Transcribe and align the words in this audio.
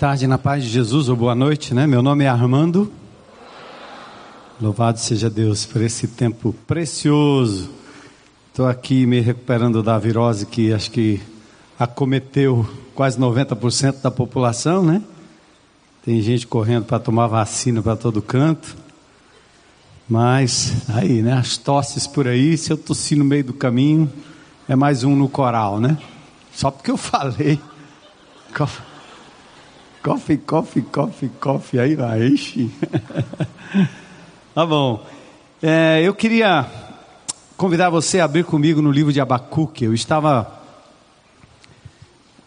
Tarde 0.00 0.26
na 0.26 0.38
paz 0.38 0.64
de 0.64 0.70
Jesus, 0.70 1.10
ou 1.10 1.14
boa 1.14 1.34
noite, 1.34 1.74
né? 1.74 1.86
Meu 1.86 2.00
nome 2.00 2.24
é 2.24 2.26
Armando. 2.26 2.90
Louvado 4.58 4.98
seja 4.98 5.28
Deus 5.28 5.66
por 5.66 5.82
esse 5.82 6.08
tempo 6.08 6.54
precioso. 6.66 7.68
Estou 8.48 8.66
aqui 8.66 9.04
me 9.04 9.20
recuperando 9.20 9.82
da 9.82 9.98
virose 9.98 10.46
que 10.46 10.72
acho 10.72 10.90
que 10.90 11.20
acometeu 11.78 12.66
quase 12.94 13.20
90% 13.20 14.00
da 14.00 14.10
população, 14.10 14.82
né? 14.82 15.02
Tem 16.02 16.22
gente 16.22 16.46
correndo 16.46 16.86
para 16.86 16.98
tomar 16.98 17.26
vacina 17.26 17.82
para 17.82 17.94
todo 17.94 18.22
canto. 18.22 18.74
Mas 20.08 20.76
aí, 20.94 21.20
né? 21.20 21.34
As 21.34 21.58
tosses 21.58 22.06
por 22.06 22.26
aí, 22.26 22.56
se 22.56 22.72
eu 22.72 22.78
tossir 22.78 23.18
no 23.18 23.24
meio 23.26 23.44
do 23.44 23.52
caminho, 23.52 24.10
é 24.66 24.74
mais 24.74 25.04
um 25.04 25.14
no 25.14 25.28
coral, 25.28 25.78
né? 25.78 25.98
Só 26.54 26.70
porque 26.70 26.90
eu 26.90 26.96
falei. 26.96 27.60
Coffee, 30.02 30.38
coffee, 30.38 30.82
coffee, 30.82 31.28
coffee, 31.38 31.78
aí 31.78 31.94
vai, 31.94 32.22
ixi. 32.22 32.70
tá 34.54 34.64
bom. 34.64 35.04
É, 35.62 36.00
eu 36.02 36.14
queria 36.14 36.66
convidar 37.54 37.90
você 37.90 38.18
a 38.18 38.24
abrir 38.24 38.44
comigo 38.44 38.80
no 38.80 38.90
livro 38.90 39.12
de 39.12 39.20
Abacuque. 39.20 39.84
Eu 39.84 39.92
estava 39.92 40.58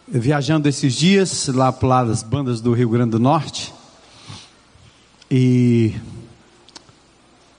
viajando 0.08 0.68
esses 0.68 0.96
dias 0.96 1.48
lá 1.48 1.72
para 1.72 2.06
das 2.06 2.24
bandas 2.24 2.60
do 2.60 2.74
Rio 2.74 2.90
Grande 2.90 3.12
do 3.12 3.20
Norte 3.20 3.72
e 5.30 5.94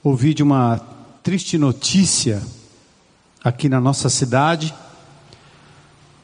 ouvi 0.02 0.34
de 0.34 0.42
uma 0.42 0.80
triste 1.22 1.56
notícia 1.56 2.42
aqui 3.44 3.68
na 3.68 3.80
nossa 3.80 4.08
cidade 4.08 4.74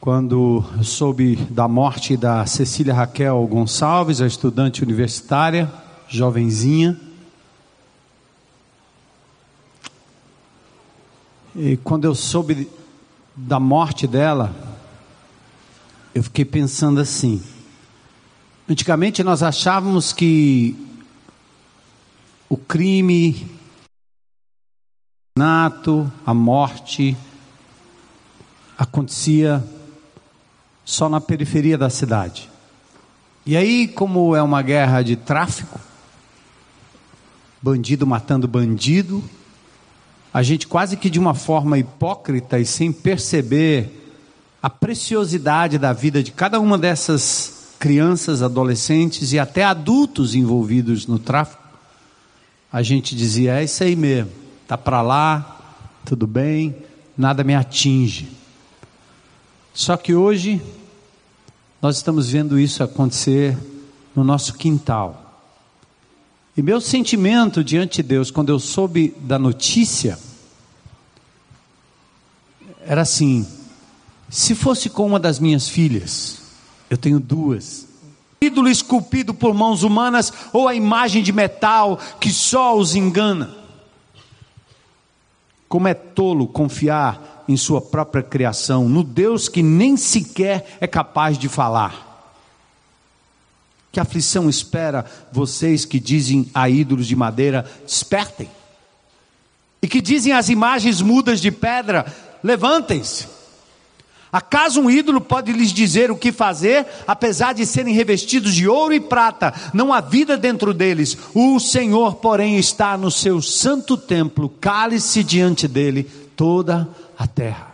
quando 0.01 0.65
soube 0.83 1.35
da 1.35 1.67
morte 1.67 2.17
da 2.17 2.43
Cecília 2.47 2.91
Raquel 2.91 3.45
Gonçalves, 3.45 4.19
a 4.19 4.25
estudante 4.25 4.81
universitária, 4.81 5.71
jovenzinha. 6.07 6.99
E 11.55 11.77
quando 11.77 12.05
eu 12.05 12.15
soube 12.15 12.67
da 13.35 13.59
morte 13.59 14.07
dela, 14.07 14.51
eu 16.15 16.23
fiquei 16.23 16.45
pensando 16.45 16.99
assim. 16.99 17.39
Antigamente 18.67 19.21
nós 19.21 19.43
achávamos 19.43 20.11
que 20.11 20.75
o 22.49 22.57
crime, 22.57 23.47
a 25.37 26.33
morte, 26.33 27.15
acontecia 28.75 29.63
só 30.83 31.07
na 31.09 31.21
periferia 31.21 31.77
da 31.77 31.89
cidade. 31.89 32.49
E 33.45 33.57
aí, 33.57 33.87
como 33.87 34.35
é 34.35 34.41
uma 34.41 34.61
guerra 34.61 35.01
de 35.01 35.15
tráfico, 35.15 35.79
bandido 37.61 38.05
matando 38.05 38.47
bandido, 38.47 39.23
a 40.33 40.41
gente 40.41 40.67
quase 40.67 40.95
que 40.95 41.09
de 41.09 41.19
uma 41.19 41.33
forma 41.33 41.77
hipócrita 41.77 42.59
e 42.59 42.65
sem 42.65 42.91
perceber 42.91 44.15
a 44.61 44.69
preciosidade 44.69 45.77
da 45.77 45.91
vida 45.91 46.21
de 46.21 46.31
cada 46.31 46.59
uma 46.59 46.77
dessas 46.77 47.75
crianças, 47.79 48.43
adolescentes 48.43 49.33
e 49.33 49.39
até 49.39 49.63
adultos 49.63 50.35
envolvidos 50.35 51.07
no 51.07 51.17
tráfico, 51.17 51.63
a 52.71 52.81
gente 52.81 53.15
dizia: 53.15 53.59
é 53.59 53.63
isso 53.63 53.83
aí 53.83 53.95
mesmo, 53.95 54.31
tá 54.67 54.77
para 54.77 55.01
lá, 55.01 55.59
tudo 56.05 56.27
bem, 56.27 56.75
nada 57.17 57.43
me 57.43 57.55
atinge. 57.55 58.40
Só 59.73 59.95
que 59.95 60.13
hoje 60.13 60.61
nós 61.81 61.97
estamos 61.97 62.29
vendo 62.29 62.59
isso 62.59 62.83
acontecer 62.83 63.57
no 64.15 64.23
nosso 64.23 64.53
quintal. 64.53 65.21
E 66.55 66.61
meu 66.61 66.81
sentimento 66.81 67.63
diante 67.63 68.01
de 68.01 68.09
Deus, 68.09 68.29
quando 68.29 68.49
eu 68.49 68.59
soube 68.59 69.15
da 69.21 69.39
notícia, 69.39 70.19
era 72.81 73.01
assim: 73.01 73.47
se 74.29 74.53
fosse 74.53 74.89
com 74.89 75.07
uma 75.07 75.19
das 75.19 75.39
minhas 75.39 75.69
filhas, 75.69 76.41
eu 76.89 76.97
tenho 76.97 77.19
duas, 77.19 77.87
ídolo 78.41 78.67
esculpido 78.67 79.33
por 79.33 79.53
mãos 79.53 79.83
humanas 79.83 80.31
ou 80.51 80.67
a 80.67 80.75
imagem 80.75 81.23
de 81.23 81.31
metal 81.31 81.97
que 82.19 82.31
só 82.31 82.77
os 82.77 82.95
engana. 82.95 83.55
Como 85.69 85.87
é 85.87 85.93
tolo 85.93 86.47
confiar 86.47 87.40
em 87.51 87.57
sua 87.57 87.81
própria 87.81 88.23
criação, 88.23 88.87
no 88.87 89.03
Deus 89.03 89.47
que 89.49 89.61
nem 89.61 89.97
sequer 89.97 90.77
é 90.79 90.87
capaz 90.87 91.37
de 91.37 91.47
falar. 91.47 92.09
Que 93.91 93.99
aflição 93.99 94.49
espera 94.49 95.05
vocês 95.31 95.83
que 95.83 95.99
dizem 95.99 96.49
a 96.53 96.69
ídolos 96.69 97.07
de 97.07 97.15
madeira: 97.15 97.69
despertem. 97.85 98.49
E 99.81 99.87
que 99.87 100.01
dizem 100.01 100.31
às 100.31 100.47
imagens 100.47 101.01
mudas 101.01 101.41
de 101.41 101.51
pedra: 101.51 102.05
levantem-se. 102.41 103.27
Acaso 104.31 104.79
um 104.79 104.89
ídolo 104.89 105.19
pode 105.19 105.51
lhes 105.51 105.73
dizer 105.73 106.09
o 106.09 106.15
que 106.15 106.31
fazer, 106.31 106.85
apesar 107.05 107.53
de 107.53 107.65
serem 107.65 107.93
revestidos 107.93 108.55
de 108.55 108.65
ouro 108.65 108.93
e 108.93 108.99
prata? 109.01 109.53
Não 109.73 109.91
há 109.91 109.99
vida 109.99 110.37
dentro 110.37 110.73
deles. 110.73 111.17
O 111.33 111.59
Senhor, 111.59 112.15
porém, 112.15 112.57
está 112.57 112.95
no 112.97 113.11
seu 113.11 113.41
santo 113.41 113.97
templo, 113.97 114.47
cale-se 114.61 115.21
diante 115.21 115.67
dele 115.67 116.09
toda 116.35 116.87
a 117.17 117.27
terra. 117.27 117.71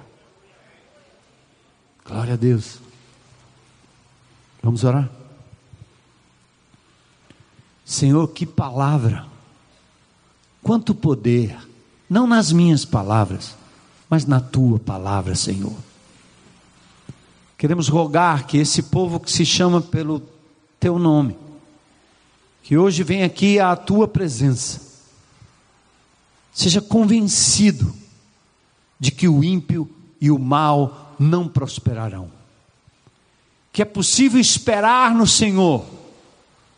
Glória 2.05 2.33
a 2.33 2.37
Deus. 2.37 2.79
Vamos 4.63 4.83
orar? 4.83 5.09
Senhor, 7.85 8.27
que 8.29 8.45
palavra, 8.45 9.25
quanto 10.61 10.93
poder, 10.93 11.57
não 12.09 12.27
nas 12.27 12.51
minhas 12.51 12.83
palavras, 12.83 13.55
mas 14.09 14.25
na 14.25 14.41
tua 14.41 14.77
palavra, 14.77 15.35
Senhor. 15.35 15.75
Queremos 17.57 17.87
rogar 17.87 18.45
que 18.45 18.57
esse 18.57 18.83
povo 18.83 19.19
que 19.19 19.31
se 19.31 19.45
chama 19.45 19.81
pelo 19.81 20.21
teu 20.79 20.99
nome, 20.99 21.37
que 22.61 22.77
hoje 22.77 23.03
vem 23.03 23.23
aqui 23.23 23.59
à 23.59 23.75
tua 23.75 24.07
presença, 24.07 24.81
seja 26.53 26.81
convencido 26.81 27.93
de 28.99 29.11
que 29.11 29.27
o 29.27 29.43
ímpio 29.43 29.89
e 30.19 30.31
o 30.31 30.39
mal 30.39 31.15
não 31.19 31.47
prosperarão. 31.47 32.31
Que 33.71 33.81
é 33.81 33.85
possível 33.85 34.39
esperar 34.39 35.13
no 35.13 35.27
Senhor, 35.27 35.85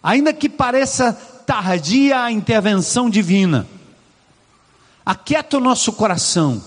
ainda 0.04 0.34
que 0.34 0.50
pareça 0.50 1.14
tardia 1.46 2.24
a 2.24 2.32
intervenção 2.32 3.10
divina. 3.10 3.66
Aquieta 5.06 5.58
o 5.58 5.62
nosso 5.62 5.94
coração. 5.94 6.62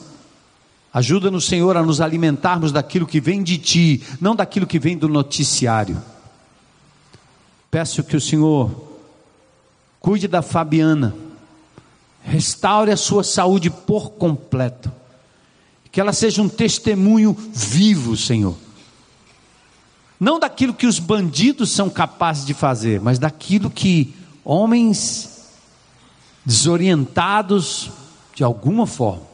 Ajuda-nos, 0.92 1.46
Senhor, 1.46 1.76
a 1.76 1.82
nos 1.82 2.00
alimentarmos 2.00 2.72
daquilo 2.72 3.06
que 3.06 3.20
vem 3.20 3.42
de 3.42 3.56
Ti, 3.58 4.02
não 4.20 4.34
daquilo 4.34 4.66
que 4.66 4.78
vem 4.78 4.96
do 4.96 5.08
noticiário. 5.08 6.02
Peço 7.70 8.02
que 8.02 8.16
o 8.16 8.20
Senhor 8.20 8.90
cuide 10.00 10.28
da 10.28 10.42
Fabiana, 10.42 11.14
restaure 12.22 12.90
a 12.90 12.96
sua 12.96 13.22
saúde 13.22 13.70
por 13.70 14.10
completo 14.10 14.92
que 15.92 16.00
ela 16.00 16.14
seja 16.14 16.40
um 16.40 16.48
testemunho 16.48 17.36
vivo, 17.52 18.16
Senhor. 18.16 18.56
Não 20.18 20.40
daquilo 20.40 20.72
que 20.72 20.86
os 20.86 20.98
bandidos 20.98 21.70
são 21.70 21.90
capazes 21.90 22.46
de 22.46 22.54
fazer, 22.54 22.98
mas 22.98 23.18
daquilo 23.18 23.70
que 23.70 24.14
homens 24.42 25.50
desorientados 26.44 27.90
de 28.34 28.42
alguma 28.42 28.86
forma 28.86 29.30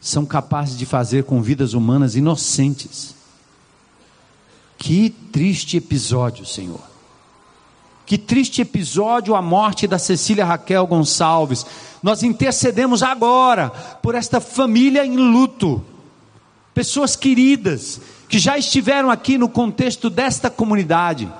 são 0.00 0.24
capazes 0.24 0.78
de 0.78 0.86
fazer 0.86 1.24
com 1.24 1.42
vidas 1.42 1.74
humanas 1.74 2.14
inocentes. 2.14 3.14
Que 4.78 5.10
triste 5.10 5.76
episódio, 5.76 6.46
Senhor. 6.46 6.80
Que 8.10 8.18
triste 8.18 8.60
episódio 8.60 9.36
a 9.36 9.40
morte 9.40 9.86
da 9.86 9.96
Cecília 9.96 10.44
Raquel 10.44 10.84
Gonçalves. 10.84 11.64
Nós 12.02 12.24
intercedemos 12.24 13.04
agora 13.04 13.70
por 14.02 14.16
esta 14.16 14.40
família 14.40 15.06
em 15.06 15.14
luto, 15.14 15.80
pessoas 16.74 17.14
queridas 17.14 18.00
que 18.28 18.36
já 18.36 18.58
estiveram 18.58 19.12
aqui 19.12 19.38
no 19.38 19.48
contexto 19.48 20.10
desta 20.10 20.50
comunidade. 20.50 21.32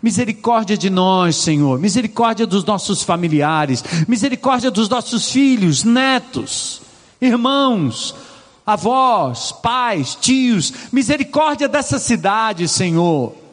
Misericórdia 0.00 0.78
de 0.78 0.88
nós, 0.88 1.34
Senhor, 1.34 1.80
misericórdia 1.80 2.46
dos 2.46 2.64
nossos 2.64 3.02
familiares, 3.02 3.82
misericórdia 4.06 4.70
dos 4.70 4.88
nossos 4.88 5.32
filhos, 5.32 5.82
netos, 5.82 6.80
irmãos, 7.20 8.14
avós, 8.64 9.50
pais, 9.50 10.14
tios, 10.14 10.72
misericórdia 10.92 11.66
dessa 11.66 11.98
cidade, 11.98 12.68
Senhor. 12.68 13.47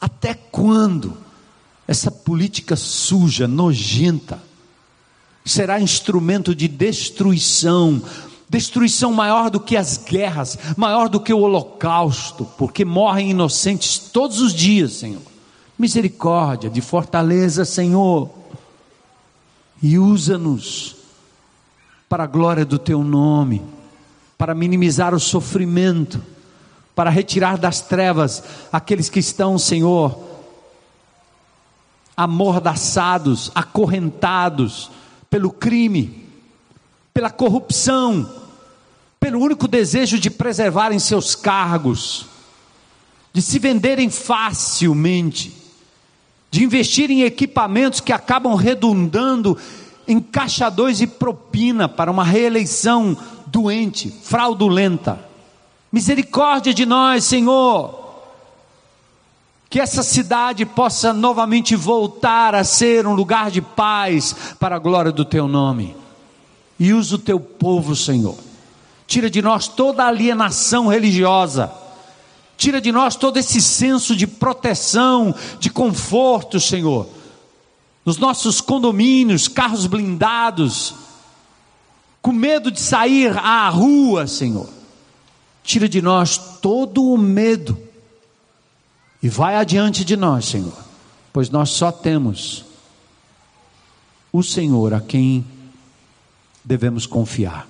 Até 0.00 0.34
quando? 0.34 1.16
essa 1.90 2.08
política 2.08 2.76
suja, 2.76 3.48
nojenta, 3.48 4.40
será 5.44 5.80
instrumento 5.80 6.54
de 6.54 6.68
destruição 6.68 8.00
destruição 8.48 9.12
maior 9.12 9.50
do 9.50 9.58
que 9.58 9.76
as 9.76 9.96
guerras, 9.96 10.56
maior 10.76 11.08
do 11.08 11.20
que 11.20 11.32
o 11.32 11.40
holocausto, 11.40 12.44
porque 12.56 12.84
morrem 12.84 13.30
inocentes 13.30 13.98
todos 13.98 14.40
os 14.40 14.52
dias, 14.52 14.94
Senhor. 14.94 15.22
Misericórdia, 15.78 16.68
de 16.70 16.80
fortaleza, 16.80 17.64
Senhor, 17.64 18.28
e 19.80 19.98
usa-nos 19.98 20.96
para 22.08 22.24
a 22.24 22.26
glória 22.26 22.64
do 22.64 22.78
Teu 22.78 23.04
nome, 23.04 23.62
para 24.36 24.54
minimizar 24.54 25.12
o 25.14 25.20
sofrimento, 25.20 26.20
para 26.94 27.10
retirar 27.10 27.56
das 27.56 27.80
trevas 27.80 28.42
aqueles 28.72 29.08
que 29.08 29.20
estão, 29.20 29.58
Senhor, 29.58 30.18
amordaçados, 32.16 33.50
acorrentados 33.54 34.90
pelo 35.30 35.50
crime, 35.50 36.26
pela 37.14 37.30
corrupção, 37.30 38.28
pelo 39.18 39.40
único 39.40 39.66
desejo 39.68 40.18
de 40.18 40.28
preservarem 40.30 40.98
seus 40.98 41.34
cargos, 41.34 42.26
de 43.32 43.40
se 43.40 43.58
venderem 43.58 44.10
facilmente, 44.10 45.56
de 46.50 46.64
investir 46.64 47.10
em 47.10 47.22
equipamentos 47.22 48.00
que 48.00 48.12
acabam 48.12 48.54
redundando 48.54 49.56
em 50.06 50.20
caixa 50.20 50.72
e 51.00 51.06
propina 51.06 51.88
para 51.88 52.10
uma 52.10 52.24
reeleição 52.24 53.16
doente, 53.46 54.10
fraudulenta. 54.22 55.29
Misericórdia 55.92 56.72
de 56.72 56.86
nós, 56.86 57.24
Senhor. 57.24 57.98
Que 59.68 59.80
essa 59.80 60.02
cidade 60.02 60.66
possa 60.66 61.12
novamente 61.12 61.76
voltar 61.76 62.54
a 62.54 62.64
ser 62.64 63.06
um 63.06 63.14
lugar 63.14 63.50
de 63.50 63.62
paz 63.62 64.54
para 64.58 64.76
a 64.76 64.80
glória 64.80 65.12
do 65.12 65.24
teu 65.24 65.46
nome. 65.46 65.96
E 66.78 66.92
usa 66.92 67.14
o 67.16 67.18
teu 67.18 67.38
povo, 67.38 67.94
Senhor 67.94 68.36
tira 69.10 69.28
de 69.28 69.42
nós 69.42 69.66
toda 69.66 70.06
alienação 70.06 70.86
religiosa, 70.86 71.72
tira 72.56 72.80
de 72.80 72.92
nós 72.92 73.16
todo 73.16 73.38
esse 73.38 73.60
senso 73.60 74.14
de 74.14 74.24
proteção, 74.24 75.34
de 75.58 75.68
conforto, 75.68 76.60
Senhor. 76.60 77.08
Nos 78.04 78.18
nossos 78.18 78.60
condomínios, 78.60 79.48
carros 79.48 79.88
blindados, 79.88 80.94
com 82.22 82.30
medo 82.30 82.70
de 82.70 82.78
sair 82.78 83.36
à 83.36 83.68
rua, 83.68 84.28
Senhor. 84.28 84.68
Tira 85.62 85.88
de 85.88 86.00
nós 86.00 86.38
todo 86.60 87.04
o 87.04 87.18
medo 87.18 87.78
e 89.22 89.28
vai 89.28 89.56
adiante 89.56 90.04
de 90.04 90.16
nós, 90.16 90.46
Senhor, 90.46 90.76
pois 91.32 91.50
nós 91.50 91.70
só 91.70 91.92
temos 91.92 92.64
o 94.32 94.42
Senhor 94.42 94.94
a 94.94 95.00
quem 95.00 95.44
devemos 96.64 97.06
confiar. 97.06 97.68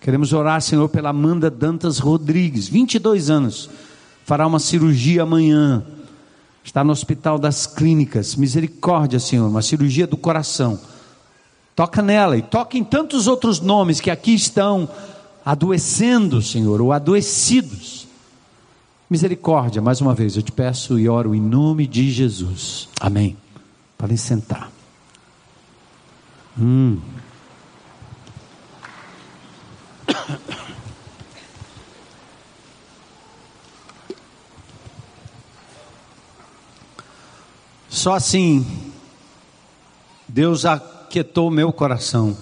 Queremos 0.00 0.32
orar, 0.32 0.60
Senhor, 0.60 0.88
pela 0.88 1.10
Amanda 1.10 1.50
Dantas 1.50 1.98
Rodrigues, 1.98 2.68
22 2.68 3.30
anos, 3.30 3.70
fará 4.24 4.46
uma 4.46 4.58
cirurgia 4.58 5.22
amanhã, 5.22 5.84
está 6.62 6.84
no 6.84 6.92
Hospital 6.92 7.38
das 7.38 7.66
Clínicas. 7.66 8.36
Misericórdia, 8.36 9.18
Senhor, 9.18 9.48
uma 9.48 9.62
cirurgia 9.62 10.06
do 10.06 10.16
coração. 10.16 10.78
Toca 11.74 12.02
nela 12.02 12.36
e 12.36 12.42
toca 12.42 12.76
em 12.76 12.84
tantos 12.84 13.26
outros 13.26 13.60
nomes 13.60 14.00
que 14.00 14.10
aqui 14.10 14.34
estão 14.34 14.88
adoecendo, 15.46 16.42
Senhor, 16.42 16.80
ou 16.80 16.92
adoecidos. 16.92 18.08
Misericórdia, 19.08 19.80
mais 19.80 20.00
uma 20.00 20.12
vez 20.12 20.34
eu 20.34 20.42
te 20.42 20.50
peço 20.50 20.98
e 20.98 21.08
oro 21.08 21.36
em 21.36 21.40
nome 21.40 21.86
de 21.86 22.10
Jesus. 22.10 22.88
Amém. 22.98 23.36
Podem 23.96 24.16
sentar. 24.16 24.72
Hum. 26.58 26.98
Só 37.88 38.14
assim, 38.14 38.66
Deus 40.26 40.64
aquietou 40.64 41.52
meu 41.52 41.72
coração. 41.72 42.36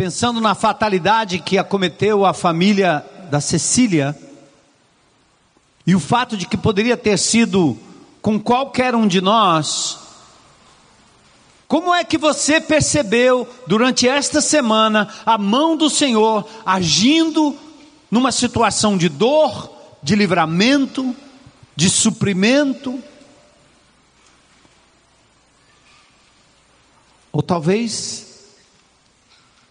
Pensando 0.00 0.40
na 0.40 0.54
fatalidade 0.54 1.40
que 1.40 1.58
acometeu 1.58 2.24
a 2.24 2.32
família 2.32 3.04
da 3.30 3.38
Cecília, 3.38 4.18
e 5.86 5.94
o 5.94 6.00
fato 6.00 6.38
de 6.38 6.46
que 6.46 6.56
poderia 6.56 6.96
ter 6.96 7.18
sido 7.18 7.78
com 8.22 8.40
qualquer 8.40 8.94
um 8.94 9.06
de 9.06 9.20
nós, 9.20 9.98
como 11.68 11.94
é 11.94 12.02
que 12.02 12.16
você 12.16 12.62
percebeu 12.62 13.46
durante 13.66 14.08
esta 14.08 14.40
semana 14.40 15.06
a 15.26 15.36
mão 15.36 15.76
do 15.76 15.90
Senhor 15.90 16.48
agindo 16.64 17.54
numa 18.10 18.32
situação 18.32 18.96
de 18.96 19.10
dor, 19.10 19.70
de 20.02 20.16
livramento, 20.16 21.14
de 21.76 21.90
suprimento? 21.90 22.98
Ou 27.30 27.42
talvez 27.42 28.29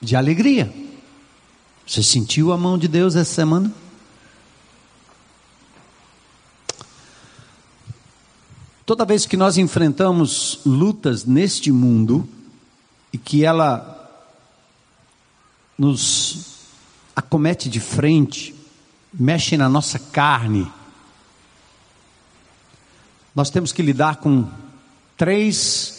de 0.01 0.15
alegria. 0.15 0.73
Você 1.85 2.03
sentiu 2.03 2.51
a 2.51 2.57
mão 2.57 2.77
de 2.77 2.87
Deus 2.87 3.15
essa 3.15 3.33
semana? 3.33 3.73
Toda 8.85 9.05
vez 9.05 9.25
que 9.25 9.37
nós 9.37 9.57
enfrentamos 9.57 10.61
lutas 10.65 11.25
neste 11.25 11.71
mundo 11.71 12.27
e 13.13 13.17
que 13.17 13.45
ela 13.45 13.95
nos 15.77 16.57
acomete 17.15 17.69
de 17.69 17.79
frente, 17.79 18.55
mexe 19.13 19.57
na 19.57 19.69
nossa 19.69 19.99
carne, 19.99 20.71
nós 23.35 23.49
temos 23.49 23.71
que 23.71 23.81
lidar 23.81 24.17
com 24.17 24.49
três 25.15 25.98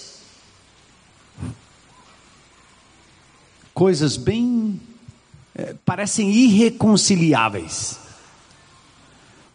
coisas 3.80 4.18
bem 4.18 4.78
é, 5.54 5.75
parecem 5.87 6.30
irreconciliáveis. 6.30 7.99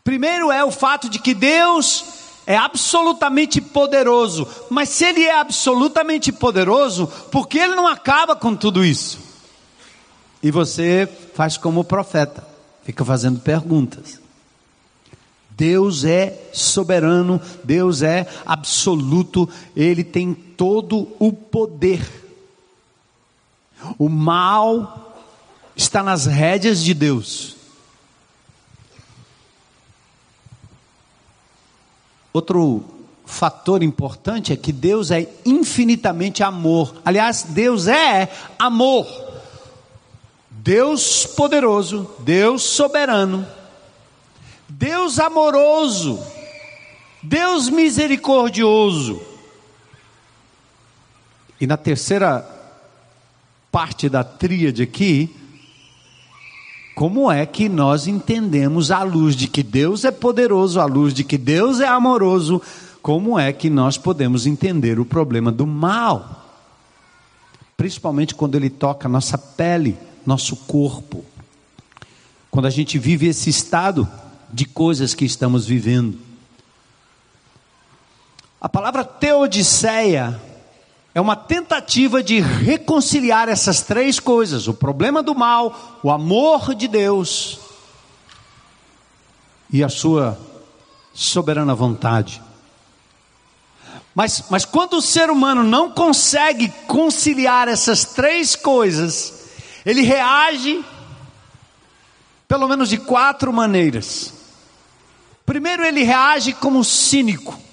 Primeiro 0.03 0.51
é 0.51 0.63
o 0.63 0.71
fato 0.71 1.07
de 1.07 1.19
que 1.19 1.35
Deus 1.35 2.03
é 2.47 2.57
absolutamente 2.57 3.61
poderoso. 3.61 4.47
Mas 4.67 4.89
se 4.89 5.05
ele 5.05 5.25
é 5.25 5.39
absolutamente 5.39 6.31
poderoso, 6.31 7.05
por 7.31 7.47
que 7.47 7.59
ele 7.59 7.75
não 7.75 7.85
acaba 7.85 8.35
com 8.35 8.55
tudo 8.55 8.83
isso? 8.83 9.19
E 10.41 10.49
você 10.49 11.07
faz 11.35 11.55
como 11.55 11.81
o 11.81 11.85
profeta, 11.85 12.47
fica 12.83 13.05
fazendo 13.05 13.39
perguntas. 13.41 14.19
Deus 15.51 16.03
é 16.03 16.49
soberano, 16.51 17.39
Deus 17.63 18.01
é 18.01 18.27
absoluto, 18.43 19.47
Ele 19.75 20.03
tem 20.03 20.33
todo 20.33 21.15
o 21.19 21.31
poder. 21.31 22.24
O 23.97 24.09
mal 24.09 25.13
está 25.75 26.01
nas 26.01 26.25
rédeas 26.25 26.83
de 26.83 26.93
Deus. 26.93 27.55
Outro 32.31 32.83
fator 33.25 33.81
importante 33.81 34.53
é 34.53 34.55
que 34.55 34.71
Deus 34.71 35.09
é 35.09 35.27
infinitamente 35.45 36.43
amor. 36.43 36.95
Aliás, 37.03 37.43
Deus 37.43 37.87
é 37.87 38.31
amor. 38.59 39.07
Deus 40.49 41.25
poderoso, 41.25 42.09
Deus 42.19 42.63
soberano, 42.63 43.45
Deus 44.67 45.19
amoroso, 45.19 46.19
Deus 47.21 47.69
misericordioso. 47.69 49.21
E 51.61 51.67
na 51.67 51.77
terceira 51.77 52.54
parte 53.75 54.07
da 54.07 54.23
tríade 54.23 54.81
aqui, 54.81 55.35
como 56.95 57.29
é 57.29 57.45
que 57.45 57.67
nós 57.67 58.07
entendemos 58.07 58.89
à 58.89 59.03
luz 59.03 59.35
de 59.35 59.49
que 59.49 59.61
Deus 59.61 60.05
é 60.05 60.11
poderoso, 60.11 60.79
à 60.79 60.85
luz 60.85 61.13
de 61.13 61.25
que 61.25 61.37
Deus 61.37 61.81
é 61.81 61.85
amoroso, 61.85 62.61
como 63.01 63.37
é 63.37 63.51
que 63.51 63.69
nós 63.69 63.97
podemos 63.97 64.47
entender 64.47 64.97
o 64.97 65.03
problema 65.03 65.51
do 65.51 65.67
mal? 65.67 66.45
Principalmente 67.75 68.33
quando 68.33 68.55
ele 68.55 68.69
toca 68.69 69.09
nossa 69.09 69.37
pele, 69.37 69.97
nosso 70.25 70.55
corpo. 70.55 71.25
Quando 72.49 72.67
a 72.67 72.71
gente 72.71 72.97
vive 72.97 73.27
esse 73.27 73.49
estado 73.49 74.07
de 74.53 74.63
coisas 74.63 75.13
que 75.13 75.25
estamos 75.25 75.65
vivendo. 75.65 76.17
A 78.61 78.69
palavra 78.69 79.03
teodiceia 79.03 80.41
é 81.15 81.21
uma 81.21 81.37
tentativa 81.37 82.21
de 82.21 82.41
reconciliar 82.41 83.47
essas 83.47 83.81
três 83.81 84.19
coisas: 84.19 84.67
o 84.67 84.73
problema 84.73 85.23
do 85.23 85.33
mal, 85.33 85.97
o 86.03 86.11
amor 86.11 86.75
de 86.75 86.89
Deus 86.89 87.57
e 89.71 89.81
a 89.81 89.87
sua 89.87 90.37
soberana 91.13 91.73
vontade. 91.73 92.41
Mas, 94.13 94.43
mas 94.49 94.65
quando 94.65 94.97
o 94.97 95.01
ser 95.01 95.29
humano 95.29 95.63
não 95.63 95.89
consegue 95.89 96.67
conciliar 96.85 97.69
essas 97.69 98.03
três 98.03 98.55
coisas, 98.55 99.51
Ele 99.85 100.01
reage, 100.01 100.83
pelo 102.45 102.67
menos 102.67 102.89
de 102.89 102.97
quatro 102.97 103.53
maneiras. 103.53 104.33
Primeiro, 105.45 105.85
ele 105.85 106.03
reage 106.03 106.53
como 106.53 106.83
cínico. 106.83 107.64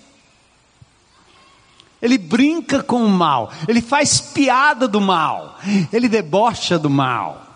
Ele 2.03 2.19
brinca 2.19 2.83
com 2.83 3.05
o 3.05 3.09
mal, 3.09 3.53
ele 3.69 3.81
faz 3.81 4.21
piada 4.21 4.89
do 4.89 5.01
mal, 5.01 5.57
ele 5.93 6.09
debocha 6.09 6.77
do 6.77 6.91
mal. 6.91 7.47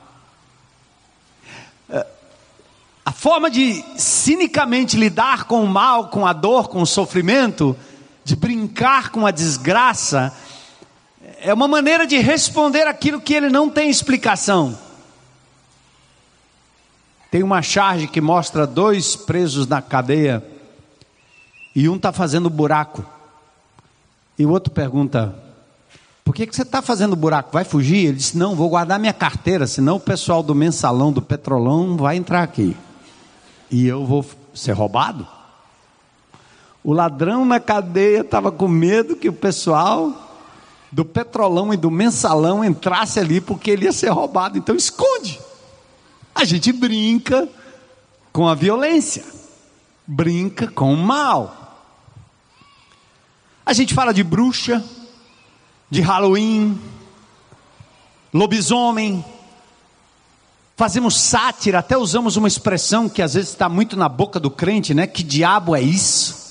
A 3.05 3.13
forma 3.13 3.51
de 3.51 3.85
cinicamente 3.97 4.97
lidar 4.97 5.45
com 5.45 5.65
o 5.65 5.69
mal, 5.69 6.09
com 6.09 6.25
a 6.25 6.33
dor, 6.33 6.69
com 6.69 6.81
o 6.81 6.87
sofrimento, 6.87 7.77
de 8.25 8.37
brincar 8.37 9.11
com 9.11 9.27
a 9.27 9.31
desgraça, 9.31 10.33
é 11.41 11.53
uma 11.53 11.69
maneira 11.69 12.07
de 12.07 12.19
responder 12.19 12.87
aquilo 12.87 13.21
que 13.21 13.35
ele 13.35 13.49
não 13.49 13.69
tem 13.69 13.91
explicação. 13.91 14.79
Tem 17.31 17.43
uma 17.43 17.63
charge 17.63 18.07
que 18.07 18.21
mostra 18.21 18.67
dois 18.67 19.17
presos 19.17 19.67
na 19.67 19.83
cadeia 19.83 20.45
e 21.75 21.89
um 21.89 21.97
está 21.97 22.13
fazendo 22.13 22.49
buraco. 22.49 23.16
E 24.39 24.45
o 24.45 24.51
outro 24.51 24.73
pergunta: 24.73 25.35
Por 26.25 26.35
que, 26.35 26.47
que 26.47 26.55
você 26.55 26.63
está 26.63 26.83
fazendo 26.83 27.17
buraco? 27.17 27.51
Vai 27.53 27.65
fugir? 27.65 28.07
Ele 28.07 28.17
disse: 28.17 28.37
Não, 28.37 28.55
vou 28.55 28.69
guardar 28.69 28.99
minha 28.99 29.13
carteira, 29.13 29.67
senão 29.67 29.97
o 29.97 30.01
pessoal 30.01 30.43
do 30.43 30.55
mensalão, 30.55 31.13
do 31.13 31.23
petrolão 31.23 31.97
vai 31.97 32.17
entrar 32.17 32.43
aqui 32.43 32.77
e 33.71 33.87
eu 33.87 34.05
vou 34.05 34.25
ser 34.55 34.73
roubado? 34.73 35.27
O 36.83 36.93
ladrão 36.93 37.45
na 37.45 37.59
cadeia 37.59 38.21
estava 38.21 38.53
com 38.53 38.69
medo 38.69 39.17
que 39.17 39.29
o 39.29 39.33
pessoal 39.33 40.13
do 40.93 41.05
petrolão 41.05 41.75
e 41.75 41.77
do 41.77 41.91
mensalão 41.91 42.65
entrasse 42.65 43.19
ali 43.19 43.41
porque 43.41 43.73
ele 43.73 43.87
ia 43.87 43.93
ser 43.93 44.11
roubado. 44.11 44.57
Então 44.57 44.75
esconde. 44.77 45.41
A 46.35 46.45
gente 46.45 46.73
brinca 46.73 47.49
com 48.33 48.47
a 48.47 48.55
violência, 48.55 49.25
brinca 50.07 50.69
com 50.69 50.93
o 50.93 50.97
mal. 50.97 51.66
A 53.67 53.73
gente 53.73 53.93
fala 53.95 54.15
de 54.15 54.23
bruxa, 54.23 54.85
de 55.91 56.01
Halloween, 56.01 56.81
lobisomem, 58.33 59.25
fazemos 60.77 61.17
sátira, 61.17 61.81
até 61.81 61.99
usamos 61.99 62.37
uma 62.37 62.47
expressão 62.47 63.09
que 63.09 63.21
às 63.21 63.35
vezes 63.35 63.51
está 63.51 63.69
muito 63.69 63.97
na 63.97 64.09
boca 64.09 64.39
do 64.39 64.53
crente, 64.53 64.95
né? 64.95 65.05
Que 65.05 65.25
diabo 65.25 65.75
é 65.75 65.83
isso? 65.83 66.47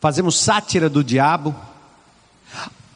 Fazemos 0.00 0.38
sátira 0.38 0.88
do 0.88 1.02
diabo. 1.02 1.71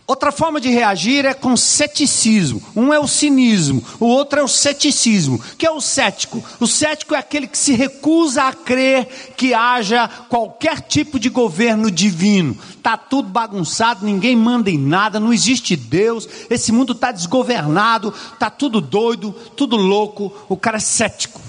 Outra 0.06 0.30
forma 0.30 0.60
de 0.60 0.68
reagir 0.70 1.24
é 1.24 1.34
com 1.34 1.56
ceticismo. 1.56 2.62
Um 2.76 2.94
é 2.94 3.00
o 3.00 3.08
cinismo, 3.08 3.82
o 3.98 4.06
outro 4.06 4.38
é 4.38 4.42
o 4.42 4.46
ceticismo. 4.46 5.36
Que 5.58 5.66
é 5.66 5.70
o 5.70 5.80
cético? 5.80 6.44
O 6.60 6.66
cético 6.66 7.12
é 7.12 7.18
aquele 7.18 7.48
que 7.48 7.58
se 7.58 7.72
recusa 7.72 8.44
a 8.44 8.52
crer 8.52 9.34
que 9.36 9.52
haja 9.52 10.06
qualquer 10.28 10.80
tipo 10.80 11.18
de 11.18 11.28
governo 11.28 11.90
divino. 11.90 12.56
Tá 12.80 12.96
tudo 12.96 13.28
bagunçado, 13.28 14.06
ninguém 14.06 14.36
manda 14.36 14.70
em 14.70 14.78
nada, 14.78 15.18
não 15.18 15.32
existe 15.32 15.74
Deus. 15.74 16.28
Esse 16.48 16.70
mundo 16.70 16.92
está 16.92 17.10
desgovernado, 17.10 18.14
tá 18.38 18.48
tudo 18.48 18.80
doido, 18.80 19.32
tudo 19.56 19.74
louco. 19.74 20.32
O 20.48 20.56
cara 20.56 20.76
é 20.76 20.80
cético. 20.80 21.40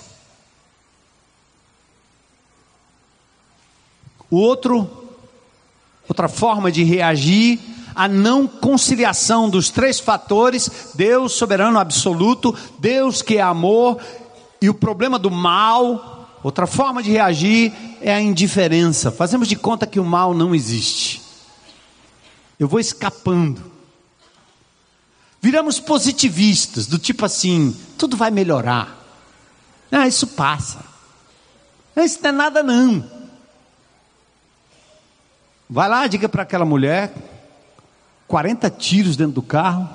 O 4.32 4.38
outro, 4.38 4.90
outra 6.10 6.28
forma 6.28 6.72
de 6.72 6.84
reagir 6.84 7.77
a 7.98 8.08
não 8.08 8.46
conciliação 8.46 9.50
dos 9.50 9.72
três 9.72 10.00
fatores: 10.00 10.92
Deus 10.94 11.34
soberano 11.34 11.80
absoluto, 11.80 12.56
Deus 12.78 13.24
que 13.24 13.38
é 13.38 13.42
amor, 13.42 14.00
e 14.62 14.70
o 14.70 14.74
problema 14.74 15.18
do 15.18 15.32
mal. 15.32 16.14
Outra 16.44 16.68
forma 16.68 17.02
de 17.02 17.10
reagir 17.10 17.74
é 18.00 18.14
a 18.14 18.22
indiferença. 18.22 19.12
Fazemos 19.12 19.48
de 19.48 19.56
conta 19.56 19.88
que 19.88 20.00
o 20.00 20.06
mal 20.06 20.36
não 20.36 20.54
existe. 20.54 21.22
Eu 22.60 22.68
vou 22.68 22.80
escapando. 22.80 23.72
Viramos 25.42 25.80
positivistas, 25.80 26.86
do 26.86 27.00
tipo 27.00 27.26
assim: 27.26 27.76
tudo 27.98 28.16
vai 28.16 28.30
melhorar. 28.30 28.96
Ah, 29.92 30.08
isso 30.08 30.28
passa. 30.28 30.86
Ah, 31.96 32.04
isso 32.04 32.20
não 32.22 32.30
é 32.30 32.32
nada, 32.32 32.62
não. 32.62 33.04
Vai 35.68 35.90
lá, 35.90 36.06
diga 36.06 36.30
para 36.30 36.44
aquela 36.44 36.64
mulher 36.64 37.12
40 38.28 38.70
tiros 38.70 39.16
dentro 39.16 39.34
do 39.34 39.42
carro, 39.42 39.88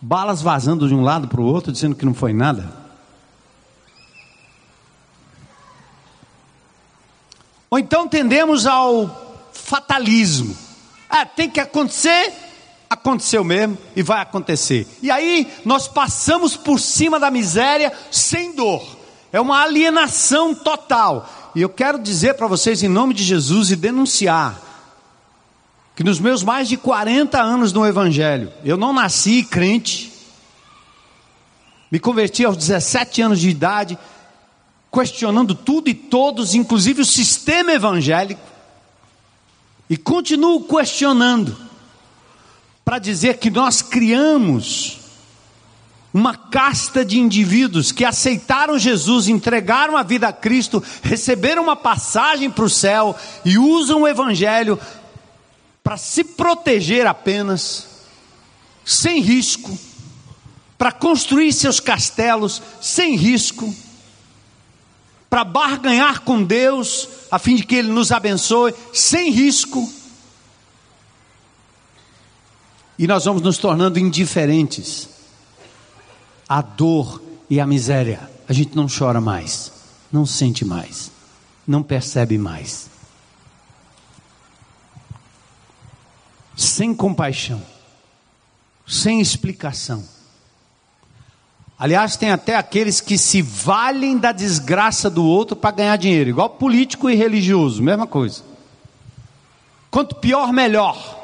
balas 0.00 0.42
vazando 0.42 0.86
de 0.86 0.94
um 0.94 1.02
lado 1.02 1.28
para 1.28 1.40
o 1.40 1.44
outro, 1.44 1.72
dizendo 1.72 1.94
que 1.94 2.04
não 2.04 2.14
foi 2.14 2.32
nada. 2.32 2.70
Ou 7.70 7.78
então 7.78 8.06
tendemos 8.08 8.66
ao 8.66 9.48
fatalismo. 9.52 10.56
Ah, 11.08 11.24
tem 11.24 11.48
que 11.48 11.60
acontecer, 11.60 12.32
aconteceu 12.88 13.44
mesmo 13.44 13.78
e 13.94 14.02
vai 14.02 14.20
acontecer. 14.20 14.86
E 15.00 15.10
aí 15.10 15.50
nós 15.64 15.88
passamos 15.88 16.56
por 16.56 16.78
cima 16.78 17.18
da 17.18 17.30
miséria 17.30 17.92
sem 18.10 18.54
dor. 18.54 18.84
É 19.32 19.40
uma 19.40 19.62
alienação 19.62 20.54
total. 20.54 21.28
E 21.54 21.62
eu 21.62 21.68
quero 21.68 21.98
dizer 21.98 22.34
para 22.34 22.46
vocês, 22.46 22.82
em 22.82 22.88
nome 22.88 23.14
de 23.14 23.22
Jesus, 23.22 23.70
e 23.70 23.76
denunciar 23.76 24.69
que 25.94 26.04
nos 26.04 26.18
meus 26.18 26.42
mais 26.42 26.68
de 26.68 26.76
40 26.76 27.40
anos 27.40 27.72
no 27.72 27.86
Evangelho, 27.86 28.52
eu 28.64 28.76
não 28.76 28.92
nasci 28.92 29.42
crente, 29.42 30.12
me 31.90 31.98
converti 31.98 32.44
aos 32.44 32.56
17 32.56 33.22
anos 33.22 33.40
de 33.40 33.48
idade, 33.48 33.98
questionando 34.92 35.54
tudo 35.54 35.88
e 35.88 35.94
todos, 35.94 36.54
inclusive 36.54 37.02
o 37.02 37.06
sistema 37.06 37.72
evangélico, 37.72 38.40
e 39.88 39.96
continuo 39.96 40.62
questionando, 40.62 41.56
para 42.84 42.98
dizer 42.98 43.38
que 43.38 43.50
nós 43.50 43.82
criamos 43.82 44.98
uma 46.12 46.34
casta 46.34 47.04
de 47.04 47.18
indivíduos 47.20 47.92
que 47.92 48.04
aceitaram 48.04 48.78
Jesus, 48.78 49.28
entregaram 49.28 49.96
a 49.96 50.02
vida 50.02 50.28
a 50.28 50.32
Cristo, 50.32 50.82
receberam 51.02 51.62
uma 51.62 51.76
passagem 51.76 52.50
para 52.50 52.64
o 52.64 52.70
céu 52.70 53.16
e 53.44 53.58
usam 53.58 54.02
o 54.02 54.08
Evangelho 54.08 54.78
para 55.82 55.96
se 55.96 56.22
proteger 56.22 57.06
apenas, 57.06 57.88
sem 58.84 59.20
risco, 59.20 59.76
para 60.76 60.92
construir 60.92 61.52
seus 61.52 61.78
castelos 61.78 62.62
sem 62.80 63.16
risco, 63.16 63.74
para 65.28 65.44
barganhar 65.44 66.20
com 66.22 66.42
Deus, 66.42 67.08
a 67.30 67.38
fim 67.38 67.54
de 67.54 67.64
que 67.64 67.76
Ele 67.76 67.92
nos 67.92 68.10
abençoe, 68.10 68.74
sem 68.92 69.30
risco. 69.30 69.90
E 72.98 73.06
nós 73.06 73.24
vamos 73.24 73.40
nos 73.40 73.56
tornando 73.56 73.98
indiferentes 73.98 75.08
à 76.48 76.60
dor 76.60 77.22
e 77.48 77.60
à 77.60 77.66
miséria. 77.66 78.28
A 78.48 78.52
gente 78.52 78.76
não 78.76 78.88
chora 78.88 79.20
mais, 79.20 79.72
não 80.10 80.26
sente 80.26 80.64
mais, 80.64 81.10
não 81.66 81.82
percebe 81.82 82.36
mais. 82.36 82.89
Sem 86.60 86.94
compaixão, 86.94 87.62
sem 88.86 89.18
explicação. 89.18 90.04
Aliás, 91.78 92.18
tem 92.18 92.30
até 92.30 92.54
aqueles 92.54 93.00
que 93.00 93.16
se 93.16 93.40
valem 93.40 94.18
da 94.18 94.30
desgraça 94.30 95.08
do 95.08 95.24
outro 95.24 95.56
para 95.56 95.70
ganhar 95.70 95.96
dinheiro, 95.96 96.28
igual 96.28 96.50
político 96.50 97.08
e 97.08 97.14
religioso, 97.14 97.82
mesma 97.82 98.06
coisa. 98.06 98.42
Quanto 99.90 100.16
pior, 100.16 100.52
melhor. 100.52 101.18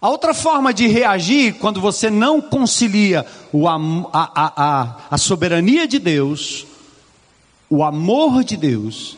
A 0.00 0.08
outra 0.08 0.34
forma 0.34 0.74
de 0.74 0.88
reagir, 0.88 1.54
quando 1.60 1.80
você 1.80 2.10
não 2.10 2.40
concilia 2.40 3.24
o, 3.52 3.68
a, 3.68 3.76
a, 4.12 4.52
a, 4.56 4.96
a 5.12 5.16
soberania 5.16 5.86
de 5.86 6.00
Deus, 6.00 6.66
o 7.70 7.84
amor 7.84 8.42
de 8.42 8.56
Deus, 8.56 9.16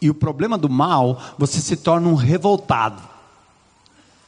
e 0.00 0.10
o 0.10 0.14
problema 0.14 0.58
do 0.58 0.68
mal, 0.68 1.20
você 1.38 1.60
se 1.60 1.76
torna 1.76 2.08
um 2.08 2.14
revoltado. 2.14 3.02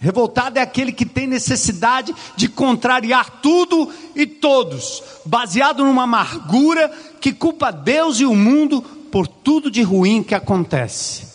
Revoltado 0.00 0.58
é 0.58 0.62
aquele 0.62 0.92
que 0.92 1.04
tem 1.04 1.26
necessidade 1.26 2.14
de 2.36 2.48
contrariar 2.48 3.40
tudo 3.42 3.92
e 4.14 4.26
todos, 4.26 5.02
baseado 5.24 5.84
numa 5.84 6.04
amargura 6.04 6.88
que 7.20 7.32
culpa 7.32 7.72
Deus 7.72 8.20
e 8.20 8.24
o 8.24 8.34
mundo 8.34 8.80
por 8.80 9.26
tudo 9.26 9.70
de 9.70 9.82
ruim 9.82 10.22
que 10.22 10.34
acontece. 10.36 11.26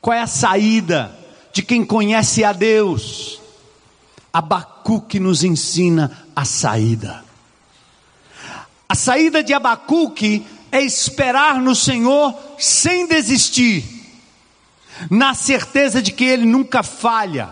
Qual 0.00 0.14
é 0.14 0.20
a 0.20 0.26
saída 0.26 1.16
de 1.52 1.62
quem 1.62 1.84
conhece 1.84 2.44
a 2.44 2.52
Deus? 2.52 3.40
Abacuque 4.32 5.18
nos 5.18 5.42
ensina 5.42 6.26
a 6.36 6.44
saída. 6.44 7.24
A 8.86 8.94
saída 8.94 9.42
de 9.42 9.54
Abacuque 9.54 10.44
é 10.72 10.82
esperar 10.82 11.60
no 11.60 11.74
Senhor 11.74 12.34
sem 12.58 13.06
desistir, 13.06 13.84
na 15.10 15.34
certeza 15.34 16.00
de 16.00 16.10
que 16.10 16.24
Ele 16.24 16.46
nunca 16.46 16.82
falha, 16.82 17.50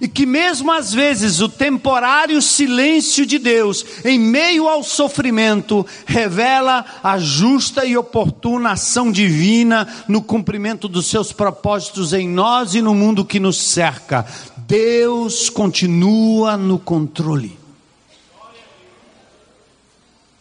e 0.00 0.08
que 0.08 0.26
mesmo 0.26 0.70
às 0.72 0.92
vezes 0.92 1.40
o 1.40 1.48
temporário 1.48 2.42
silêncio 2.42 3.24
de 3.24 3.38
Deus, 3.38 3.86
em 4.04 4.18
meio 4.18 4.68
ao 4.68 4.82
sofrimento, 4.82 5.86
revela 6.04 6.84
a 7.02 7.18
justa 7.18 7.84
e 7.84 7.96
oportuna 7.96 8.72
ação 8.72 9.10
divina 9.10 9.88
no 10.06 10.20
cumprimento 10.20 10.86
dos 10.88 11.06
seus 11.06 11.32
propósitos 11.32 12.12
em 12.12 12.28
nós 12.28 12.74
e 12.74 12.82
no 12.82 12.94
mundo 12.94 13.24
que 13.24 13.40
nos 13.40 13.56
cerca. 13.56 14.26
Deus 14.66 15.48
continua 15.48 16.58
no 16.58 16.78
controle. 16.78 17.58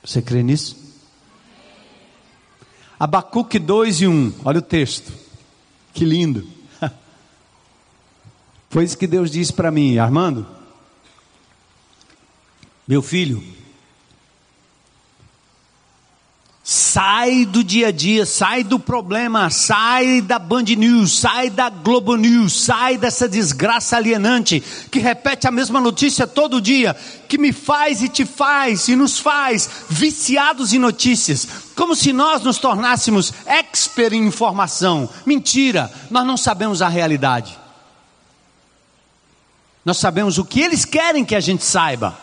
Você 0.03 0.21
crê 0.21 0.43
nisso? 0.43 0.84
Abacuque 2.99 3.59
2 3.59 4.01
e 4.01 4.07
1, 4.07 4.33
olha 4.45 4.59
o 4.59 4.61
texto, 4.61 5.11
que 5.93 6.05
lindo. 6.05 6.47
Foi 8.69 8.83
isso 8.83 8.97
que 8.97 9.07
Deus 9.07 9.29
disse 9.29 9.51
para 9.51 9.71
mim, 9.71 9.97
Armando, 9.97 10.45
meu 12.87 13.01
filho, 13.01 13.43
Sai 16.67 17.45
do 17.45 17.63
dia 17.63 17.89
a 17.89 17.91
dia, 17.91 18.25
sai 18.25 18.63
do 18.63 18.79
problema, 18.79 19.51
sai 19.51 20.19
da 20.19 20.39
Band 20.39 20.63
News, 20.63 21.19
sai 21.19 21.51
da 21.51 21.69
Globo 21.69 22.15
News, 22.15 22.63
sai 22.63 22.97
dessa 22.97 23.29
desgraça 23.29 23.97
alienante 23.97 24.63
que 24.89 24.97
repete 24.97 25.47
a 25.47 25.51
mesma 25.51 25.79
notícia 25.79 26.25
todo 26.25 26.59
dia, 26.59 26.95
que 27.29 27.37
me 27.37 27.53
faz 27.53 28.01
e 28.01 28.09
te 28.09 28.25
faz 28.25 28.87
e 28.87 28.95
nos 28.95 29.19
faz 29.19 29.69
viciados 29.87 30.73
em 30.73 30.79
notícias, 30.79 31.47
como 31.75 31.95
se 31.95 32.11
nós 32.11 32.41
nos 32.41 32.57
tornássemos 32.57 33.31
expert 33.45 34.15
em 34.15 34.25
informação. 34.25 35.07
Mentira, 35.23 35.93
nós 36.09 36.25
não 36.25 36.35
sabemos 36.35 36.81
a 36.81 36.87
realidade. 36.87 37.55
Nós 39.85 39.97
sabemos 39.97 40.39
o 40.39 40.43
que 40.43 40.61
eles 40.61 40.83
querem 40.83 41.23
que 41.23 41.35
a 41.35 41.39
gente 41.39 41.63
saiba. 41.63 42.17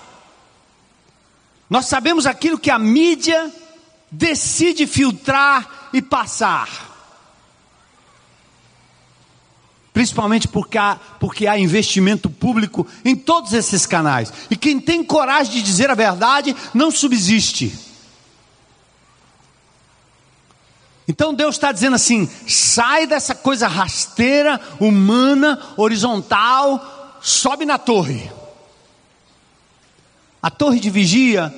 Nós 1.71 1.87
sabemos 1.87 2.27
aquilo 2.27 2.59
que 2.59 2.73
a 2.73 2.79
mídia 2.79 3.62
decide 4.13 4.87
filtrar 4.87 5.89
e 5.91 6.03
passar. 6.03 6.91
Principalmente 9.93 10.47
porque 10.49 10.77
há, 10.77 10.97
porque 11.19 11.47
há 11.47 11.59
investimento 11.59 12.29
público 12.29 12.87
em 13.05 13.17
todos 13.17 13.53
esses 13.55 13.87
canais. 13.87 14.33
E 14.51 14.57
quem 14.57 14.79
tem 14.79 15.03
coragem 15.03 15.55
de 15.55 15.63
dizer 15.63 15.91
a 15.91 15.95
verdade 15.95 16.55
não 16.75 16.91
subsiste. 16.91 17.75
Então 21.07 21.35
Deus 21.35 21.57
está 21.57 21.73
dizendo 21.73 21.97
assim: 21.97 22.29
sai 22.47 23.07
dessa 23.07 23.35
coisa 23.35 23.67
rasteira, 23.67 24.61
humana, 24.81 25.61
horizontal, 25.77 27.19
sobe 27.21 27.67
na 27.67 27.77
torre. 27.77 28.31
A 30.43 30.51
torre 30.51 30.81
de 30.81 30.91
vigia 30.91 31.55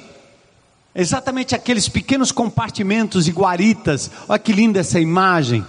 Exatamente 0.94 1.54
aqueles 1.54 1.88
pequenos 1.88 2.30
compartimentos 2.30 3.26
e 3.26 3.32
guaritas. 3.32 4.10
Olha 4.28 4.38
que 4.38 4.52
linda 4.52 4.78
essa 4.78 5.00
imagem. 5.00 5.64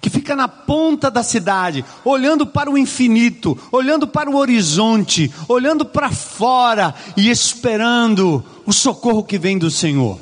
Que 0.00 0.10
fica 0.10 0.36
na 0.36 0.48
ponta 0.48 1.10
da 1.10 1.22
cidade, 1.22 1.84
olhando 2.04 2.44
para 2.44 2.68
o 2.68 2.76
infinito, 2.76 3.56
olhando 3.70 4.06
para 4.06 4.28
o 4.28 4.36
horizonte, 4.36 5.32
olhando 5.48 5.84
para 5.84 6.10
fora 6.10 6.92
e 7.16 7.30
esperando 7.30 8.44
o 8.66 8.72
socorro 8.72 9.22
que 9.22 9.38
vem 9.38 9.56
do 9.56 9.70
Senhor. 9.70 10.18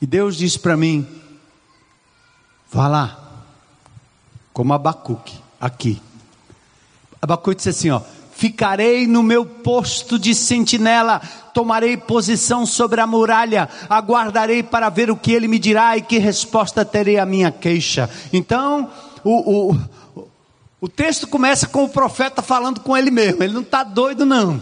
E 0.00 0.06
Deus 0.06 0.36
disse 0.36 0.58
para 0.58 0.76
mim: 0.76 1.06
vá 2.70 2.86
lá, 2.86 3.18
como 4.52 4.74
Abacuque, 4.74 5.38
aqui. 5.58 6.00
Abacuque 7.22 7.56
disse 7.56 7.70
assim: 7.70 7.88
ó, 7.88 8.02
ficarei 8.36 9.06
no 9.06 9.22
meu 9.22 9.46
posto 9.46 10.18
de 10.18 10.34
sentinela, 10.34 11.20
tomarei 11.52 11.96
posição 11.96 12.66
sobre 12.66 13.00
a 13.00 13.06
muralha, 13.06 13.68
aguardarei 13.88 14.62
para 14.62 14.88
ver 14.88 15.10
o 15.10 15.16
que 15.16 15.32
ele 15.32 15.46
me 15.46 15.58
dirá 15.58 15.96
e 15.96 16.02
que 16.02 16.18
resposta 16.18 16.84
terei 16.84 17.18
à 17.18 17.24
minha 17.24 17.52
queixa. 17.52 18.10
Então, 18.32 18.90
o, 19.22 19.70
o, 19.70 19.78
o 20.80 20.88
texto 20.88 21.28
começa 21.28 21.68
com 21.68 21.84
o 21.84 21.88
profeta 21.88 22.42
falando 22.42 22.80
com 22.80 22.96
ele 22.96 23.10
mesmo, 23.10 23.42
ele 23.42 23.52
não 23.52 23.62
está 23.62 23.84
doido, 23.84 24.26
não, 24.26 24.60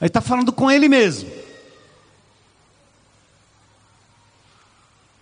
ele 0.00 0.08
está 0.08 0.20
falando 0.20 0.52
com 0.52 0.70
ele 0.70 0.88
mesmo. 0.88 1.30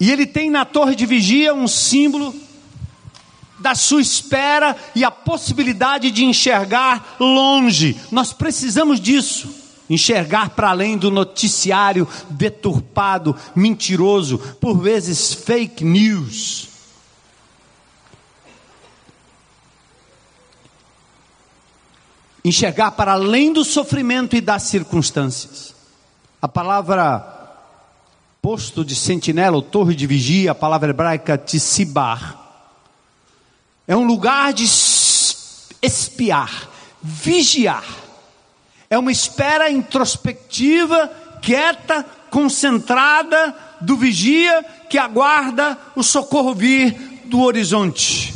E 0.01 0.13
ele 0.13 0.27
tem 0.27 0.49
na 0.49 0.65
torre 0.65 0.95
de 0.95 1.05
vigia 1.05 1.53
um 1.53 1.67
símbolo 1.67 2.33
da 3.59 3.75
sua 3.75 4.01
espera 4.01 4.77
e 4.95 5.05
a 5.05 5.11
possibilidade 5.11 6.11
de 6.11 6.25
enxergar 6.25 7.17
longe. 7.19 8.01
Nós 8.11 8.33
precisamos 8.33 9.01
disso. 9.01 9.67
Enxergar 9.91 10.51
para 10.51 10.69
além 10.69 10.99
do 10.99 11.11
noticiário 11.11 12.07
deturpado, 12.29 13.35
mentiroso, 13.55 14.39
por 14.61 14.79
vezes 14.79 15.33
fake 15.33 15.83
news. 15.83 16.69
Enxergar 22.45 22.93
para 22.93 23.13
além 23.13 23.53
do 23.53 23.65
sofrimento 23.65 24.37
e 24.37 24.41
das 24.41 24.65
circunstâncias. 24.65 25.75
A 26.41 26.47
palavra 26.47 27.37
posto 28.41 28.85
de 28.85 28.95
sentinela 28.95 29.57
ou 29.57 29.63
torre 29.63 29.95
de 29.95 30.07
vigia, 30.07 30.53
a 30.53 30.55
palavra 30.55 30.91
hebraica 30.91 31.37
tisibar, 31.37 32.48
é 33.89 33.97
um 33.97 34.05
lugar 34.05 34.53
de 34.53 34.65
espiar, 35.83 36.69
vigiar. 37.03 37.85
É 38.91 38.99
uma 38.99 39.11
espera 39.11 39.71
introspectiva, 39.71 41.11
quieta, 41.41 42.05
concentrada 42.31 43.57
do 43.81 43.97
vigia 43.97 44.63
que 44.91 44.99
aguarda 44.99 45.79
o 45.97 46.03
socorro 46.03 46.55
vir 46.55 47.23
do 47.25 47.41
horizonte. 47.41 48.35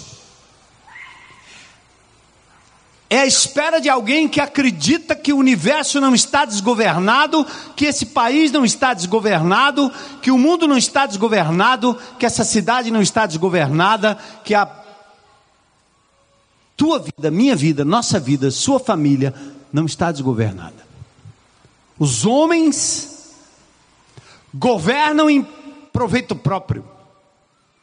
É 3.11 3.21
a 3.21 3.27
espera 3.27 3.79
de 3.79 3.91
alguém 3.91 4.27
que 4.27 4.41
acredita 4.41 5.15
que 5.15 5.35
o 5.35 5.37
universo 5.37 6.01
não 6.01 6.15
está 6.15 6.47
desgovernado, 6.47 7.47
que 7.77 7.85
esse 7.85 8.07
país 8.07 8.51
não 8.51 8.65
está 8.65 8.95
desgovernado, 8.95 9.93
que 10.23 10.31
o 10.31 10.39
mundo 10.39 10.67
não 10.67 10.79
está 10.79 11.05
desgovernado, 11.05 11.99
que 12.19 12.25
essa 12.25 12.43
cidade 12.43 12.91
não 12.91 13.03
está 13.03 13.27
desgovernada, 13.27 14.17
que 14.43 14.55
a 14.55 14.65
tua 16.83 16.99
vida, 16.99 17.31
minha 17.31 17.55
vida, 17.55 17.85
nossa 17.85 18.19
vida, 18.19 18.51
sua 18.51 18.81
família 18.81 19.33
não 19.73 19.87
está 19.87 20.11
desgovernada. 20.11 20.85
Os 21.97 22.27
homens 22.27 23.37
governam 24.53 25.31
em 25.31 25.47
proveito 25.93 26.35
próprio, 26.35 26.85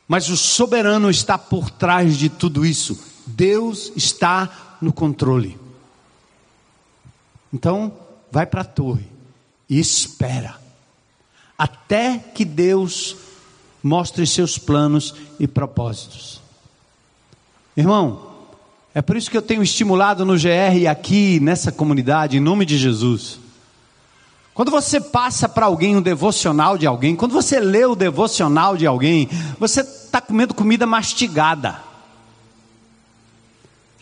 mas 0.05 0.27
o 0.27 0.35
soberano 0.35 1.09
está 1.09 1.37
por 1.37 1.69
trás 1.69 2.17
de 2.17 2.27
tudo 2.27 2.65
isso. 2.65 3.01
Deus 3.25 3.89
está 3.95 4.77
no 4.81 4.91
controle. 4.91 5.57
Então, 7.53 7.93
vai 8.29 8.45
para 8.45 8.63
a 8.63 8.65
torre 8.65 9.07
e 9.69 9.79
espera, 9.79 10.59
até 11.57 12.17
que 12.19 12.43
Deus 12.43 13.15
mostre 13.81 14.27
seus 14.27 14.57
planos 14.57 15.15
e 15.39 15.47
propósitos. 15.47 16.41
Irmão, 17.77 18.28
é 18.93 19.01
por 19.01 19.15
isso 19.15 19.29
que 19.29 19.37
eu 19.37 19.41
tenho 19.41 19.61
estimulado 19.61 20.25
no 20.25 20.33
GR 20.33 20.89
aqui, 20.89 21.39
nessa 21.39 21.71
comunidade, 21.71 22.37
em 22.37 22.39
nome 22.39 22.65
de 22.65 22.77
Jesus. 22.77 23.39
Quando 24.53 24.71
você 24.71 24.99
passa 24.99 25.47
para 25.47 25.67
alguém 25.67 25.95
um 25.95 26.01
devocional 26.01 26.77
de 26.77 26.85
alguém, 26.85 27.15
quando 27.15 27.31
você 27.31 27.59
lê 27.59 27.85
o 27.85 27.95
devocional 27.95 28.75
de 28.75 28.85
alguém, 28.85 29.29
você 29.57 29.81
está 29.81 30.19
comendo 30.19 30.53
comida 30.53 30.85
mastigada. 30.85 31.81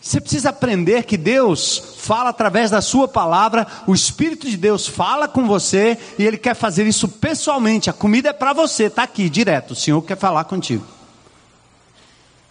Você 0.02 0.22
precisa 0.22 0.50
aprender 0.50 1.04
que 1.04 1.18
Deus 1.18 1.98
fala 1.98 2.30
através 2.30 2.72
da 2.72 2.82
Sua 2.82 3.10
palavra, 3.10 3.68
o 3.86 3.94
Espírito 3.94 4.50
de 4.50 4.56
Deus 4.56 4.88
fala 4.88 5.28
com 5.28 5.46
você 5.46 5.98
e 6.18 6.24
Ele 6.26 6.38
quer 6.38 6.56
fazer 6.56 6.88
isso 6.88 7.10
pessoalmente. 7.10 7.90
A 7.90 7.94
comida 7.94 8.30
é 8.30 8.34
para 8.34 8.54
você, 8.54 8.86
está 8.86 9.04
aqui 9.04 9.30
direto. 9.30 9.72
O 9.72 9.76
Senhor 9.76 10.02
quer 10.02 10.18
falar 10.18 10.46
contigo. 10.46 10.86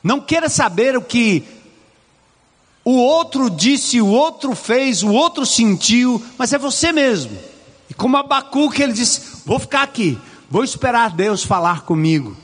Não 0.03 0.21
queira 0.21 0.49
saber 0.49 0.97
o 0.97 1.03
que 1.03 1.56
o 2.89 2.95
outro 2.99 3.51
disse, 3.51 4.01
o 4.01 4.07
outro 4.07 4.55
fez, 4.55 5.03
o 5.03 5.11
outro 5.11 5.45
sentiu, 5.45 6.25
mas 6.39 6.53
é 6.53 6.59
você 6.59 6.93
mesmo. 6.93 7.37
E 7.91 7.95
como 7.95 8.17
Abacuque, 8.17 8.81
ele 8.81 8.93
disse: 8.93 9.43
Vou 9.45 9.59
ficar 9.59 9.83
aqui, 9.83 10.17
vou 10.49 10.63
esperar 10.63 11.11
Deus 11.11 11.43
falar 11.43 11.81
comigo. 11.83 12.37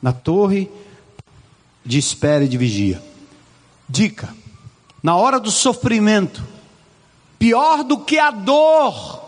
Na 0.00 0.10
torre 0.10 0.70
de 1.84 1.98
espera 1.98 2.44
e 2.44 2.48
de 2.48 2.56
vigia. 2.56 3.02
Dica: 3.86 4.34
na 5.02 5.14
hora 5.16 5.38
do 5.38 5.50
sofrimento, 5.50 6.42
pior 7.38 7.84
do 7.84 7.98
que 7.98 8.18
a 8.18 8.30
dor, 8.30 9.22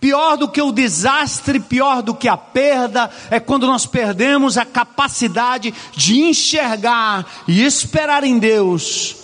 Pior 0.00 0.36
do 0.36 0.48
que 0.48 0.62
o 0.62 0.70
desastre, 0.70 1.58
pior 1.58 2.02
do 2.02 2.14
que 2.14 2.28
a 2.28 2.36
perda, 2.36 3.10
é 3.30 3.40
quando 3.40 3.66
nós 3.66 3.84
perdemos 3.84 4.56
a 4.56 4.64
capacidade 4.64 5.74
de 5.92 6.20
enxergar 6.20 7.26
e 7.48 7.64
esperar 7.64 8.22
em 8.22 8.38
Deus 8.38 9.16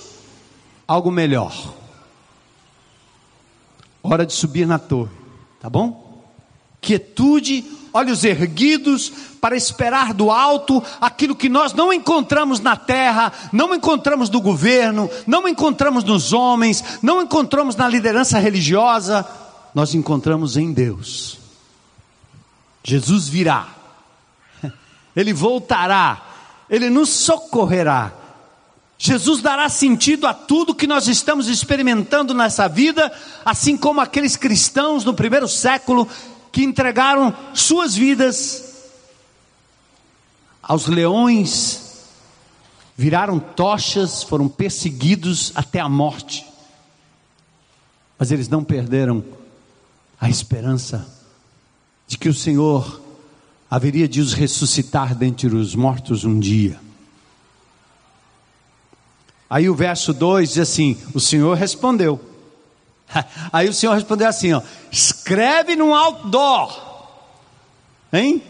algo 0.86 1.12
melhor. 1.12 1.52
Hora 4.02 4.26
de 4.26 4.32
subir 4.32 4.66
na 4.66 4.78
torre, 4.78 5.12
tá 5.60 5.70
bom? 5.70 6.22
Quietude, 6.80 7.64
olhos 7.92 8.24
erguidos 8.24 9.10
para 9.40 9.56
esperar 9.56 10.12
do 10.12 10.30
alto 10.30 10.82
aquilo 11.00 11.36
que 11.36 11.48
nós 11.48 11.72
não 11.72 11.92
encontramos 11.92 12.58
na 12.58 12.76
terra, 12.76 13.32
não 13.52 13.74
encontramos 13.74 14.28
no 14.28 14.40
governo, 14.40 15.08
não 15.24 15.46
encontramos 15.46 16.02
nos 16.02 16.32
homens, 16.32 16.82
não 17.00 17.22
encontramos 17.22 17.76
na 17.76 17.88
liderança 17.88 18.38
religiosa 18.40 19.24
nós 19.74 19.94
encontramos 19.94 20.56
em 20.56 20.72
Deus. 20.72 21.38
Jesus 22.84 23.28
virá, 23.28 23.68
Ele 25.16 25.32
voltará, 25.32 26.22
Ele 26.70 26.88
nos 26.88 27.10
socorrerá. 27.10 28.12
Jesus 28.96 29.42
dará 29.42 29.68
sentido 29.68 30.26
a 30.26 30.32
tudo 30.32 30.74
que 30.74 30.86
nós 30.86 31.08
estamos 31.08 31.48
experimentando 31.48 32.32
nessa 32.32 32.68
vida, 32.68 33.12
assim 33.44 33.76
como 33.76 34.00
aqueles 34.00 34.36
cristãos 34.36 35.04
no 35.04 35.12
primeiro 35.12 35.48
século 35.48 36.08
que 36.52 36.62
entregaram 36.62 37.34
suas 37.52 37.96
vidas 37.96 38.72
aos 40.62 40.86
leões, 40.86 42.06
viraram 42.96 43.38
tochas, 43.38 44.22
foram 44.22 44.48
perseguidos 44.48 45.52
até 45.54 45.80
a 45.80 45.88
morte, 45.88 46.46
mas 48.18 48.30
eles 48.30 48.48
não 48.48 48.62
perderam 48.62 49.22
a 50.24 50.30
esperança 50.30 51.06
de 52.06 52.16
que 52.16 52.30
o 52.30 52.34
Senhor 52.34 53.02
haveria 53.70 54.08
de 54.08 54.22
os 54.22 54.32
ressuscitar 54.32 55.14
dentre 55.14 55.54
os 55.54 55.74
mortos 55.74 56.24
um 56.24 56.40
dia. 56.40 56.80
Aí 59.50 59.68
o 59.68 59.74
verso 59.74 60.14
2 60.14 60.48
diz 60.48 60.58
assim: 60.60 60.96
O 61.12 61.20
Senhor 61.20 61.54
respondeu. 61.54 62.18
Aí 63.52 63.68
o 63.68 63.74
Senhor 63.74 63.92
respondeu 63.92 64.26
assim: 64.26 64.54
ó, 64.54 64.62
escreve 64.90 65.76
no 65.76 65.94
outdoor, 65.94 66.74
hein? 68.10 68.42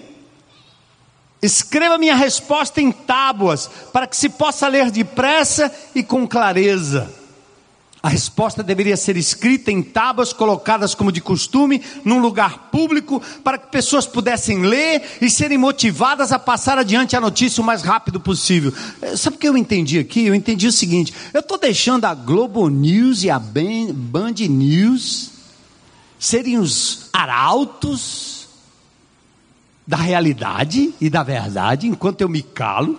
Escreva 1.43 1.99
minha 1.99 2.15
resposta 2.15 2.81
em 2.81 2.93
tábuas, 2.93 3.69
para 3.93 4.07
que 4.07 4.17
se 4.17 4.29
possa 4.29 4.69
ler 4.69 4.93
depressa 4.93 5.75
e 5.93 6.05
com 6.05 6.25
clareza. 6.25 7.24
A 8.05 8.09
resposta 8.11 8.63
deveria 8.63 8.99
ser 8.99 9.17
escrita 9.17 9.73
em 9.73 9.81
tábuas 9.81 10.31
colocadas 10.31 10.95
como 10.95 11.11
de 11.11 11.23
costume 11.23 11.81
num 12.05 12.19
lugar 12.19 12.69
público 12.71 13.23
para 13.43 13.57
que 13.57 13.69
pessoas 13.69 14.07
pudessem 14.07 14.61
ler 14.61 15.17
e 15.23 15.31
serem 15.31 15.57
motivadas 15.57 16.31
a 16.31 16.39
passar 16.39 16.77
adiante 16.77 17.17
a 17.17 17.21
notícia 17.21 17.63
o 17.63 17.65
mais 17.65 17.81
rápido 17.81 18.21
possível. 18.21 18.75
Eh, 19.01 19.17
sabe 19.17 19.37
o 19.37 19.39
que 19.39 19.49
eu 19.49 19.57
entendi 19.57 19.99
aqui? 19.99 20.27
Eu 20.27 20.35
entendi 20.35 20.67
o 20.67 20.73
seguinte: 20.73 21.15
eu 21.33 21.41
estou 21.41 21.57
deixando 21.57 22.05
a 22.05 22.13
Globo 22.13 22.69
News 22.69 23.23
e 23.23 23.31
a 23.31 23.39
Band 23.39 24.35
News 24.51 25.31
serem 26.19 26.59
os 26.59 27.09
arautos 27.11 28.49
da 29.87 29.97
realidade 29.97 30.93
e 31.01 31.09
da 31.09 31.23
verdade 31.23 31.87
enquanto 31.87 32.21
eu 32.21 32.29
me 32.29 32.43
calo 32.43 32.99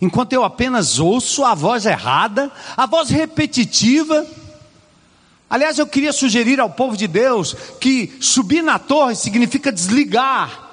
enquanto 0.00 0.32
eu 0.32 0.44
apenas 0.44 0.98
ouço 0.98 1.44
a 1.44 1.54
voz 1.54 1.86
errada, 1.86 2.50
a 2.76 2.86
voz 2.86 3.10
repetitiva. 3.10 4.26
Aliás, 5.50 5.78
eu 5.78 5.86
queria 5.86 6.12
sugerir 6.12 6.60
ao 6.60 6.70
povo 6.70 6.96
de 6.96 7.06
Deus 7.06 7.54
que 7.80 8.16
subir 8.20 8.62
na 8.62 8.78
torre 8.78 9.16
significa 9.16 9.72
desligar 9.72 10.68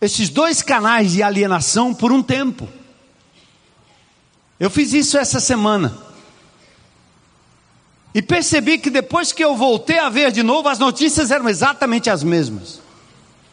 esses 0.00 0.28
dois 0.28 0.62
canais 0.62 1.12
de 1.12 1.22
alienação 1.22 1.92
por 1.92 2.12
um 2.12 2.22
tempo. 2.22 2.68
Eu 4.60 4.70
fiz 4.70 4.92
isso 4.92 5.16
essa 5.16 5.40
semana. 5.40 5.96
E 8.14 8.22
percebi 8.22 8.78
que 8.78 8.90
depois 8.90 9.32
que 9.32 9.44
eu 9.44 9.56
voltei 9.56 9.98
a 9.98 10.08
ver 10.08 10.32
de 10.32 10.42
novo, 10.42 10.68
as 10.68 10.78
notícias 10.78 11.30
eram 11.30 11.48
exatamente 11.48 12.10
as 12.10 12.22
mesmas. 12.22 12.80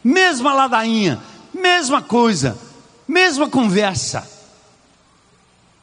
Mesma 0.02 0.52
ladainha, 0.52 1.20
mesma 1.52 2.02
coisa, 2.02 2.58
mesma 3.06 3.48
conversa. 3.48 4.35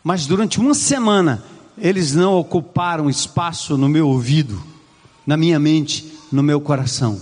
Mas 0.03 0.25
durante 0.25 0.59
uma 0.59 0.73
semana, 0.73 1.43
eles 1.77 2.13
não 2.13 2.33
ocuparam 2.33 3.09
espaço 3.09 3.77
no 3.77 3.87
meu 3.87 4.07
ouvido, 4.07 4.61
na 5.25 5.37
minha 5.37 5.59
mente, 5.59 6.11
no 6.31 6.43
meu 6.43 6.59
coração. 6.59 7.21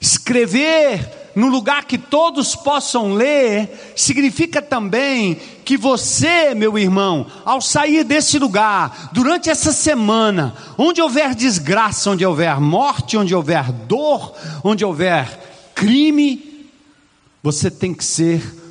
Escrever 0.00 1.22
no 1.34 1.48
lugar 1.48 1.86
que 1.86 1.98
todos 1.98 2.54
possam 2.54 3.14
ler, 3.14 3.94
significa 3.96 4.62
também 4.62 5.34
que 5.64 5.76
você, 5.76 6.54
meu 6.54 6.78
irmão, 6.78 7.26
ao 7.44 7.60
sair 7.60 8.04
desse 8.04 8.38
lugar, 8.38 9.10
durante 9.12 9.50
essa 9.50 9.72
semana, 9.72 10.54
onde 10.78 11.02
houver 11.02 11.34
desgraça, 11.34 12.10
onde 12.10 12.24
houver 12.24 12.60
morte, 12.60 13.16
onde 13.16 13.34
houver 13.34 13.72
dor, 13.72 14.34
onde 14.62 14.84
houver 14.84 15.72
crime, 15.74 16.68
você 17.42 17.70
tem 17.70 17.92
que 17.92 18.04
ser 18.04 18.63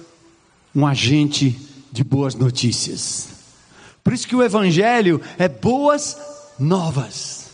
um 0.75 0.85
agente 0.85 1.59
de 1.91 2.03
boas 2.03 2.35
notícias. 2.35 3.29
Por 4.03 4.13
isso 4.13 4.27
que 4.27 4.35
o 4.35 4.43
Evangelho 4.43 5.21
é 5.37 5.47
boas 5.47 6.17
novas. 6.59 7.45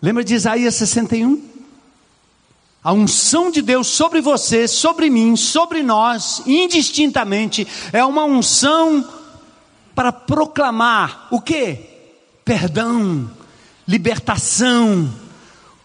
Lembra 0.00 0.24
de 0.24 0.34
Isaías 0.34 0.74
61? 0.76 1.42
A 2.82 2.92
unção 2.92 3.50
de 3.50 3.60
Deus 3.60 3.88
sobre 3.88 4.20
você, 4.20 4.66
sobre 4.66 5.10
mim, 5.10 5.36
sobre 5.36 5.82
nós, 5.82 6.42
indistintamente, 6.46 7.66
é 7.92 8.04
uma 8.04 8.24
unção 8.24 9.06
para 9.94 10.12
proclamar 10.12 11.26
o 11.30 11.40
que? 11.40 11.76
Perdão, 12.44 13.28
libertação, 13.86 15.12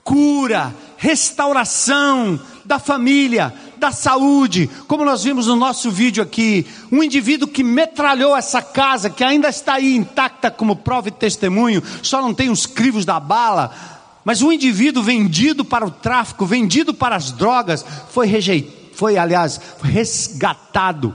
cura, 0.04 0.74
restauração 0.98 2.40
da 2.64 2.80
família, 2.80 3.54
da 3.84 3.92
saúde, 3.92 4.70
como 4.88 5.04
nós 5.04 5.26
vimos 5.26 5.48
no 5.48 5.58
nosso 5.58 5.92
vídeo 5.92 6.24
aqui, 6.24 6.66
um 6.90 7.04
indivíduo 7.04 7.50
que 7.50 7.62
metralhou 7.62 8.34
essa 8.34 8.62
casa, 8.62 9.10
que 9.10 9.26
ainda 9.26 9.50
está 9.50 9.74
aí 9.74 9.94
intacta 9.94 10.50
como 10.50 10.78
prova 10.78 11.10
e 11.10 11.12
testemunho, 11.12 11.84
só 12.02 12.22
não 12.22 12.34
tem 12.34 12.50
os 12.50 12.66
crivos 12.66 13.04
da 13.04 13.20
bala, 13.20 13.76
mas 14.24 14.42
um 14.42 14.54
indivíduo 14.54 15.04
vendido 15.04 15.66
para 15.66 15.86
o 15.86 15.92
tráfico, 15.92 16.46
vendido 16.46 16.94
para 16.94 17.18
as 17.18 17.34
drogas, 17.34 17.86
foi 18.10 18.26
rejeitado, 18.26 18.84
foi 18.96 19.18
aliás, 19.18 19.60
resgatado. 19.82 21.14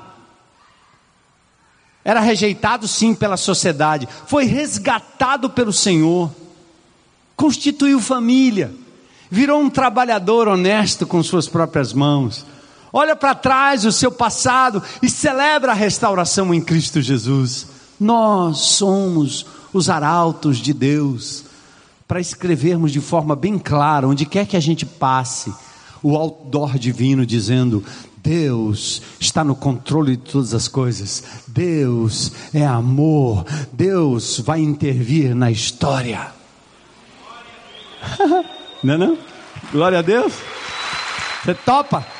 Era 2.04 2.20
rejeitado 2.20 2.86
sim 2.86 3.14
pela 3.14 3.38
sociedade, 3.38 4.06
foi 4.26 4.44
resgatado 4.44 5.48
pelo 5.48 5.72
Senhor, 5.72 6.30
constituiu 7.34 7.98
família, 7.98 8.74
virou 9.30 9.58
um 9.58 9.70
trabalhador 9.70 10.48
honesto 10.48 11.06
com 11.06 11.22
suas 11.22 11.48
próprias 11.48 11.94
mãos 11.94 12.44
Olha 12.92 13.14
para 13.14 13.34
trás 13.34 13.84
o 13.84 13.92
seu 13.92 14.10
passado 14.10 14.82
e 15.02 15.08
celebra 15.08 15.72
a 15.72 15.74
restauração 15.74 16.54
em 16.54 16.60
Cristo 16.60 17.00
Jesus. 17.02 17.66
Nós 18.00 18.58
somos 18.58 19.46
os 19.72 19.90
arautos 19.90 20.58
de 20.58 20.72
Deus 20.72 21.44
para 22.06 22.20
escrevermos 22.20 22.90
de 22.90 23.00
forma 23.00 23.36
bem 23.36 23.58
clara, 23.58 24.08
onde 24.08 24.24
quer 24.24 24.46
que 24.46 24.56
a 24.56 24.60
gente 24.60 24.86
passe, 24.86 25.52
o 26.02 26.16
outdoor 26.16 26.78
divino 26.78 27.26
dizendo: 27.26 27.84
Deus 28.16 29.02
está 29.20 29.44
no 29.44 29.54
controle 29.54 30.16
de 30.16 30.30
todas 30.30 30.54
as 30.54 30.68
coisas, 30.68 31.22
Deus 31.46 32.32
é 32.54 32.64
amor, 32.64 33.44
Deus 33.72 34.40
vai 34.40 34.60
intervir 34.60 35.34
na 35.34 35.50
história. 35.50 36.32
não 38.82 38.94
é 38.94 38.96
não? 38.96 39.18
Glória 39.70 39.98
a 39.98 40.02
Deus. 40.02 40.32
Você 41.44 41.54
topa? 41.54 42.17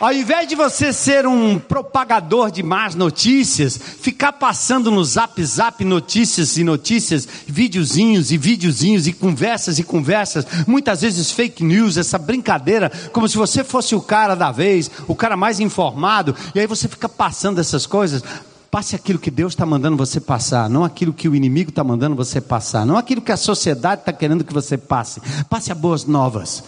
Ao 0.00 0.12
invés 0.12 0.46
de 0.46 0.54
você 0.54 0.92
ser 0.92 1.26
um 1.26 1.58
propagador 1.58 2.52
de 2.52 2.62
más 2.62 2.94
notícias, 2.94 3.76
ficar 3.76 4.32
passando 4.32 4.92
no 4.92 5.04
zap 5.04 5.44
zap 5.44 5.84
notícias 5.84 6.56
e 6.56 6.62
notícias, 6.62 7.26
videozinhos 7.48 8.30
e 8.30 8.38
videozinhos 8.38 9.08
e 9.08 9.12
conversas 9.12 9.76
e 9.76 9.82
conversas, 9.82 10.46
muitas 10.68 11.00
vezes 11.00 11.32
fake 11.32 11.64
news, 11.64 11.96
essa 11.96 12.16
brincadeira, 12.16 12.92
como 13.12 13.28
se 13.28 13.36
você 13.36 13.64
fosse 13.64 13.96
o 13.96 14.00
cara 14.00 14.36
da 14.36 14.52
vez, 14.52 14.88
o 15.08 15.16
cara 15.16 15.36
mais 15.36 15.58
informado, 15.58 16.32
e 16.54 16.60
aí 16.60 16.66
você 16.68 16.86
fica 16.86 17.08
passando 17.08 17.60
essas 17.60 17.84
coisas. 17.84 18.22
Passe 18.70 18.94
aquilo 18.94 19.18
que 19.18 19.32
Deus 19.32 19.54
está 19.54 19.66
mandando 19.66 19.96
você 19.96 20.20
passar, 20.20 20.70
não 20.70 20.84
aquilo 20.84 21.12
que 21.12 21.28
o 21.28 21.34
inimigo 21.34 21.70
está 21.70 21.82
mandando 21.82 22.14
você 22.14 22.40
passar, 22.40 22.86
não 22.86 22.96
aquilo 22.96 23.20
que 23.20 23.32
a 23.32 23.36
sociedade 23.36 24.02
está 24.02 24.12
querendo 24.12 24.44
que 24.44 24.54
você 24.54 24.78
passe. 24.78 25.20
Passe 25.50 25.72
a 25.72 25.74
boas 25.74 26.04
novas. 26.04 26.62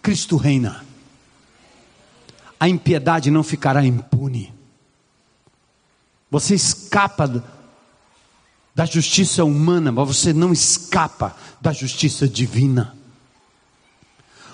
Cristo 0.00 0.36
reina 0.36 0.86
a 2.58 2.68
impiedade 2.68 3.30
não 3.30 3.42
ficará 3.42 3.84
impune. 3.84 4.52
Você 6.30 6.54
escapa 6.54 7.44
da 8.74 8.84
justiça 8.84 9.44
humana, 9.44 9.90
mas 9.92 10.06
você 10.06 10.32
não 10.32 10.52
escapa 10.52 11.34
da 11.60 11.72
justiça 11.72 12.28
divina. 12.28 12.94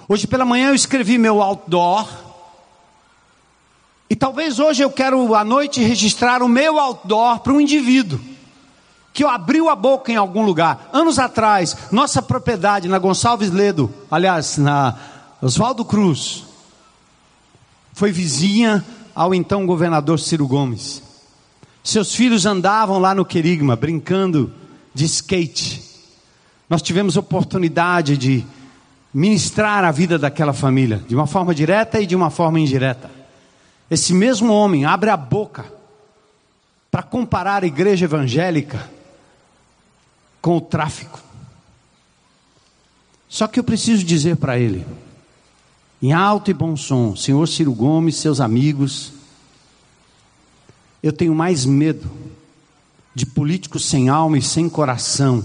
Hoje 0.09 0.27
pela 0.27 0.45
manhã 0.45 0.69
eu 0.69 0.75
escrevi 0.75 1.19
meu 1.19 1.41
outdoor. 1.43 2.09
E 4.11 4.15
talvez 4.15 4.59
hoje 4.59 4.83
eu 4.83 4.91
quero 4.91 5.35
à 5.35 5.43
noite 5.43 5.83
registrar 5.83 6.43
o 6.43 6.49
meu 6.49 6.79
outdoor 6.79 7.41
para 7.41 7.53
um 7.53 7.61
indivíduo 7.61 8.21
que 9.13 9.25
abriu 9.25 9.69
a 9.69 9.77
boca 9.77 10.11
em 10.11 10.17
algum 10.17 10.43
lugar. 10.43 10.89
Anos 10.93 11.19
atrás, 11.19 11.77
nossa 11.91 12.23
propriedade 12.23 12.89
na 12.89 12.99
Gonçalves 12.99 13.51
Ledo, 13.51 13.93
aliás, 14.11 14.57
na 14.57 14.97
Oswaldo 15.41 15.85
Cruz, 15.85 16.45
foi 17.93 18.11
vizinha 18.11 18.85
ao 19.15 19.35
então 19.35 19.67
governador 19.67 20.19
Ciro 20.19 20.47
Gomes. 20.47 21.03
Seus 21.85 22.15
filhos 22.15 22.47
andavam 22.47 22.99
lá 22.99 23.15
no 23.15 23.25
Querigma, 23.25 23.77
brincando 23.77 24.53
de 24.95 25.05
skate. 25.05 25.83
Nós 26.69 26.81
tivemos 26.81 27.17
oportunidade 27.17 28.17
de 28.17 28.45
ministrar 29.13 29.85
a 29.85 29.91
vida 29.91 30.19
daquela 30.19 30.53
família, 30.53 31.03
de 31.07 31.15
uma 31.15 31.27
forma 31.27 31.55
direta 31.55 32.01
e 32.01 32.07
de 32.07 32.17
uma 32.17 32.31
forma 32.31 32.59
indireta. 32.59 33.11
Esse 33.91 34.15
mesmo 34.15 34.53
homem 34.53 34.85
abre 34.85 35.11
a 35.11 35.17
boca 35.17 35.67
para 36.91 37.03
comparar 37.03 37.63
a 37.63 37.67
igreja 37.67 38.07
evangélica 38.07 38.89
com 40.41 40.57
o 40.57 40.61
tráfico. 40.61 41.21
Só 43.29 43.47
que 43.47 43.59
eu 43.59 43.65
preciso 43.65 44.05
dizer 44.05 44.37
para 44.37 44.59
ele, 44.59 44.87
em 46.03 46.13
alto 46.13 46.51
e 46.51 46.55
bom 46.55 46.77
som, 46.77 47.15
senhor 47.15 47.47
Ciro 47.47 47.73
Gomes, 47.73 48.17
seus 48.17 48.41
amigos, 48.41 49.13
eu 51.01 51.13
tenho 51.13 51.33
mais 51.33 51.65
medo 51.65 52.11
de 53.15 53.25
político 53.25 53.79
sem 53.79 54.09
alma 54.09 54.37
e 54.37 54.43
sem 54.43 54.69
coração, 54.69 55.45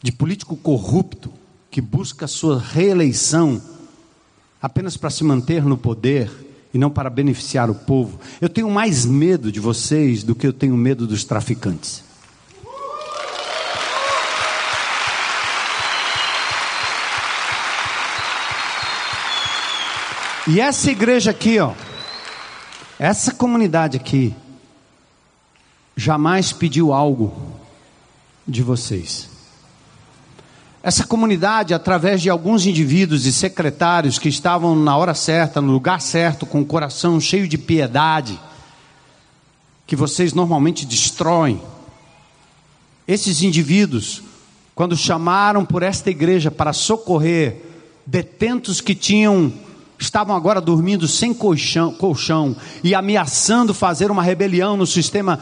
de 0.00 0.12
político 0.12 0.56
corrupto 0.56 1.32
que 1.68 1.80
busca 1.80 2.28
sua 2.28 2.60
reeleição 2.60 3.60
apenas 4.62 4.96
para 4.96 5.10
se 5.10 5.24
manter 5.24 5.64
no 5.64 5.76
poder 5.76 6.30
e 6.72 6.78
não 6.78 6.90
para 6.90 7.10
beneficiar 7.10 7.68
o 7.68 7.74
povo. 7.74 8.20
Eu 8.40 8.48
tenho 8.48 8.70
mais 8.70 9.04
medo 9.04 9.50
de 9.50 9.58
vocês 9.58 10.22
do 10.22 10.34
que 10.34 10.46
eu 10.46 10.52
tenho 10.52 10.76
medo 10.76 11.08
dos 11.08 11.24
traficantes. 11.24 12.04
E 20.52 20.60
essa 20.60 20.90
igreja 20.90 21.30
aqui, 21.30 21.60
ó, 21.60 21.74
essa 22.98 23.32
comunidade 23.32 23.96
aqui, 23.96 24.34
jamais 25.94 26.52
pediu 26.52 26.92
algo 26.92 27.32
de 28.44 28.60
vocês. 28.60 29.30
Essa 30.82 31.06
comunidade, 31.06 31.72
através 31.72 32.20
de 32.20 32.28
alguns 32.28 32.66
indivíduos 32.66 33.26
e 33.26 33.32
secretários 33.32 34.18
que 34.18 34.28
estavam 34.28 34.74
na 34.74 34.96
hora 34.96 35.14
certa, 35.14 35.60
no 35.60 35.70
lugar 35.70 36.00
certo, 36.00 36.44
com 36.44 36.62
o 36.62 36.66
coração 36.66 37.20
cheio 37.20 37.46
de 37.46 37.56
piedade, 37.56 38.36
que 39.86 39.94
vocês 39.94 40.32
normalmente 40.32 40.84
destroem, 40.84 41.62
esses 43.06 43.40
indivíduos, 43.40 44.20
quando 44.74 44.96
chamaram 44.96 45.64
por 45.64 45.84
esta 45.84 46.10
igreja 46.10 46.50
para 46.50 46.72
socorrer 46.72 47.62
detentos 48.04 48.80
que 48.80 48.96
tinham 48.96 49.69
estavam 50.00 50.34
agora 50.34 50.60
dormindo 50.60 51.06
sem 51.06 51.34
colchão, 51.34 51.92
colchão 51.92 52.56
e 52.82 52.94
ameaçando 52.94 53.74
fazer 53.74 54.10
uma 54.10 54.22
rebelião 54.22 54.76
no 54.76 54.86
sistema 54.86 55.38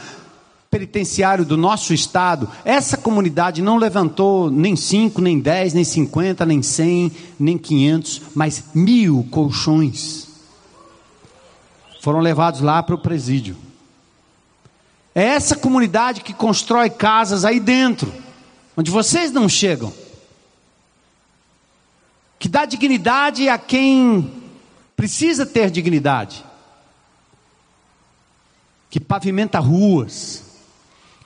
penitenciário 0.69 1.43
do 1.43 1.57
nosso 1.57 1.93
estado, 1.95 2.47
essa 2.63 2.95
comunidade 2.95 3.59
não 3.59 3.77
levantou 3.77 4.51
nem 4.51 4.75
5, 4.75 5.19
nem 5.19 5.39
10, 5.39 5.73
nem 5.73 5.83
50, 5.83 6.45
nem 6.45 6.61
100, 6.61 7.11
nem 7.39 7.57
500, 7.57 8.21
mas 8.35 8.65
mil 8.75 9.25
colchões. 9.31 10.27
Foram 12.01 12.19
levados 12.19 12.61
lá 12.61 12.83
para 12.83 12.93
o 12.93 13.01
presídio. 13.01 13.57
É 15.15 15.23
essa 15.23 15.55
comunidade 15.55 16.21
que 16.21 16.33
constrói 16.33 16.89
casas 16.89 17.43
aí 17.43 17.59
dentro, 17.59 18.13
onde 18.77 18.91
vocês 18.91 19.31
não 19.31 19.49
chegam, 19.49 19.91
que 22.37 22.47
dá 22.47 22.65
dignidade 22.65 23.49
a 23.49 23.57
quem 23.57 24.38
precisa 24.99 25.45
ter 25.45 25.71
dignidade, 25.71 26.43
que 28.89 28.99
pavimenta 28.99 29.57
ruas, 29.57 30.43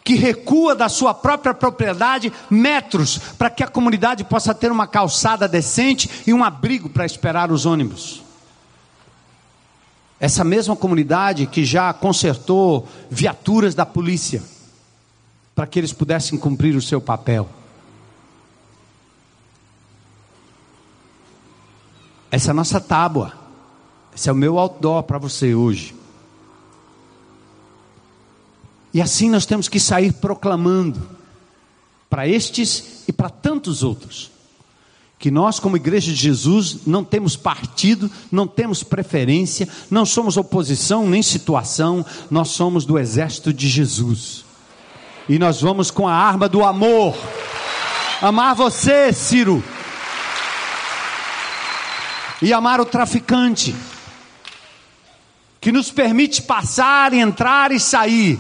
que 0.04 0.14
recua 0.14 0.76
da 0.76 0.88
sua 0.88 1.12
própria 1.12 1.56
propriedade 1.56 2.32
metros 2.52 3.18
para 3.18 3.50
que 3.50 3.64
a 3.64 3.68
comunidade 3.68 4.24
possa 4.26 4.54
ter 4.54 4.72
uma 4.72 4.86
calçada 4.86 5.48
decente 5.48 6.08
e 6.28 6.32
um 6.32 6.44
abrigo 6.44 6.88
para 6.88 7.04
esperar 7.04 7.52
os 7.52 7.66
ônibus. 7.66 8.22
Essa 10.20 10.44
mesma 10.44 10.76
comunidade 10.76 11.48
que 11.48 11.66
já 11.66 11.92
consertou 11.94 12.88
viaturas 13.10 13.74
da 13.74 13.88
polícia 13.88 14.44
para 15.56 15.66
que 15.66 15.80
eles 15.80 15.92
pudessem 15.92 16.38
cumprir 16.38 16.76
o 16.76 16.82
seu 16.82 17.02
papel. 17.02 17.50
Essa 22.30 22.50
é 22.50 22.52
a 22.52 22.54
nossa 22.54 22.80
tábua. 22.80 23.42
Esse 24.16 24.30
é 24.30 24.32
o 24.32 24.36
meu 24.36 24.60
outdoor 24.60 25.04
para 25.04 25.18
você 25.18 25.56
hoje. 25.56 25.96
E 28.94 29.02
assim 29.02 29.30
nós 29.30 29.46
temos 29.46 29.68
que 29.68 29.80
sair 29.80 30.14
proclamando 30.14 31.02
para 32.10 32.28
estes 32.28 33.04
e 33.08 33.14
para 33.14 33.30
tantos 33.30 33.82
outros 33.82 34.32
que 35.24 35.32
nós, 35.32 35.58
como 35.58 35.78
Igreja 35.78 36.12
de 36.12 36.20
Jesus, 36.20 36.80
não 36.86 37.02
temos 37.02 37.38
partido, 37.38 38.12
não 38.30 38.46
temos 38.46 38.84
preferência, 38.84 39.70
não 39.90 40.06
somos 40.06 40.36
oposição 40.36 41.08
nem 41.08 41.24
situação, 41.24 42.06
nós 42.30 42.50
somos 42.50 42.84
do 42.84 43.00
exército 43.00 43.54
de 43.54 43.70
Jesus. 43.70 44.44
E 45.30 45.40
nós 45.40 45.62
vamos 45.62 45.90
com 45.90 46.10
a 46.10 46.14
arma 46.14 46.50
do 46.50 46.62
amor. 46.62 47.16
Amar 48.22 48.54
você, 48.54 49.14
Ciro. 49.14 49.64
E 52.42 52.52
amar 52.52 52.82
o 52.82 52.86
traficante 52.86 53.74
que 55.64 55.72
nos 55.72 55.90
permite 55.90 56.42
passar, 56.42 57.14
entrar 57.14 57.72
e 57.72 57.80
sair. 57.80 58.38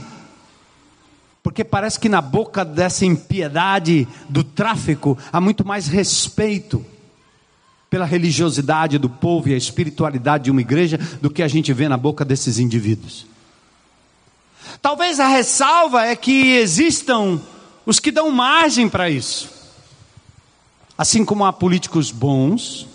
Porque 1.41 1.63
parece 1.63 1.97
que 1.97 2.09
na 2.09 2.21
boca 2.21 2.65
dessa 2.65 3.05
impiedade 3.05 4.05
do 4.27 4.43
tráfico 4.43 5.17
há 5.31 5.39
muito 5.39 5.65
mais 5.65 5.88
respeito 5.88 6.86
pela 7.89 8.03
religiosidade 8.03 8.97
do 8.97 9.09
povo 9.09 9.47
e 9.47 9.53
a 9.53 9.57
espiritualidade 9.57 10.43
de 10.43 10.51
uma 10.51 10.59
igreja 10.59 10.97
do 11.21 11.29
que 11.29 11.41
a 11.41 11.47
gente 11.47 11.71
vê 11.71 11.88
na 11.88 11.95
boca 11.95 12.25
desses 12.25 12.59
indivíduos. 12.59 13.25
Talvez 14.81 15.17
a 15.17 15.27
ressalva 15.27 16.05
é 16.05 16.17
que 16.17 16.57
existam 16.57 17.39
os 17.86 18.01
que 18.01 18.12
dão 18.12 18.29
margem 18.31 18.89
para 18.89 19.09
isso. 19.09 19.49
Assim 20.97 21.23
como 21.23 21.45
há 21.45 21.53
políticos 21.53 22.12
bons, 22.12 22.86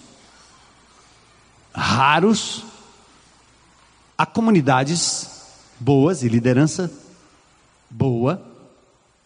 raros, 1.74 2.67
há 4.18 4.26
comunidades 4.26 5.30
boas 5.78 6.24
e 6.24 6.28
liderança 6.28 6.90
boa, 7.88 8.42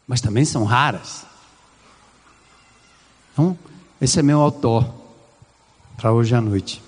mas 0.07 0.20
também 0.20 0.44
são 0.44 0.64
raras. 0.64 1.24
Então, 3.33 3.59
esse 3.98 4.18
é 4.18 4.22
meu 4.22 4.40
autor 4.40 4.87
para 5.96 6.12
hoje 6.12 6.35
à 6.35 6.40
noite. 6.42 6.83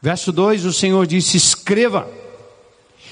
Verso 0.00 0.30
2: 0.30 0.64
o 0.64 0.72
Senhor 0.72 1.04
disse: 1.04 1.36
escreva. 1.36 2.08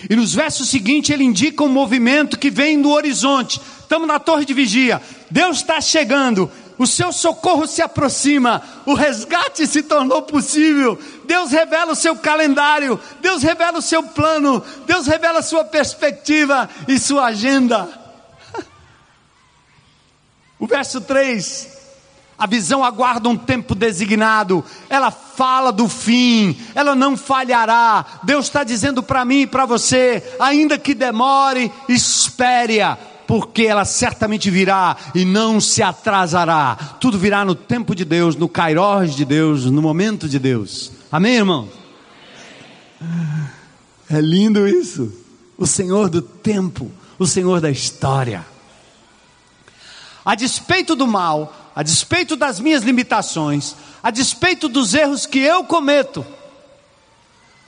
E 0.09 0.14
nos 0.14 0.35
versos 0.35 0.68
seguintes 0.68 1.11
ele 1.11 1.25
indica 1.25 1.64
um 1.64 1.68
movimento 1.68 2.38
que 2.38 2.51
vem 2.51 2.81
do 2.81 2.90
horizonte. 2.90 3.61
Estamos 3.81 4.07
na 4.07 4.18
torre 4.18 4.44
de 4.44 4.53
vigia. 4.53 5.01
Deus 5.31 5.59
está 5.59 5.81
chegando 5.81 6.51
o 6.78 6.87
seu 6.87 7.12
socorro 7.12 7.66
se 7.66 7.80
aproxima, 7.80 8.62
o 8.84 8.94
resgate 8.94 9.66
se 9.66 9.82
tornou 9.82 10.22
possível. 10.22 10.98
Deus 11.24 11.50
revela 11.50 11.92
o 11.92 11.96
seu 11.96 12.16
calendário, 12.16 13.00
Deus 13.20 13.42
revela 13.42 13.78
o 13.78 13.82
seu 13.82 14.02
plano, 14.02 14.62
Deus 14.87 15.06
revela 15.06 15.38
a 15.38 15.42
sua 15.42 15.64
perspectiva 15.64 16.68
e 16.88 16.98
sua 16.98 17.26
agenda. 17.26 17.88
O 20.56 20.66
verso 20.66 21.00
3, 21.00 21.68
a 22.38 22.46
visão 22.46 22.82
aguarda 22.82 23.28
um 23.28 23.37
tempo 23.37 23.74
designado, 23.74 24.64
ela 24.88 25.10
fala 25.10 25.70
do 25.70 25.88
fim, 25.88 26.58
ela 26.74 26.94
não 26.94 27.16
falhará. 27.16 28.04
Deus 28.22 28.46
está 28.46 28.64
dizendo 28.64 29.02
para 29.02 29.24
mim 29.24 29.40
e 29.40 29.46
para 29.46 29.66
você, 29.66 30.37
ainda 30.40 30.78
que 30.78 30.94
demore, 30.94 31.70
espere-a 31.88 32.96
porque 33.26 33.62
ela 33.62 33.84
certamente 33.84 34.50
virá 34.50 34.96
e 35.14 35.24
não 35.24 35.60
se 35.60 35.82
atrasará. 35.82 36.76
Tudo 37.00 37.18
virá 37.18 37.44
no 37.44 37.54
tempo 37.54 37.94
de 37.94 38.04
Deus, 38.04 38.37
no 38.37 38.48
kairós 38.48 39.14
de 39.14 39.24
Deus, 39.24 39.64
no 39.66 39.82
momento 39.82 40.28
de 40.28 40.38
Deus. 40.38 40.92
Amém, 41.10 41.37
irmão? 41.37 41.68
É 44.10 44.20
lindo 44.20 44.66
isso. 44.68 45.12
O 45.56 45.66
Senhor 45.66 46.08
do 46.08 46.20
tempo, 46.20 46.90
o 47.18 47.26
Senhor 47.26 47.60
da 47.60 47.70
história. 47.70 48.44
a 50.24 50.34
despeito 50.34 50.96
do 50.96 51.06
mal, 51.06 51.72
a 51.76 51.82
despeito 51.82 52.34
das 52.34 52.58
minhas 52.58 52.82
limitações, 52.82 53.76
a 54.02 54.10
despeito 54.10 54.68
dos 54.68 54.94
erros 54.94 55.26
que 55.26 55.38
eu 55.38 55.64
cometo, 55.64 56.24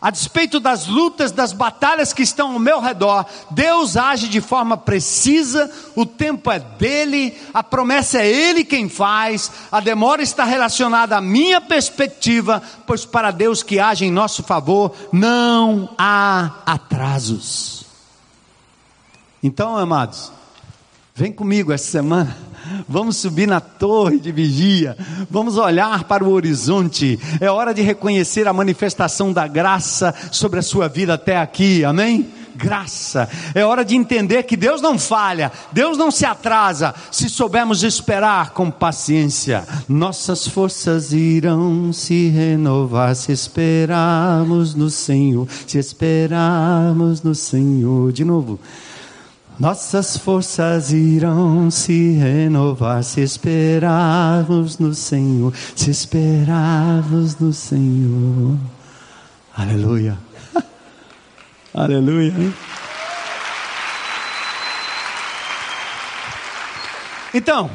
a 0.01 0.11
despeito 0.11 0.61
das 0.61 0.87
lutas, 0.87 1.33
das 1.33 1.53
batalhas 1.53 2.13
que 2.13 2.23
estão 2.23 2.53
ao 2.53 2.59
meu 2.59 2.81
redor, 2.81 3.25
Deus 3.51 3.97
age 3.97 4.29
de 4.29 4.41
forma 4.41 4.77
precisa, 4.77 5.71
o 5.95 6.05
tempo 6.05 6.51
é 6.51 6.59
dele, 6.59 7.37
a 7.53 7.63
promessa 7.63 8.19
é 8.19 8.29
ele 8.29 8.65
quem 8.65 8.89
faz, 8.89 9.51
a 9.73 9.81
demora 9.81 10.23
está 10.23 10.45
relacionada 10.45 11.17
à 11.17 11.21
minha 11.21 11.61
perspectiva, 11.61 12.63
pois 12.87 13.05
para 13.07 13.31
Deus 13.31 13.63
que 13.63 13.81
age 13.81 14.05
em 14.05 14.11
nosso 14.11 14.43
favor 14.43 14.95
não 15.13 15.89
há 15.97 16.63
atrasos. 16.67 17.85
Então, 19.43 19.77
amados, 19.77 20.31
vem 21.15 21.33
comigo 21.33 21.73
essa 21.73 21.91
semana 21.91 22.37
Vamos 22.89 23.17
subir 23.17 23.47
na 23.47 23.61
torre 23.61 24.19
de 24.19 24.33
vigia, 24.33 24.97
vamos 25.31 25.57
olhar 25.57 26.05
para 26.05 26.25
o 26.25 26.31
horizonte. 26.31 27.19
É 27.41 27.51
hora 27.51 27.73
de 27.73 27.83
reconhecer 27.83 28.47
a 28.49 28.53
manifestação 28.53 29.33
da 29.33 29.47
graça 29.47 30.15
sobre 30.31 30.59
a 30.59 30.63
sua 30.63 30.89
vida 30.89 31.15
até 31.15 31.37
aqui, 31.39 31.85
amém? 31.85 32.31
Graça, 32.57 33.29
é 33.55 33.65
hora 33.65 33.85
de 33.85 33.95
entender 33.95 34.45
que 34.45 34.57
Deus 34.57 34.81
não 34.81 34.99
falha, 34.99 35.53
Deus 35.73 35.99
não 35.99 36.11
se 36.11 36.25
atrasa, 36.25 36.95
se 37.13 37.29
soubermos 37.29 37.83
esperar 37.83 38.51
com 38.51 38.71
paciência, 38.71 39.63
nossas 39.87 40.49
forças 40.49 41.13
irão 41.13 41.93
se 41.93 42.29
renovar, 42.29 43.15
se 43.15 43.31
esperarmos 43.31 44.75
no 44.75 44.89
Senhor, 44.89 45.47
se 45.67 45.77
esperarmos 45.77 47.23
no 47.23 47.35
Senhor, 47.35 48.11
de 48.11 48.25
novo. 48.25 48.59
Nossas 49.59 50.19
forças 50.19 50.93
irão 50.93 51.71
se 51.71 52.13
renovar 52.13 53.03
se 53.03 53.23
esperarmos 53.23 54.79
no 54.79 54.95
Senhor, 54.95 55.55
se 55.75 55.91
esperarmos 55.91 57.39
no 57.39 57.55
Senhor. 57.55 58.59
Aleluia. 59.57 60.19
Aleluia. 61.73 62.35
Então, 67.33 67.71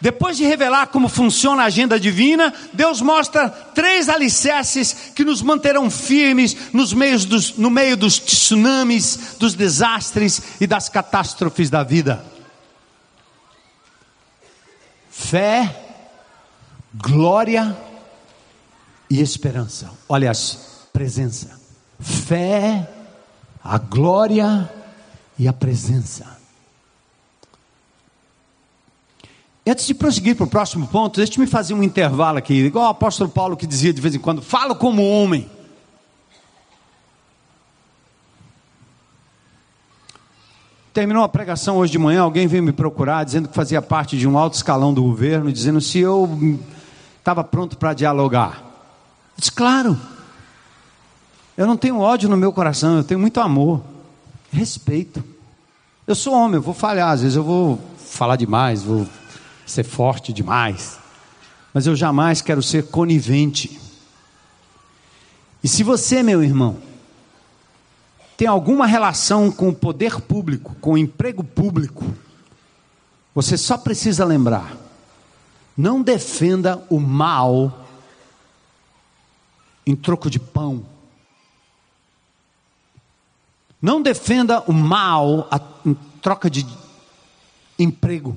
depois 0.00 0.36
de 0.36 0.44
revelar 0.44 0.88
como 0.88 1.08
funciona 1.08 1.62
a 1.62 1.66
agenda 1.66 1.98
divina, 1.98 2.54
Deus 2.72 3.00
mostra 3.00 3.48
três 3.48 4.08
alicerces 4.08 5.12
que 5.14 5.24
nos 5.24 5.42
manterão 5.42 5.90
firmes 5.90 6.72
nos 6.72 6.92
meios 6.92 7.24
dos, 7.24 7.56
no 7.56 7.68
meio 7.68 7.96
dos 7.96 8.18
tsunamis, 8.18 9.36
dos 9.38 9.54
desastres 9.54 10.40
e 10.60 10.66
das 10.66 10.88
catástrofes 10.88 11.68
da 11.68 11.82
vida: 11.82 12.24
fé, 15.10 15.74
glória 16.94 17.76
e 19.10 19.20
esperança. 19.20 19.90
Olha 20.08 20.30
as 20.30 20.86
presença: 20.92 21.60
fé, 21.98 22.88
a 23.64 23.78
glória 23.78 24.70
e 25.36 25.48
a 25.48 25.52
presença. 25.52 26.37
E 29.68 29.70
antes 29.70 29.86
de 29.86 29.92
prosseguir 29.92 30.34
para 30.34 30.44
o 30.44 30.48
próximo 30.48 30.86
ponto, 30.86 31.18
deixe-me 31.18 31.46
fazer 31.46 31.74
um 31.74 31.82
intervalo 31.82 32.38
aqui, 32.38 32.54
igual 32.54 32.86
o 32.86 32.88
apóstolo 32.88 33.28
Paulo 33.28 33.54
que 33.54 33.66
dizia 33.66 33.92
de 33.92 34.00
vez 34.00 34.14
em 34.14 34.18
quando: 34.18 34.40
falo 34.40 34.74
como 34.74 35.06
homem. 35.06 35.46
Terminou 40.94 41.22
a 41.22 41.28
pregação 41.28 41.76
hoje 41.76 41.92
de 41.92 41.98
manhã, 41.98 42.22
alguém 42.22 42.46
veio 42.46 42.62
me 42.62 42.72
procurar 42.72 43.24
dizendo 43.24 43.46
que 43.46 43.54
fazia 43.54 43.82
parte 43.82 44.16
de 44.16 44.26
um 44.26 44.38
alto 44.38 44.54
escalão 44.54 44.94
do 44.94 45.02
governo, 45.02 45.52
dizendo 45.52 45.82
se 45.82 45.98
eu 45.98 46.58
estava 47.18 47.44
pronto 47.44 47.76
para 47.76 47.92
dialogar. 47.92 48.62
Eu 48.62 49.36
disse, 49.36 49.52
claro. 49.52 50.00
Eu 51.58 51.66
não 51.66 51.76
tenho 51.76 52.00
ódio 52.00 52.26
no 52.26 52.38
meu 52.38 52.54
coração, 52.54 52.96
eu 52.96 53.04
tenho 53.04 53.20
muito 53.20 53.38
amor, 53.38 53.82
respeito. 54.50 55.22
Eu 56.06 56.14
sou 56.14 56.32
homem, 56.32 56.54
eu 56.54 56.62
vou 56.62 56.72
falhar, 56.72 57.10
às 57.10 57.20
vezes 57.20 57.36
eu 57.36 57.44
vou 57.44 57.78
falar 57.98 58.36
demais, 58.36 58.82
vou 58.82 59.06
ser 59.70 59.84
forte 59.84 60.32
demais, 60.32 60.98
mas 61.72 61.86
eu 61.86 61.94
jamais 61.94 62.40
quero 62.40 62.62
ser 62.62 62.86
conivente. 62.88 63.78
E 65.62 65.68
se 65.68 65.82
você, 65.82 66.22
meu 66.22 66.42
irmão, 66.42 66.78
tem 68.36 68.46
alguma 68.46 68.86
relação 68.86 69.50
com 69.50 69.68
o 69.68 69.74
poder 69.74 70.20
público, 70.20 70.74
com 70.80 70.92
o 70.92 70.98
emprego 70.98 71.42
público, 71.42 72.04
você 73.34 73.56
só 73.56 73.76
precisa 73.76 74.24
lembrar: 74.24 74.76
não 75.76 76.02
defenda 76.02 76.82
o 76.88 76.98
mal 76.98 77.86
em 79.86 79.94
troco 79.94 80.30
de 80.30 80.38
pão. 80.38 80.84
Não 83.80 84.02
defenda 84.02 84.60
o 84.62 84.72
mal 84.72 85.48
em 85.86 85.94
troca 86.20 86.50
de 86.50 86.66
emprego. 87.78 88.36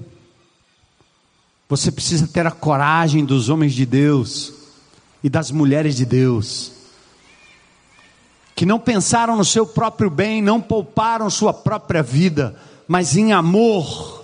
Você 1.72 1.90
precisa 1.90 2.28
ter 2.28 2.46
a 2.46 2.52
coragem 2.52 3.24
dos 3.24 3.48
homens 3.48 3.74
de 3.74 3.86
Deus 3.86 4.52
e 5.24 5.30
das 5.30 5.52
mulheres 5.52 5.96
de 5.96 6.06
Deus, 6.06 6.74
que 8.54 8.66
não 8.66 8.78
pensaram 8.78 9.38
no 9.38 9.46
seu 9.46 9.66
próprio 9.66 10.10
bem, 10.10 10.42
não 10.42 10.60
pouparam 10.60 11.30
sua 11.30 11.54
própria 11.54 12.04
vida, 12.04 12.58
mas 12.90 13.16
em 13.16 13.32
amor 13.32 14.22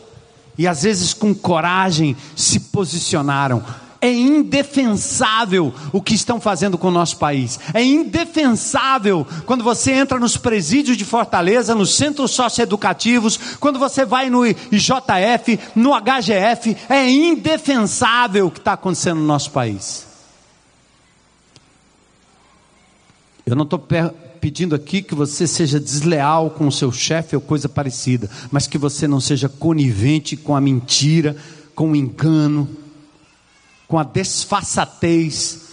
e 0.58 0.68
às 0.68 0.84
vezes 0.84 1.14
com 1.14 1.34
coragem 1.34 2.18
se 2.36 2.60
posicionaram. 2.60 3.64
É 4.00 4.12
indefensável 4.12 5.74
o 5.92 6.02
que 6.02 6.14
estão 6.14 6.40
fazendo 6.40 6.78
com 6.78 6.90
o 6.90 6.92
nosso 6.92 7.18
país. 7.18 7.60
É 7.74 7.84
indefensável 7.84 9.26
quando 9.46 9.64
você 9.64 9.92
entra 9.92 10.20
nos 10.20 10.38
presídios 10.38 10.98
de 10.98 11.04
Fortaleza, 11.04 11.74
nos 11.74 11.96
centros 11.96 12.32
socioeducativos, 12.32 13.38
quando 13.60 13.80
você 13.80 14.06
vai 14.06 14.30
no 14.30 14.46
IJF, 14.46 15.60
no 15.76 15.92
HGF. 15.94 16.78
É 16.88 17.10
indefensável 17.10 18.48
o 18.48 18.52
que 18.52 18.60
está 18.60 18.74
acontecendo 18.74 19.20
no 19.20 19.26
nosso 19.26 19.52
país. 19.52 20.06
Eu 23.46 23.56
não 23.56 23.64
estou 23.64 23.84
pedindo 24.42 24.76
aqui 24.76 25.02
que 25.02 25.16
você 25.16 25.48
seja 25.48 25.80
desleal 25.80 26.52
com 26.52 26.68
o 26.68 26.72
seu 26.72 26.92
chefe 26.92 27.36
ou 27.36 27.42
coisa 27.42 27.68
parecida, 27.68 28.30
mas 28.52 28.68
que 28.68 28.78
você 28.78 29.08
não 29.08 29.20
seja 29.20 29.50
conivente 29.50 30.38
com 30.38 30.56
a 30.56 30.62
mentira, 30.62 31.36
com 31.74 31.92
o 31.92 31.96
engano 31.96 32.68
com 33.88 33.98
a 33.98 34.04
desfaçatez, 34.04 35.68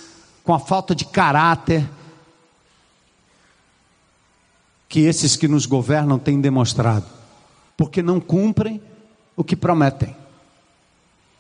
com 0.45 0.55
a 0.55 0.59
falta 0.59 0.95
de 0.95 1.05
caráter 1.05 1.89
que 4.89 5.01
esses 5.01 5.35
que 5.35 5.49
nos 5.49 5.67
governam 5.67 6.19
têm 6.19 6.41
demonstrado, 6.41 7.07
porque 7.77 8.03
não 8.03 8.21
cumprem 8.21 8.81
o 9.37 9.43
que 9.43 9.57
prometem 9.57 10.15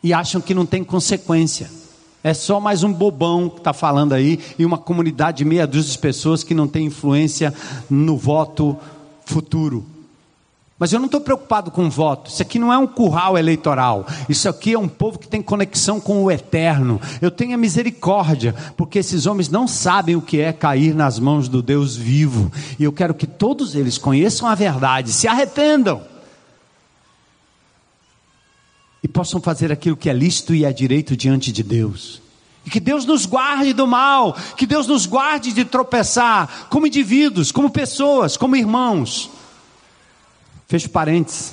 e 0.03 0.13
acham 0.13 0.41
que 0.41 0.53
não 0.53 0.67
tem 0.67 0.83
consequência. 0.83 1.71
É 2.23 2.35
só 2.35 2.59
mais 2.59 2.83
um 2.83 2.93
bobão 2.93 3.49
que 3.49 3.59
está 3.59 3.73
falando 3.73 4.13
aí 4.13 4.41
e 4.59 4.65
uma 4.65 4.79
comunidade 4.79 5.39
de 5.39 5.45
meia 5.45 5.67
dúzia 5.67 5.93
de 5.93 5.99
pessoas 5.99 6.43
que 6.43 6.55
não 6.55 6.67
tem 6.67 6.87
influência 6.87 7.55
no 7.89 8.17
voto 8.17 8.77
futuro. 9.25 9.94
Mas 10.85 10.93
eu 10.93 10.99
não 10.99 11.07
estou 11.07 11.23
preocupado 11.23 11.71
com 11.71 11.89
voto. 11.89 12.31
Isso 12.31 12.43
aqui 12.43 12.59
não 12.59 12.71
é 12.71 12.77
um 12.77 12.87
curral 12.87 13.39
eleitoral. 13.39 14.07
Isso 14.29 14.51
aqui 14.51 14.75
é 14.75 14.79
um 14.79 14.87
povo 14.87 15.19
que 15.19 15.27
tem 15.27 15.41
conexão 15.41 15.99
com 15.99 16.23
o 16.23 16.31
eterno. 16.31 17.01
Eu 17.23 17.31
tenho 17.31 17.55
a 17.55 17.57
misericórdia, 17.57 18.55
porque 18.77 18.99
esses 18.99 19.25
homens 19.25 19.49
não 19.49 19.67
sabem 19.67 20.15
o 20.15 20.21
que 20.21 20.43
é 20.43 20.53
cair 20.53 20.95
nas 20.95 21.19
mãos 21.19 21.49
do 21.49 21.63
Deus 21.63 21.97
vivo. 21.97 22.53
E 22.79 22.85
eu 22.85 22.93
quero 22.93 23.15
que 23.15 23.27
todos 23.27 23.75
eles 23.75 23.97
conheçam 23.97 24.47
a 24.47 24.55
verdade, 24.55 25.11
se 25.11 25.27
arrependam. 25.27 26.03
E 29.03 29.09
possam 29.09 29.41
fazer 29.41 29.73
aquilo 29.73 29.97
que 29.97 30.11
é 30.11 30.13
lícito 30.13 30.55
e 30.55 30.67
é 30.67 30.71
direito 30.71 31.17
diante 31.17 31.51
de 31.51 31.63
Deus. 31.63 32.21
E 32.67 32.69
que 32.69 32.79
Deus 32.79 33.07
nos 33.07 33.25
guarde 33.25 33.73
do 33.73 33.87
mal, 33.87 34.37
que 34.55 34.67
Deus 34.67 34.87
nos 34.87 35.07
guarde 35.07 35.51
de 35.51 35.65
tropeçar 35.65 36.67
como 36.69 36.87
indivíduos, 36.87 37.51
como 37.51 37.71
pessoas, 37.71 38.37
como 38.37 38.55
irmãos. 38.55 39.31
Fecho 40.67 40.91
parênteses. 40.91 41.53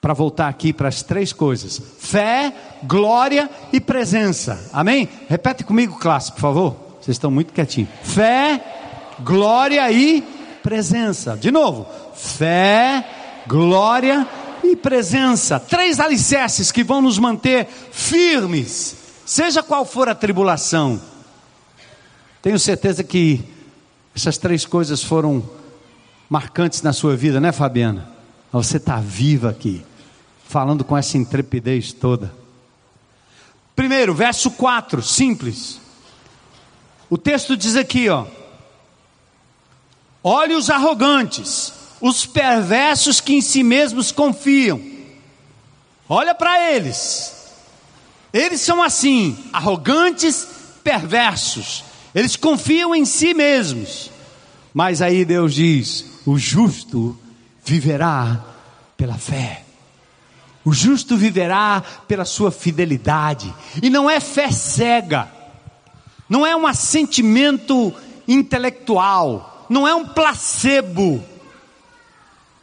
Para 0.00 0.12
voltar 0.12 0.48
aqui 0.48 0.72
para 0.72 0.88
as 0.88 1.02
três 1.02 1.32
coisas: 1.32 1.80
fé, 1.98 2.52
glória 2.82 3.48
e 3.72 3.80
presença. 3.80 4.70
Amém? 4.72 5.08
Repete 5.28 5.64
comigo, 5.64 5.98
classe, 5.98 6.32
por 6.32 6.40
favor. 6.40 6.76
Vocês 7.00 7.16
estão 7.16 7.30
muito 7.30 7.52
quietinhos. 7.52 7.90
Fé, 8.02 8.62
glória 9.20 9.90
e 9.90 10.22
presença. 10.62 11.36
De 11.36 11.50
novo: 11.50 11.86
fé, 12.14 13.04
glória 13.46 14.26
e 14.62 14.76
presença. 14.76 15.60
Três 15.60 16.00
alicerces 16.00 16.72
que 16.72 16.84
vão 16.84 17.00
nos 17.02 17.18
manter 17.18 17.66
firmes, 17.66 18.96
seja 19.24 19.62
qual 19.62 19.84
for 19.84 20.08
a 20.08 20.14
tribulação. 20.14 21.00
Tenho 22.42 22.58
certeza 22.58 23.02
que 23.02 23.42
essas 24.14 24.38
três 24.38 24.66
coisas 24.66 25.02
foram 25.02 25.42
marcantes 26.34 26.82
na 26.82 26.92
sua 26.92 27.14
vida, 27.14 27.40
né, 27.40 27.52
Fabiana? 27.52 28.08
Você 28.50 28.78
está 28.78 28.96
viva 28.96 29.50
aqui. 29.50 29.84
falando 30.48 30.84
com 30.84 30.96
essa 30.96 31.16
intrepidez 31.16 31.92
toda. 31.92 32.34
Primeiro, 33.76 34.12
verso 34.12 34.50
4, 34.50 35.00
simples. 35.00 35.80
O 37.08 37.16
texto 37.16 37.56
diz 37.56 37.76
aqui, 37.76 38.08
ó: 38.08 38.26
Olhe 40.24 40.54
os 40.54 40.70
arrogantes, 40.70 41.72
os 42.00 42.26
perversos 42.26 43.20
que 43.20 43.34
em 43.34 43.40
si 43.40 43.62
mesmos 43.62 44.10
confiam. 44.10 44.82
Olha 46.08 46.34
para 46.34 46.72
eles. 46.72 47.32
Eles 48.32 48.60
são 48.60 48.82
assim, 48.82 49.38
arrogantes, 49.52 50.48
perversos. 50.82 51.84
Eles 52.12 52.34
confiam 52.34 52.92
em 52.92 53.04
si 53.04 53.32
mesmos. 53.34 54.10
Mas 54.72 55.00
aí 55.00 55.24
Deus 55.24 55.54
diz: 55.54 56.13
o 56.26 56.38
justo 56.38 57.18
viverá 57.64 58.42
pela 58.96 59.14
fé. 59.14 59.64
O 60.64 60.72
justo 60.72 61.16
viverá 61.16 61.82
pela 62.08 62.24
sua 62.24 62.50
fidelidade. 62.50 63.54
E 63.82 63.90
não 63.90 64.08
é 64.08 64.18
fé 64.18 64.50
cega, 64.50 65.30
não 66.28 66.46
é 66.46 66.56
um 66.56 66.66
assentimento 66.66 67.92
intelectual, 68.26 69.66
não 69.68 69.86
é 69.86 69.94
um 69.94 70.06
placebo. 70.06 71.22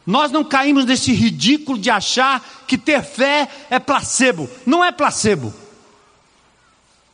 Nós 0.04 0.32
não 0.32 0.42
caímos 0.42 0.84
nesse 0.84 1.12
ridículo 1.12 1.78
de 1.78 1.88
achar 1.88 2.44
que 2.66 2.76
ter 2.76 3.04
fé 3.04 3.48
é 3.70 3.78
placebo. 3.78 4.50
Não 4.66 4.84
é 4.84 4.90
placebo. 4.90 5.54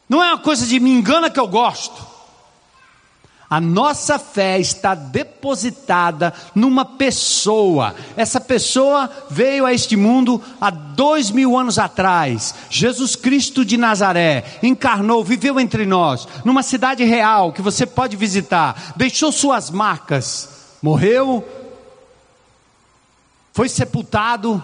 Não 0.08 0.24
é 0.24 0.28
uma 0.28 0.38
coisa 0.38 0.66
de 0.66 0.80
me 0.80 0.90
engana 0.90 1.28
que 1.28 1.38
eu 1.38 1.46
gosto. 1.46 2.07
A 3.50 3.62
nossa 3.62 4.18
fé 4.18 4.58
está 4.60 4.94
depositada 4.94 6.34
numa 6.54 6.84
pessoa. 6.84 7.94
Essa 8.14 8.38
pessoa 8.38 9.08
veio 9.30 9.64
a 9.64 9.72
este 9.72 9.96
mundo 9.96 10.42
há 10.60 10.68
dois 10.68 11.30
mil 11.30 11.56
anos 11.56 11.78
atrás. 11.78 12.54
Jesus 12.68 13.16
Cristo 13.16 13.64
de 13.64 13.78
Nazaré 13.78 14.58
encarnou, 14.62 15.24
viveu 15.24 15.58
entre 15.58 15.86
nós, 15.86 16.28
numa 16.44 16.62
cidade 16.62 17.04
real 17.04 17.50
que 17.50 17.62
você 17.62 17.86
pode 17.86 18.18
visitar, 18.18 18.92
deixou 18.96 19.32
suas 19.32 19.70
marcas, 19.70 20.76
morreu, 20.82 21.42
foi 23.54 23.70
sepultado, 23.70 24.62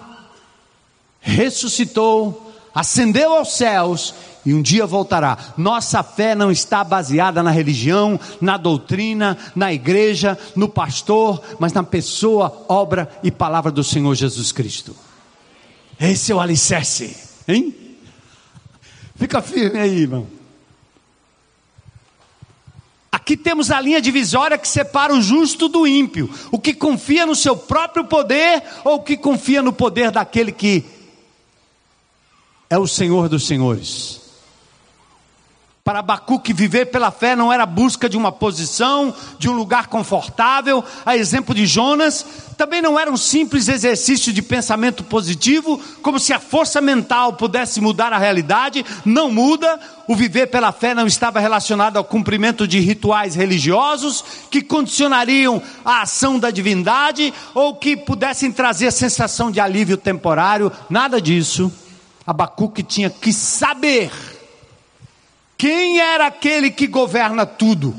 ressuscitou, 1.21 2.44
ascendeu 2.75 3.35
aos 3.35 3.57
céus 3.57 4.15
e 4.45 4.53
um 4.53 4.61
dia 4.61 4.87
voltará. 4.87 5.39
Nossa 5.57 6.03
fé 6.03 6.35
não 6.35 6.51
está 6.51 6.83
baseada 6.83 7.43
na 7.43 7.51
religião, 7.51 8.19
na 8.41 8.57
doutrina, 8.57 9.39
na 9.55 9.73
igreja, 9.73 10.39
no 10.55 10.69
pastor, 10.69 11.41
mas 11.59 11.73
na 11.73 11.83
pessoa, 11.83 12.65
obra 12.69 13.09
e 13.23 13.31
palavra 13.31 13.71
do 13.71 13.85
Senhor 13.85 14.15
Jesus 14.15 14.53
Cristo. 14.53 14.95
Esse 15.99 16.33
é 16.33 16.35
o 16.35 16.41
alicerce, 16.41 17.17
hein? 17.47 17.75
Fica 19.17 19.41
firme 19.41 19.79
aí, 19.79 20.01
irmão. 20.01 20.27
Aqui 23.11 23.37
temos 23.37 23.71
a 23.71 23.81
linha 23.81 24.03
divisória 24.03 24.59
que 24.59 24.69
separa 24.69 25.15
o 25.15 25.23
justo 25.23 25.69
do 25.69 25.87
ímpio, 25.87 26.29
o 26.51 26.59
que 26.59 26.75
confia 26.75 27.25
no 27.25 27.35
seu 27.35 27.57
próprio 27.57 28.05
poder 28.05 28.63
ou 28.85 28.97
o 28.97 29.03
que 29.03 29.17
confia 29.17 29.63
no 29.63 29.73
poder 29.73 30.11
daquele 30.11 30.53
que 30.53 30.85
é 32.75 32.79
o 32.79 32.89
Senhor 32.89 33.29
dos 33.29 33.47
Senhores. 33.47 34.21
Para 35.85 36.01
Abacuque, 36.01 36.53
viver 36.53 36.87
pela 36.87 37.11
fé 37.11 37.37
não 37.37 37.53
era 37.53 37.67
busca 37.67 38.09
de 38.09 38.17
uma 38.17 38.33
posição, 38.33 39.15
de 39.39 39.49
um 39.49 39.53
lugar 39.53 39.87
confortável, 39.87 40.83
a 41.05 41.15
exemplo 41.15 41.55
de 41.55 41.67
Jonas, 41.67 42.25
também 42.57 42.83
não 42.83 42.99
era 42.99 43.13
um 43.13 43.17
simples 43.17 43.69
exercício 43.69 44.33
de 44.33 44.43
pensamento 44.43 45.05
positivo, 45.05 45.79
como 46.03 46.19
se 46.19 46.33
a 46.33 46.41
força 46.41 46.81
mental 46.81 47.35
pudesse 47.35 47.81
mudar 47.81 48.13
a 48.13 48.19
realidade, 48.19 48.85
não 49.05 49.31
muda. 49.31 49.79
O 50.09 50.17
viver 50.17 50.47
pela 50.47 50.73
fé 50.73 50.95
não 50.95 51.07
estava 51.07 51.39
relacionado 51.39 51.97
ao 51.97 52.05
cumprimento 52.05 52.67
de 52.67 52.81
rituais 52.81 53.37
religiosos 53.37 54.25
que 54.51 54.63
condicionariam 54.63 55.63
a 55.85 56.01
ação 56.01 56.41
da 56.41 56.51
divindade 56.51 57.33
ou 57.55 57.77
que 57.77 57.97
pudessem 57.97 58.51
trazer 58.51 58.91
sensação 58.91 59.51
de 59.51 59.61
alívio 59.61 59.97
temporário, 59.97 60.73
nada 60.91 61.21
disso. 61.21 61.71
Abacuque 62.27 62.83
tinha 62.83 63.11
que 63.11 63.33
saber 63.33 64.11
quem 65.57 66.01
era 66.01 66.27
aquele 66.27 66.71
que 66.71 66.87
governa 66.87 67.47
tudo? 67.47 67.95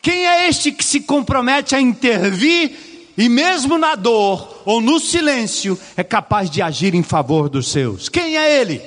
Quem 0.00 0.26
é 0.26 0.48
este 0.48 0.72
que 0.72 0.84
se 0.84 1.00
compromete 1.00 1.74
a 1.74 1.80
intervir 1.80 3.12
e, 3.16 3.28
mesmo 3.28 3.76
na 3.76 3.94
dor 3.94 4.62
ou 4.64 4.80
no 4.80 5.00
silêncio, 5.00 5.78
é 5.96 6.04
capaz 6.04 6.48
de 6.48 6.62
agir 6.62 6.94
em 6.94 7.02
favor 7.02 7.48
dos 7.48 7.68
seus? 7.68 8.08
Quem 8.08 8.36
é 8.36 8.60
ele? 8.60 8.80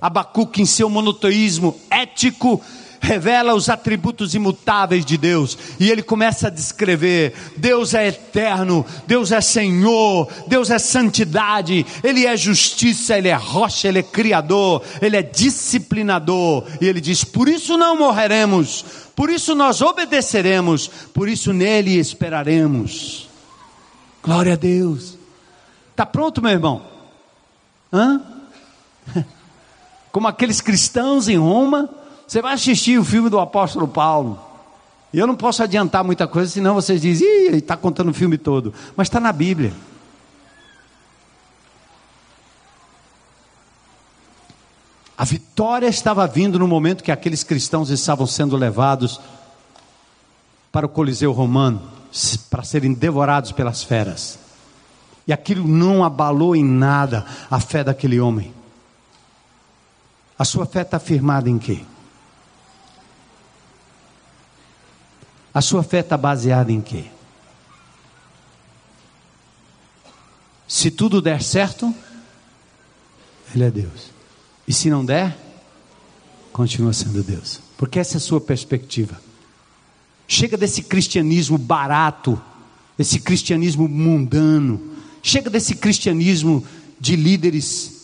Abacuque, 0.00 0.60
em 0.60 0.66
seu 0.66 0.90
monoteísmo 0.90 1.80
ético, 1.90 2.62
revela 3.02 3.52
os 3.52 3.68
atributos 3.68 4.32
imutáveis 4.32 5.04
de 5.04 5.18
Deus, 5.18 5.58
e 5.80 5.90
ele 5.90 6.02
começa 6.02 6.46
a 6.46 6.50
descrever: 6.50 7.34
Deus 7.56 7.92
é 7.94 8.06
eterno, 8.06 8.86
Deus 9.08 9.32
é 9.32 9.40
Senhor, 9.40 10.30
Deus 10.46 10.70
é 10.70 10.78
santidade, 10.78 11.84
Ele 12.02 12.24
é 12.24 12.36
justiça, 12.36 13.18
Ele 13.18 13.28
é 13.28 13.34
rocha, 13.34 13.88
Ele 13.88 13.98
é 13.98 14.02
criador, 14.04 14.82
Ele 15.02 15.16
é 15.16 15.22
disciplinador, 15.22 16.64
e 16.80 16.86
ele 16.86 17.00
diz: 17.00 17.24
Por 17.24 17.48
isso 17.48 17.76
não 17.76 17.98
morreremos, 17.98 18.84
por 19.16 19.28
isso 19.28 19.52
nós 19.52 19.82
obedeceremos, 19.82 20.86
por 21.12 21.28
isso 21.28 21.52
nele 21.52 21.98
esperaremos. 21.98 23.28
Glória 24.22 24.52
a 24.52 24.56
Deus. 24.56 25.18
Está 25.90 26.06
pronto, 26.06 26.40
meu 26.40 26.52
irmão? 26.52 26.82
Hã? 27.92 28.22
Como 30.12 30.28
aqueles 30.28 30.60
cristãos 30.60 31.26
em 31.26 31.36
Roma 31.36 32.01
você 32.32 32.40
vai 32.40 32.54
assistir 32.54 32.98
o 32.98 33.04
filme 33.04 33.28
do 33.28 33.38
apóstolo 33.38 33.86
Paulo. 33.86 34.40
E 35.12 35.18
eu 35.18 35.26
não 35.26 35.36
posso 35.36 35.62
adiantar 35.62 36.02
muita 36.02 36.26
coisa, 36.26 36.50
senão 36.50 36.72
vocês 36.72 37.02
dizem, 37.02 37.28
ih, 37.28 37.56
está 37.56 37.76
contando 37.76 38.10
o 38.10 38.14
filme 38.14 38.38
todo. 38.38 38.72
Mas 38.96 39.08
está 39.08 39.20
na 39.20 39.30
Bíblia. 39.30 39.74
A 45.14 45.26
vitória 45.26 45.86
estava 45.86 46.26
vindo 46.26 46.58
no 46.58 46.66
momento 46.66 47.04
que 47.04 47.12
aqueles 47.12 47.44
cristãos 47.44 47.90
estavam 47.90 48.26
sendo 48.26 48.56
levados 48.56 49.20
para 50.72 50.86
o 50.86 50.88
Coliseu 50.88 51.32
Romano, 51.32 51.82
para 52.48 52.62
serem 52.62 52.94
devorados 52.94 53.52
pelas 53.52 53.82
feras. 53.82 54.38
E 55.26 55.34
aquilo 55.34 55.68
não 55.68 56.02
abalou 56.02 56.56
em 56.56 56.64
nada 56.64 57.26
a 57.50 57.60
fé 57.60 57.84
daquele 57.84 58.18
homem. 58.18 58.54
A 60.38 60.46
sua 60.46 60.64
fé 60.64 60.80
está 60.80 60.98
firmada 60.98 61.50
em 61.50 61.58
quê? 61.58 61.82
A 65.54 65.60
sua 65.60 65.82
fé 65.82 66.00
está 66.00 66.16
baseada 66.16 66.72
em 66.72 66.80
quê? 66.80 67.04
Se 70.66 70.90
tudo 70.90 71.20
der 71.20 71.42
certo, 71.42 71.94
Ele 73.54 73.64
é 73.64 73.70
Deus. 73.70 74.10
E 74.66 74.72
se 74.72 74.88
não 74.88 75.04
der, 75.04 75.36
continua 76.52 76.92
sendo 76.92 77.22
Deus. 77.22 77.60
Porque 77.76 77.98
essa 77.98 78.16
é 78.16 78.18
a 78.18 78.20
sua 78.20 78.40
perspectiva. 78.40 79.20
Chega 80.26 80.56
desse 80.56 80.82
cristianismo 80.82 81.58
barato, 81.58 82.40
esse 82.98 83.20
cristianismo 83.20 83.86
mundano. 83.86 84.80
Chega 85.22 85.50
desse 85.50 85.74
cristianismo 85.74 86.66
de 86.98 87.16
líderes 87.16 88.01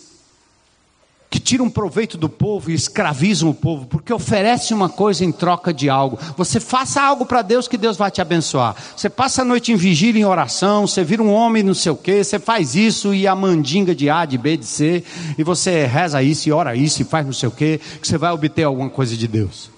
que 1.30 1.38
tiram 1.38 1.68
proveito 1.68 2.16
do 2.16 2.28
povo 2.28 2.70
e 2.70 2.74
escravizam 2.74 3.50
o 3.50 3.54
povo, 3.54 3.86
porque 3.86 4.12
oferece 4.12 4.72
uma 4.72 4.88
coisa 4.88 5.24
em 5.24 5.32
troca 5.32 5.74
de 5.74 5.90
algo. 5.90 6.18
Você 6.36 6.58
faça 6.58 7.02
algo 7.02 7.26
para 7.26 7.42
Deus 7.42 7.68
que 7.68 7.76
Deus 7.76 7.96
vai 7.98 8.10
te 8.10 8.22
abençoar. 8.22 8.74
Você 8.96 9.10
passa 9.10 9.42
a 9.42 9.44
noite 9.44 9.70
em 9.70 9.76
vigília, 9.76 10.20
em 10.20 10.24
oração, 10.24 10.86
você 10.86 11.04
vira 11.04 11.22
um 11.22 11.32
homem 11.32 11.62
não 11.62 11.74
sei 11.74 11.92
o 11.92 11.96
quê, 11.96 12.24
você 12.24 12.38
faz 12.38 12.74
isso 12.74 13.12
e 13.12 13.26
a 13.26 13.34
mandinga 13.34 13.94
de 13.94 14.08
A, 14.08 14.24
de 14.24 14.38
B, 14.38 14.56
de 14.56 14.64
C, 14.64 15.04
e 15.36 15.44
você 15.44 15.84
reza 15.84 16.22
isso 16.22 16.48
e 16.48 16.52
ora 16.52 16.74
isso 16.74 17.02
e 17.02 17.04
faz 17.04 17.26
não 17.26 17.32
sei 17.32 17.48
o 17.48 17.52
quê, 17.52 17.78
que 18.00 18.08
você 18.08 18.16
vai 18.16 18.32
obter 18.32 18.62
alguma 18.62 18.88
coisa 18.88 19.14
de 19.14 19.28
Deus. 19.28 19.70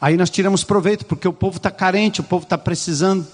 Aí 0.00 0.16
nós 0.16 0.30
tiramos 0.30 0.64
proveito, 0.64 1.06
porque 1.06 1.26
o 1.26 1.32
povo 1.32 1.56
está 1.56 1.70
carente, 1.70 2.20
o 2.20 2.24
povo 2.24 2.44
está 2.44 2.58
precisando. 2.58 3.26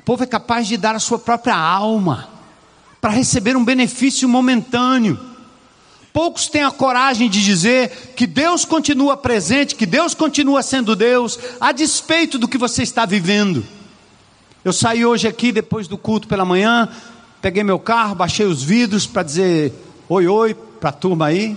Povo 0.00 0.24
é 0.24 0.26
capaz 0.26 0.66
de 0.66 0.76
dar 0.76 0.94
a 0.94 1.00
sua 1.00 1.18
própria 1.18 1.56
alma 1.56 2.28
para 3.00 3.10
receber 3.10 3.56
um 3.56 3.64
benefício 3.64 4.28
momentâneo. 4.28 5.18
Poucos 6.12 6.48
têm 6.48 6.64
a 6.64 6.70
coragem 6.70 7.30
de 7.30 7.42
dizer 7.44 8.14
que 8.16 8.26
Deus 8.26 8.64
continua 8.64 9.16
presente, 9.16 9.74
que 9.74 9.86
Deus 9.86 10.12
continua 10.12 10.62
sendo 10.62 10.96
Deus, 10.96 11.38
a 11.60 11.72
despeito 11.72 12.38
do 12.38 12.48
que 12.48 12.58
você 12.58 12.82
está 12.82 13.06
vivendo. 13.06 13.64
Eu 14.64 14.72
saí 14.72 15.06
hoje 15.06 15.28
aqui, 15.28 15.52
depois 15.52 15.86
do 15.86 15.96
culto 15.96 16.26
pela 16.26 16.44
manhã, 16.44 16.88
peguei 17.40 17.62
meu 17.62 17.78
carro, 17.78 18.14
baixei 18.14 18.46
os 18.46 18.62
vidros 18.62 19.06
para 19.06 19.22
dizer 19.22 19.72
oi, 20.08 20.26
oi 20.26 20.54
para 20.54 20.90
a 20.90 20.92
turma 20.92 21.26
aí. 21.26 21.56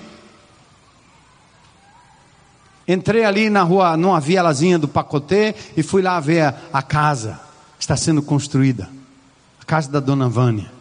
Entrei 2.88 3.24
ali 3.24 3.50
na 3.50 3.64
rua, 3.64 3.98
numa 3.98 4.20
vielazinha 4.20 4.78
do 4.78 4.88
Pacotê 4.88 5.56
e 5.76 5.82
fui 5.82 6.02
lá 6.02 6.20
ver 6.20 6.54
a, 6.72 6.82
casa 6.82 7.40
está 7.84 7.98
sendo 7.98 8.22
construída. 8.22 8.90
A 9.60 9.66
casa 9.66 9.92
da 9.92 10.00
dona 10.00 10.30
Vânia. 10.30 10.72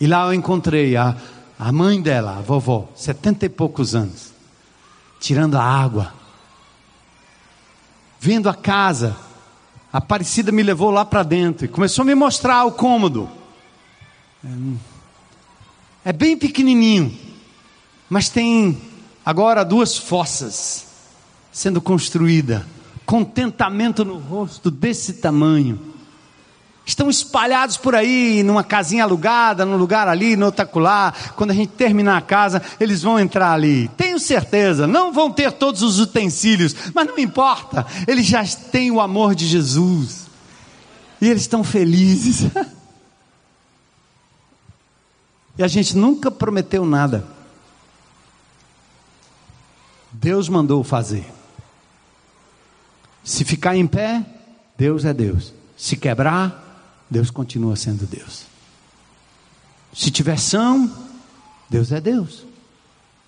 E 0.00 0.06
lá 0.06 0.24
eu 0.24 0.32
encontrei 0.32 0.96
a, 0.96 1.14
a 1.58 1.70
mãe 1.70 2.00
dela, 2.00 2.38
a 2.38 2.40
vovó, 2.40 2.88
setenta 2.96 3.44
e 3.44 3.48
poucos 3.48 3.94
anos, 3.94 4.32
tirando 5.20 5.56
a 5.56 5.62
água, 5.62 6.14
vendo 8.18 8.48
a 8.48 8.54
casa. 8.54 9.16
A 9.92 9.98
Aparecida 9.98 10.50
me 10.50 10.62
levou 10.62 10.90
lá 10.90 11.04
para 11.04 11.22
dentro 11.22 11.66
e 11.66 11.68
começou 11.68 12.02
a 12.02 12.06
me 12.06 12.14
mostrar 12.14 12.64
o 12.64 12.72
cômodo. 12.72 13.28
É 16.04 16.12
bem 16.12 16.38
pequenininho, 16.38 17.16
mas 18.08 18.30
tem 18.30 18.80
agora 19.24 19.62
duas 19.62 19.96
fossas 19.98 20.86
sendo 21.52 21.82
construída. 21.82 22.66
Contentamento 23.06 24.04
no 24.04 24.18
rosto 24.18 24.68
desse 24.68 25.14
tamanho 25.14 25.94
estão 26.84 27.08
espalhados 27.08 27.76
por 27.76 27.96
aí, 27.96 28.42
numa 28.44 28.62
casinha 28.62 29.04
alugada, 29.04 29.64
num 29.64 29.76
lugar 29.76 30.08
ali, 30.08 30.36
no 30.36 30.46
otacular. 30.46 31.14
Quando 31.34 31.52
a 31.52 31.54
gente 31.54 31.72
terminar 31.72 32.16
a 32.16 32.20
casa, 32.20 32.62
eles 32.80 33.02
vão 33.02 33.18
entrar 33.18 33.52
ali. 33.52 33.88
Tenho 33.96 34.18
certeza, 34.18 34.86
não 34.86 35.12
vão 35.12 35.30
ter 35.30 35.52
todos 35.52 35.82
os 35.82 36.00
utensílios, 36.00 36.74
mas 36.94 37.06
não 37.06 37.18
importa, 37.18 37.86
eles 38.06 38.26
já 38.26 38.44
têm 38.44 38.90
o 38.90 39.00
amor 39.00 39.34
de 39.34 39.46
Jesus. 39.46 40.26
E 41.20 41.28
eles 41.28 41.42
estão 41.42 41.64
felizes. 41.64 42.50
e 45.58 45.62
a 45.62 45.68
gente 45.68 45.96
nunca 45.96 46.30
prometeu 46.30 46.84
nada. 46.84 47.24
Deus 50.12 50.48
mandou 50.48 50.82
fazer. 50.82 51.35
Se 53.26 53.44
ficar 53.44 53.74
em 53.76 53.88
pé, 53.88 54.24
Deus 54.78 55.04
é 55.04 55.12
Deus. 55.12 55.52
Se 55.76 55.96
quebrar, 55.96 57.04
Deus 57.10 57.28
continua 57.28 57.74
sendo 57.74 58.06
Deus. 58.06 58.44
Se 59.92 60.12
tiver 60.12 60.38
são, 60.38 60.88
Deus 61.68 61.90
é 61.90 62.00
Deus. 62.00 62.46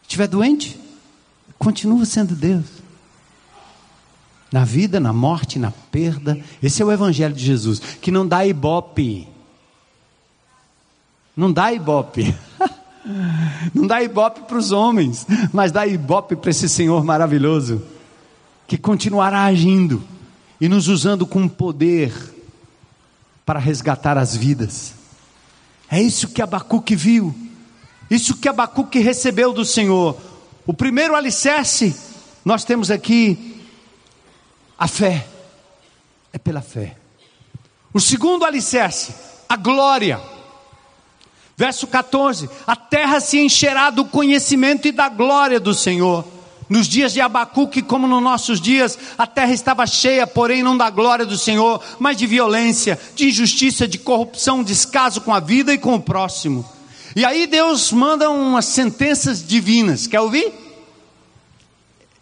Se 0.02 0.08
tiver 0.08 0.28
doente, 0.28 0.78
continua 1.58 2.04
sendo 2.04 2.36
Deus. 2.36 2.64
Na 4.52 4.64
vida, 4.64 5.00
na 5.00 5.12
morte, 5.12 5.58
na 5.58 5.72
perda, 5.72 6.38
esse 6.62 6.80
é 6.80 6.84
o 6.84 6.92
Evangelho 6.92 7.34
de 7.34 7.44
Jesus, 7.44 7.80
que 7.80 8.12
não 8.12 8.26
dá 8.26 8.46
ibope. 8.46 9.26
Não 11.36 11.52
dá 11.52 11.72
ibope. 11.72 12.34
Não 13.72 13.86
dá 13.86 14.02
ibope 14.02 14.42
para 14.42 14.58
os 14.58 14.70
homens, 14.70 15.26
mas 15.50 15.72
dá 15.72 15.86
ibope 15.86 16.36
para 16.36 16.50
esse 16.50 16.68
Senhor 16.68 17.02
maravilhoso, 17.02 17.82
que 18.68 18.76
continuará 18.76 19.44
agindo 19.44 20.04
e 20.60 20.68
nos 20.68 20.88
usando 20.88 21.26
com 21.26 21.48
poder 21.48 22.12
para 23.44 23.58
resgatar 23.58 24.18
as 24.18 24.36
vidas. 24.36 24.92
É 25.90 26.00
isso 26.00 26.28
que 26.28 26.42
Abacuque 26.42 26.94
viu, 26.94 27.34
isso 28.10 28.36
que 28.36 28.46
Abacuque 28.46 28.98
recebeu 28.98 29.54
do 29.54 29.64
Senhor. 29.64 30.20
O 30.66 30.74
primeiro 30.74 31.16
alicerce, 31.16 31.96
nós 32.44 32.62
temos 32.62 32.90
aqui 32.90 33.64
a 34.78 34.86
fé, 34.86 35.26
é 36.30 36.36
pela 36.36 36.60
fé. 36.60 36.98
O 37.94 37.98
segundo 37.98 38.44
alicerce, 38.44 39.14
a 39.48 39.56
glória. 39.56 40.20
Verso 41.56 41.86
14: 41.86 42.50
A 42.66 42.76
terra 42.76 43.18
se 43.18 43.40
encherá 43.40 43.88
do 43.88 44.04
conhecimento 44.04 44.86
e 44.86 44.92
da 44.92 45.08
glória 45.08 45.58
do 45.58 45.72
Senhor. 45.72 46.37
Nos 46.68 46.86
dias 46.86 47.14
de 47.14 47.20
Abacuque, 47.20 47.80
como 47.80 48.06
nos 48.06 48.22
nossos 48.22 48.60
dias, 48.60 48.98
a 49.16 49.26
terra 49.26 49.52
estava 49.52 49.86
cheia, 49.86 50.26
porém 50.26 50.62
não 50.62 50.76
da 50.76 50.90
glória 50.90 51.24
do 51.24 51.38
Senhor, 51.38 51.82
mas 51.98 52.16
de 52.16 52.26
violência, 52.26 52.98
de 53.14 53.28
injustiça, 53.28 53.88
de 53.88 53.96
corrupção, 53.96 54.62
descaso 54.62 55.22
com 55.22 55.32
a 55.32 55.40
vida 55.40 55.72
e 55.72 55.78
com 55.78 55.94
o 55.94 56.00
próximo. 56.00 56.68
E 57.16 57.24
aí 57.24 57.46
Deus 57.46 57.90
manda 57.90 58.28
umas 58.28 58.66
sentenças 58.66 59.46
divinas. 59.46 60.06
Quer 60.06 60.20
ouvir? 60.20 60.52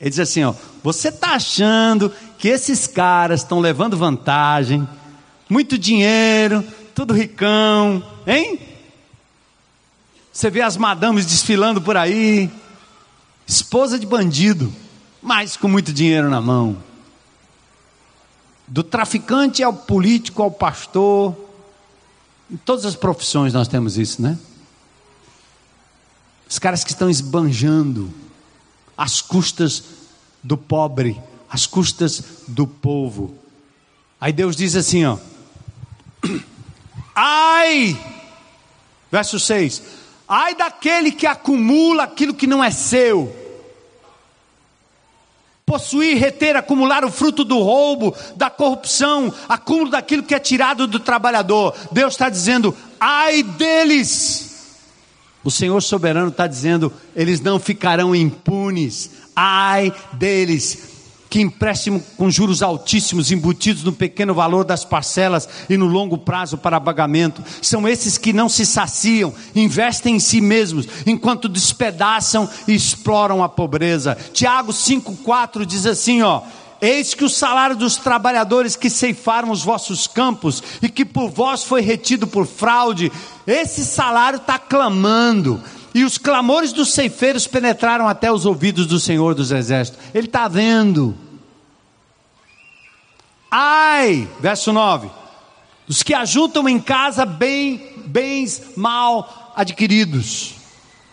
Ele 0.01 0.11
diz 0.11 0.21
assim: 0.21 0.45
ó, 0.45 0.55
você 0.83 1.09
está 1.09 1.31
achando 1.33 2.13
que 2.39 2.49
esses 2.49 2.87
caras 2.87 3.41
estão 3.41 3.59
levando 3.59 3.97
vantagem, 3.97 4.87
muito 5.49 5.77
dinheiro, 5.77 6.65
tudo 6.95 7.15
ricão, 7.15 8.03
hein? 8.27 8.61
Você 10.33 10.51
vê 10.51 10.61
as 10.61 10.77
madames 10.77 11.27
desfilando 11.27 11.81
por 11.81 11.97
aí, 11.97 12.51
esposa 13.47 13.99
de 13.99 14.07
bandido, 14.07 14.73
mas 15.23 15.57
com 15.57 15.69
muito 15.69 15.93
dinheiro 15.93 16.29
na 16.29 16.41
mão. 16.41 16.77
Do 18.67 18.83
traficante 18.83 19.63
ao 19.63 19.73
político, 19.73 20.43
ao 20.43 20.51
pastor, 20.51 21.37
em 22.51 22.57
todas 22.57 22.85
as 22.85 22.97
profissões 22.97 23.53
nós 23.53 23.69
temos 23.69 23.97
isso, 23.97 24.21
né? 24.21 24.37
Os 26.49 26.59
caras 26.59 26.85
que 26.85 26.91
estão 26.91 27.09
esbanjando 27.09 28.13
às 28.97 29.21
custas 29.21 29.85
do 30.43 30.57
pobre, 30.57 31.21
às 31.49 31.67
custas 31.67 32.23
do 32.47 32.67
povo. 32.67 33.37
Aí 34.21 34.33
Deus 34.33 34.57
diz 34.57 34.75
assim, 34.75 35.05
ó: 35.05 35.19
Ai! 37.15 37.99
Verso 39.11 39.39
6: 39.39 39.83
Ai 40.29 40.55
daquele 40.55 41.13
que 41.13 41.27
acumula 41.27 42.05
aquilo 42.05 42.35
que 42.35 42.47
não 42.47 42.63
é 42.63 42.71
seu. 42.71 43.35
Possuir, 45.65 46.17
reter, 46.17 46.57
acumular 46.57 47.05
o 47.05 47.11
fruto 47.11 47.45
do 47.45 47.59
roubo, 47.59 48.15
da 48.37 48.49
corrupção, 48.49 49.33
acúmulo 49.49 49.91
daquilo 49.91 50.23
que 50.23 50.35
é 50.35 50.39
tirado 50.39 50.87
do 50.87 51.01
trabalhador. 51.01 51.75
Deus 51.91 52.15
está 52.15 52.29
dizendo: 52.29 52.75
ai 53.01 53.43
deles. 53.43 54.77
O 55.43 55.51
Senhor 55.51 55.81
soberano 55.83 56.29
está 56.29 56.47
dizendo: 56.47 56.93
eles 57.15 57.41
não 57.41 57.59
ficarão 57.59 58.15
impunes. 58.15 59.11
Ai 59.35 59.93
deles 60.13 60.96
que 61.29 61.41
empréstimo 61.41 62.03
com 62.17 62.31
juros 62.31 62.63
altíssimos, 62.63 63.31
embutidos 63.31 63.83
no 63.83 63.93
pequeno 63.93 64.35
valor 64.35 64.65
das 64.65 64.85
parcelas 64.85 65.49
e 65.69 65.77
no 65.77 65.87
longo 65.87 66.19
prazo 66.19 66.57
para 66.57 66.81
pagamento, 66.81 67.43
são 67.61 67.87
esses 67.87 68.17
que 68.17 68.33
não 68.33 68.49
se 68.49 68.65
saciam, 68.65 69.35
investem 69.55 70.17
em 70.17 70.21
si 70.21 70.41
mesmos, 70.41 70.87
enquanto 71.07 71.49
despedaçam 71.49 72.49
e 72.67 72.75
exploram 72.75 73.43
a 73.43 73.49
pobreza. 73.49 74.17
Tiago 74.33 74.73
5,4 74.73 75.65
diz 75.65 75.87
assim: 75.87 76.23
ó. 76.23 76.43
Eis 76.79 77.15
que 77.15 77.25
o 77.25 77.29
salário 77.29 77.75
dos 77.75 77.97
trabalhadores 77.97 78.77
que 78.77 78.91
ceifaram 78.91 79.51
os 79.51 79.63
vossos 79.65 80.07
campos 80.07 80.63
e 80.83 80.91
que 80.91 81.07
por 81.07 81.31
vós 81.31 81.65
foi 81.65 81.81
retido 81.81 82.27
por 82.27 82.47
fraude, 82.47 83.11
esse 83.47 83.83
salário 83.83 84.37
está 84.37 84.59
clamando, 84.59 85.59
e 85.97 86.05
os 86.05 86.19
clamores 86.19 86.75
dos 86.75 86.93
ceifeiros 86.93 87.47
penetraram 87.47 88.07
até 88.07 88.31
os 88.31 88.45
ouvidos 88.45 88.87
do 88.87 89.01
Senhor 89.01 89.35
dos 89.35 89.51
Exércitos. 89.51 89.99
Ele 90.13 90.27
está 90.27 90.47
vendo. 90.47 91.17
Ai, 93.51 94.29
verso 94.39 94.75
9: 94.75 95.11
os 95.89 96.03
que 96.03 96.13
ajuntam 96.13 96.69
em 96.69 96.79
casa 96.79 97.25
bem, 97.25 97.95
bens 98.05 98.77
mal 98.77 99.55
adquiridos, 99.57 100.57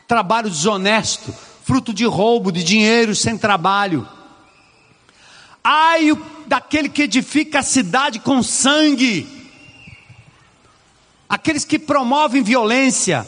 trabalho 0.06 0.50
desonesto, 0.50 1.34
fruto 1.64 1.94
de 1.94 2.04
roubo 2.04 2.52
de 2.52 2.62
dinheiro 2.62 3.16
sem 3.16 3.38
trabalho. 3.38 4.06
Ai 5.64 6.12
daquele 6.46 6.90
que 6.90 7.04
edifica 7.04 7.60
a 7.60 7.64
cidade 7.64 8.20
com 8.20 8.44
sangue, 8.44 9.48
aqueles 11.30 11.64
que 11.64 11.80
promovem 11.80 12.44
violência, 12.44 13.26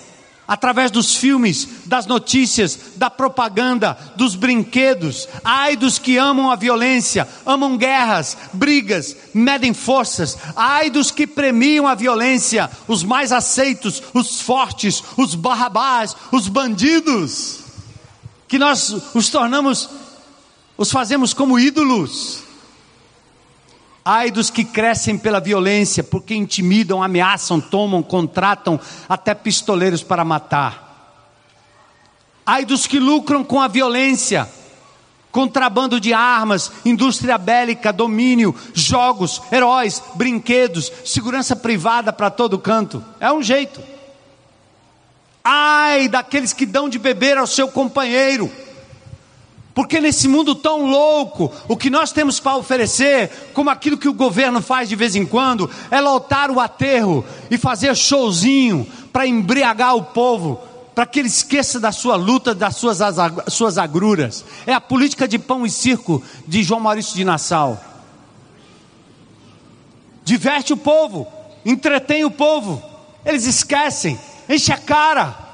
através 0.48 0.91
dos 0.91 1.16
filmes, 1.16 1.68
das 1.86 2.06
notícias, 2.06 2.80
da 2.96 3.10
propaganda, 3.10 3.98
dos 4.16 4.36
brinquedos. 4.36 5.28
Ai 5.43 5.76
dos 5.76 5.98
que 5.98 6.18
amam 6.18 6.52
a 6.52 6.56
violência, 6.56 7.28
amam 7.46 7.78
guerras, 7.78 8.38
brigas, 8.54 9.16
medem 9.34 9.74
forças. 9.74 10.38
Ai 10.56 10.89
dos 10.89 11.12
que 11.12 11.26
premiam 11.26 11.88
a 11.88 11.96
violência, 11.96 12.70
os 12.88 13.04
mais 13.04 13.32
aceitos, 13.32 14.02
os 14.14 14.41
fortes, 14.41 15.04
os 15.18 15.36
barrabás, 15.36 16.16
os 16.32 16.48
bandidos, 16.48 17.60
que 18.48 18.60
nós 18.60 18.96
os 19.14 19.30
tornamos, 19.30 19.89
os 20.78 20.91
fazemos 20.91 21.34
como 21.34 21.60
ídolos. 21.60 22.45
Ai 24.08 24.30
dos 24.30 24.51
que 24.51 24.64
crescem 24.64 25.18
pela 25.18 25.39
violência, 25.39 26.03
porque 26.03 26.36
intimidam, 26.36 27.01
ameaçam, 27.01 27.60
tomam, 27.60 28.03
contratam 28.03 28.80
até 29.10 29.34
pistoleiros 29.34 30.03
para 30.03 30.24
matar. 30.24 30.86
Ai 32.45 32.64
dos 32.66 32.86
que 32.86 32.99
lucram 32.99 33.43
com 33.43 33.60
a 33.60 33.68
violência, 33.68 34.47
contrabando 35.32 35.99
de 35.99 36.14
armas, 36.14 36.72
indústria 36.86 37.36
bélica, 37.39 37.91
domínio, 37.91 38.53
jogos, 38.76 39.41
heróis, 39.51 40.03
brinquedos, 40.14 40.91
segurança 41.03 41.56
privada 41.56 42.14
para 42.14 42.30
todo 42.30 42.60
canto. 42.60 43.03
É 43.20 43.32
um 43.32 43.41
jeito. 43.41 43.82
Ai 45.43 46.08
daqueles 46.08 46.53
que 46.53 46.68
dão 46.68 46.88
de 46.88 46.99
beber 46.99 47.39
ao 47.39 47.47
seu 47.47 47.68
companheiro 47.70 48.51
Porque 49.76 49.99
nesse 49.99 50.30
mundo 50.30 50.55
tão 50.55 50.89
louco, 50.89 51.51
o 51.67 51.76
que 51.76 51.89
nós 51.89 52.13
temos 52.13 52.39
para 52.39 52.55
oferecer, 52.55 53.49
como 53.53 53.69
aquilo 53.69 53.97
que 53.97 54.07
o 54.07 54.13
governo 54.13 54.61
faz 54.61 54.88
de 54.88 54.95
vez 54.95 55.17
em 55.17 55.26
quando, 55.26 55.69
é 55.91 55.99
lotar 55.99 56.49
o 56.49 56.61
aterro 56.61 57.26
e 57.51 57.57
fazer 57.57 57.93
showzinho 57.93 58.88
para 59.11 59.28
embriagar 59.28 59.93
o 59.97 60.01
povo, 60.01 60.61
para 60.95 61.05
que 61.05 61.19
ele 61.19 61.28
esqueça 61.28 61.78
da 61.78 61.91
sua 61.91 62.15
luta, 62.15 62.55
das 62.55 62.78
suas, 62.78 62.99
suas 63.49 63.78
agruras. 63.78 64.45
É 64.65 64.73
a 64.73 64.80
política 64.80 65.28
de 65.28 65.38
pão 65.38 65.65
e 65.65 65.69
circo 65.69 66.23
de 66.47 66.63
João 66.63 66.80
Maurício 66.80 67.13
de 67.13 67.26
Nassau. 67.26 67.78
Diverte 70.23 70.71
o 70.71 70.78
povo, 70.78 71.28
entretém 71.65 72.23
o 72.23 72.32
povo, 72.32 72.82
eles 73.26 73.45
esquecem, 73.45 74.17
enche 74.47 74.71
a 74.71 74.78
cara. 74.78 75.45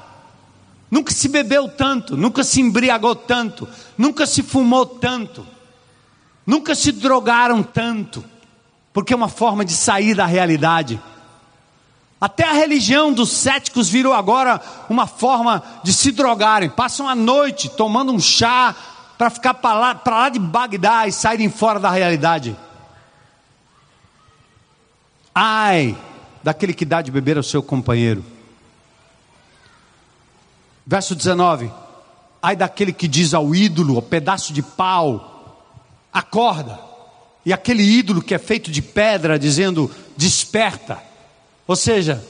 Nunca 0.92 1.10
se 1.10 1.26
bebeu 1.26 1.70
tanto, 1.70 2.18
nunca 2.18 2.44
se 2.44 2.60
embriagou 2.60 3.16
tanto, 3.16 3.66
nunca 3.96 4.26
se 4.26 4.42
fumou 4.42 4.84
tanto, 4.84 5.46
nunca 6.46 6.74
se 6.74 6.92
drogaram 6.92 7.62
tanto, 7.62 8.22
porque 8.92 9.14
é 9.14 9.16
uma 9.16 9.30
forma 9.30 9.64
de 9.64 9.72
sair 9.72 10.14
da 10.14 10.26
realidade. 10.26 11.00
Até 12.20 12.44
a 12.44 12.52
religião 12.52 13.10
dos 13.10 13.32
céticos 13.32 13.88
virou 13.88 14.12
agora 14.12 14.60
uma 14.90 15.06
forma 15.06 15.62
de 15.82 15.94
se 15.94 16.12
drogarem. 16.12 16.68
Passam 16.68 17.08
a 17.08 17.14
noite 17.14 17.70
tomando 17.70 18.12
um 18.12 18.20
chá 18.20 18.76
para 19.16 19.30
ficar 19.30 19.54
para 19.54 19.72
lá, 19.72 20.02
lá 20.06 20.28
de 20.28 20.38
Bagdá 20.38 21.06
e 21.06 21.12
saírem 21.12 21.48
fora 21.48 21.80
da 21.80 21.88
realidade. 21.88 22.54
Ai 25.34 25.96
daquele 26.42 26.74
que 26.74 26.84
dá 26.84 27.00
de 27.00 27.10
beber 27.10 27.38
ao 27.38 27.42
seu 27.42 27.62
companheiro. 27.62 28.22
Verso 30.86 31.14
19: 31.14 31.70
Ai 32.42 32.56
daquele 32.56 32.92
que 32.92 33.06
diz 33.06 33.34
ao 33.34 33.54
ídolo, 33.54 33.96
ao 33.96 34.02
pedaço 34.02 34.52
de 34.52 34.62
pau, 34.62 35.64
acorda, 36.12 36.78
e 37.44 37.52
aquele 37.52 37.82
ídolo 37.82 38.22
que 38.22 38.34
é 38.34 38.38
feito 38.38 38.70
de 38.70 38.82
pedra, 38.82 39.38
dizendo, 39.38 39.90
desperta. 40.16 41.02
Ou 41.66 41.76
seja, 41.76 42.24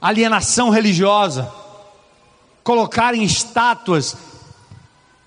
alienação 0.00 0.70
religiosa, 0.70 1.50
colocar 2.62 3.14
em 3.14 3.22
estátuas, 3.22 4.16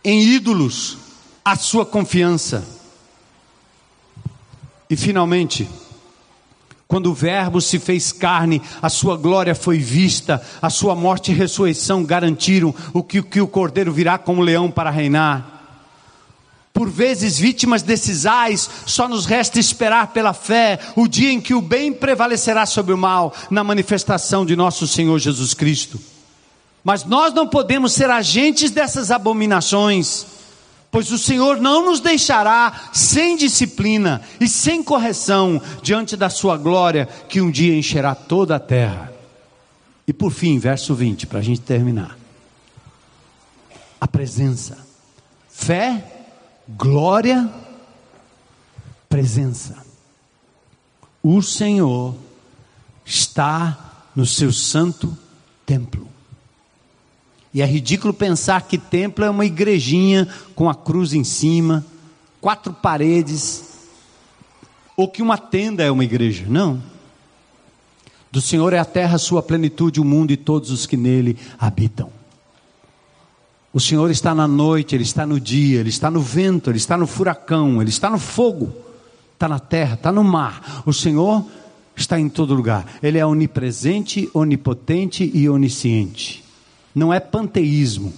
em 0.04 0.22
ídolos, 0.22 0.98
a 1.44 1.56
sua 1.56 1.86
confiança. 1.86 2.64
E 4.90 4.96
finalmente, 4.96 5.70
quando 6.92 7.10
o 7.10 7.14
Verbo 7.14 7.62
se 7.62 7.80
fez 7.80 8.12
carne, 8.12 8.62
a 8.82 8.90
sua 8.90 9.16
glória 9.16 9.56
foi 9.56 9.78
vista, 9.78 10.46
a 10.62 10.70
sua 10.70 10.94
morte 10.94 11.32
e 11.32 11.34
ressurreição 11.34 12.04
garantiram 12.04 12.76
o 12.92 13.02
que, 13.02 13.24
que 13.24 13.40
o 13.40 13.48
Cordeiro 13.48 13.94
virá 13.94 14.18
como 14.18 14.42
leão 14.42 14.70
para 14.70 14.90
reinar. 14.90 15.88
Por 16.74 16.90
vezes, 16.90 17.40
vítimas 17.40 17.82
desses 17.82 18.26
ais, 18.26 18.70
só 18.86 19.08
nos 19.08 19.26
resta 19.26 19.58
esperar 19.58 20.08
pela 20.08 20.34
fé 20.34 20.80
o 20.94 21.08
dia 21.08 21.32
em 21.32 21.40
que 21.40 21.54
o 21.54 21.62
bem 21.62 21.94
prevalecerá 21.94 22.66
sobre 22.66 22.94
o 22.94 22.98
mal, 22.98 23.34
na 23.50 23.64
manifestação 23.64 24.46
de 24.46 24.58
nosso 24.58 24.86
Senhor 24.86 25.18
Jesus 25.18 25.54
Cristo. 25.54 25.98
Mas 26.84 27.06
nós 27.06 27.34
não 27.34 27.48
podemos 27.48 27.94
ser 27.94 28.10
agentes 28.10 28.70
dessas 28.70 29.12
abominações 29.12 30.26
pois 30.92 31.10
o 31.10 31.18
Senhor 31.18 31.58
não 31.58 31.86
nos 31.86 32.02
deixará 32.02 32.90
sem 32.92 33.38
disciplina 33.38 34.22
e 34.40 34.48
sem 34.48 34.84
correção 34.84 35.62
diante 35.82 36.18
da 36.18 36.30
sua 36.30 36.58
glória, 36.58 37.08
que 37.30 37.40
um 37.40 37.50
dia 37.50 37.76
encherá 37.76 38.14
toda 38.14 38.58
a 38.58 38.60
terra. 38.60 39.14
E 40.06 40.12
por 40.12 40.32
fim, 40.32 40.60
verso 40.60 40.94
20, 40.94 41.28
para 41.28 41.40
a 41.40 41.42
gente 41.42 41.62
terminar: 41.62 42.18
a 44.00 44.08
presença, 44.08 44.78
fé, 45.50 46.04
glória, 46.68 47.50
presença. 49.08 49.86
O 51.24 51.42
Senhor 51.42 52.16
está 53.06 54.10
no 54.14 54.26
seu 54.26 54.52
santo 54.52 55.18
templo. 55.66 56.11
E 57.54 57.62
é 57.62 57.66
ridículo 57.66 58.14
pensar 58.14 58.62
que 58.62 58.78
templo 58.78 59.26
é 59.26 59.30
uma 59.30 59.46
igrejinha 59.46 60.28
com 60.56 60.70
a 60.70 60.76
cruz 60.76 61.14
em 61.14 61.24
cima, 61.24 61.86
quatro 62.40 62.72
paredes, 62.72 63.64
ou 64.96 65.08
que 65.08 65.22
uma 65.22 65.38
tenda 65.38 65.84
é 65.84 65.92
uma 65.92 66.04
igreja. 66.04 66.46
Não. 66.48 66.82
Do 68.32 68.40
Senhor 68.40 68.72
é 68.72 68.80
a 68.80 68.86
terra, 68.86 69.16
a 69.16 69.20
sua 69.20 69.44
plenitude, 69.44 70.00
o 70.00 70.06
mundo 70.06 70.32
e 70.32 70.38
todos 70.38 70.72
os 70.72 70.86
que 70.86 70.96
nele 70.96 71.38
habitam. 71.60 72.10
O 73.74 73.80
Senhor 73.80 74.10
está 74.10 74.34
na 74.34 74.48
noite, 74.48 74.96
Ele 74.96 75.04
está 75.04 75.26
no 75.26 75.40
dia, 75.40 75.82
Ele 75.82 75.90
está 75.90 76.10
no 76.10 76.22
vento, 76.22 76.70
Ele 76.70 76.78
está 76.78 76.96
no 76.96 77.08
furacão, 77.08 77.82
Ele 77.82 77.90
está 77.90 78.10
no 78.10 78.20
fogo, 78.20 78.74
está 79.34 79.50
na 79.50 79.60
terra, 79.60 79.96
está 79.96 80.12
no 80.12 80.24
mar. 80.24 80.84
O 80.86 80.94
Senhor 80.94 81.46
está 81.96 82.18
em 82.18 82.30
todo 82.30 82.54
lugar. 82.54 82.86
Ele 83.04 83.18
é 83.18 83.26
onipresente, 83.26 84.30
onipotente 84.34 85.30
e 85.34 85.50
onisciente 85.50 86.51
não 86.94 87.14
é 87.14 87.20
panteísmo. 87.20 88.14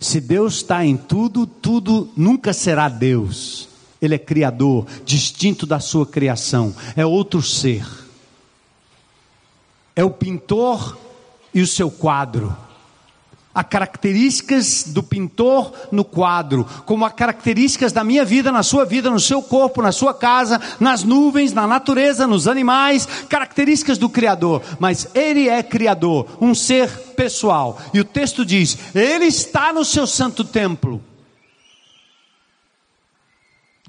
Se 0.00 0.20
Deus 0.20 0.56
está 0.56 0.84
em 0.84 0.96
tudo, 0.96 1.46
tudo 1.46 2.10
nunca 2.16 2.52
será 2.52 2.88
Deus. 2.88 3.68
Ele 4.00 4.16
é 4.16 4.18
criador, 4.18 4.86
distinto 5.04 5.64
da 5.64 5.78
sua 5.78 6.04
criação, 6.04 6.74
é 6.96 7.06
outro 7.06 7.40
ser. 7.40 7.86
É 9.94 10.02
o 10.02 10.10
pintor 10.10 10.98
e 11.54 11.60
o 11.60 11.66
seu 11.66 11.90
quadro. 11.90 12.56
Há 13.54 13.62
características 13.62 14.84
do 14.86 15.02
pintor 15.02 15.72
no 15.92 16.04
quadro, 16.04 16.66
como 16.86 17.04
há 17.04 17.10
características 17.10 17.92
da 17.92 18.02
minha 18.02 18.24
vida, 18.24 18.50
na 18.50 18.62
sua 18.62 18.86
vida, 18.86 19.10
no 19.10 19.20
seu 19.20 19.42
corpo, 19.42 19.82
na 19.82 19.92
sua 19.92 20.14
casa, 20.14 20.58
nas 20.80 21.04
nuvens, 21.04 21.52
na 21.52 21.66
natureza, 21.66 22.26
nos 22.26 22.48
animais, 22.48 23.06
características 23.28 23.98
do 23.98 24.08
Criador. 24.08 24.62
Mas 24.78 25.06
Ele 25.14 25.50
é 25.50 25.62
Criador, 25.62 26.26
um 26.40 26.54
ser 26.54 26.88
pessoal. 27.14 27.78
E 27.92 28.00
o 28.00 28.04
texto 28.04 28.42
diz: 28.42 28.78
Ele 28.94 29.26
está 29.26 29.70
no 29.70 29.84
seu 29.84 30.06
santo 30.06 30.44
templo. 30.44 31.02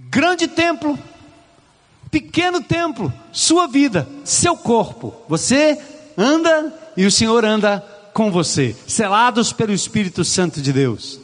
Grande 0.10 0.48
templo, 0.48 1.00
pequeno 2.12 2.62
templo, 2.62 3.14
sua 3.32 3.66
vida, 3.66 4.08
seu 4.26 4.58
corpo. 4.58 5.14
Você 5.30 5.80
anda 6.18 6.74
e 6.98 7.06
o 7.06 7.12
Senhor 7.12 7.46
anda 7.46 7.93
com 8.14 8.32
você, 8.32 8.76
selados 8.88 9.52
pelo 9.52 9.74
Espírito 9.74 10.24
Santo 10.24 10.62
de 10.62 10.72
Deus. 10.72 11.20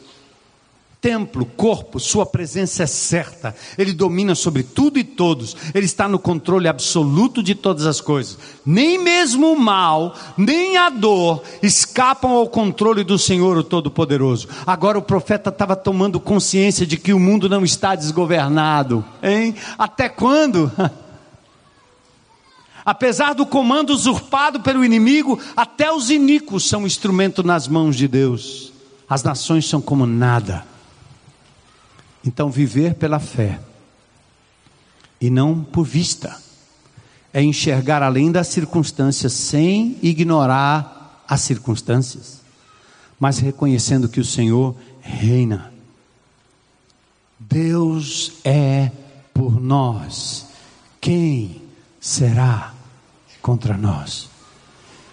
Templo, 1.00 1.46
corpo, 1.46 1.98
Sua 1.98 2.26
presença 2.26 2.82
é 2.82 2.86
certa, 2.86 3.56
Ele 3.78 3.94
domina 3.94 4.34
sobre 4.34 4.62
tudo 4.62 4.98
e 4.98 5.04
todos, 5.04 5.56
Ele 5.74 5.86
está 5.86 6.06
no 6.06 6.18
controle 6.18 6.68
absoluto 6.68 7.42
de 7.42 7.54
todas 7.54 7.86
as 7.86 8.02
coisas. 8.02 8.36
Nem 8.66 8.98
mesmo 8.98 9.50
o 9.50 9.58
mal, 9.58 10.14
nem 10.36 10.76
a 10.76 10.90
dor 10.90 11.42
escapam 11.62 12.32
ao 12.32 12.46
controle 12.48 13.02
do 13.02 13.18
Senhor, 13.18 13.56
o 13.56 13.64
Todo-Poderoso. 13.64 14.46
Agora 14.66 14.98
o 14.98 15.02
profeta 15.02 15.48
estava 15.48 15.74
tomando 15.74 16.20
consciência 16.20 16.86
de 16.86 16.98
que 16.98 17.14
o 17.14 17.20
mundo 17.20 17.48
não 17.48 17.64
está 17.64 17.94
desgovernado, 17.94 19.02
hein? 19.22 19.54
Até 19.78 20.06
quando? 20.06 20.70
Apesar 22.90 23.36
do 23.36 23.46
comando 23.46 23.90
usurpado 23.90 24.62
pelo 24.62 24.84
inimigo, 24.84 25.38
até 25.56 25.92
os 25.92 26.10
iníquos 26.10 26.68
são 26.68 26.84
instrumento 26.84 27.40
nas 27.40 27.68
mãos 27.68 27.94
de 27.94 28.08
Deus. 28.08 28.72
As 29.08 29.22
nações 29.22 29.64
são 29.64 29.80
como 29.80 30.04
nada. 30.06 30.66
Então, 32.26 32.50
viver 32.50 32.94
pela 32.94 33.20
fé 33.20 33.60
e 35.20 35.30
não 35.30 35.62
por 35.62 35.84
vista 35.84 36.36
é 37.32 37.40
enxergar 37.40 38.02
além 38.02 38.32
das 38.32 38.48
circunstâncias 38.48 39.34
sem 39.34 39.96
ignorar 40.02 41.24
as 41.28 41.42
circunstâncias, 41.42 42.40
mas 43.20 43.38
reconhecendo 43.38 44.08
que 44.08 44.18
o 44.18 44.24
Senhor 44.24 44.74
reina. 45.00 45.72
Deus 47.38 48.32
é 48.44 48.90
por 49.32 49.60
nós. 49.60 50.46
Quem 51.00 51.62
será 52.00 52.79
contra 53.42 53.76
nós. 53.76 54.28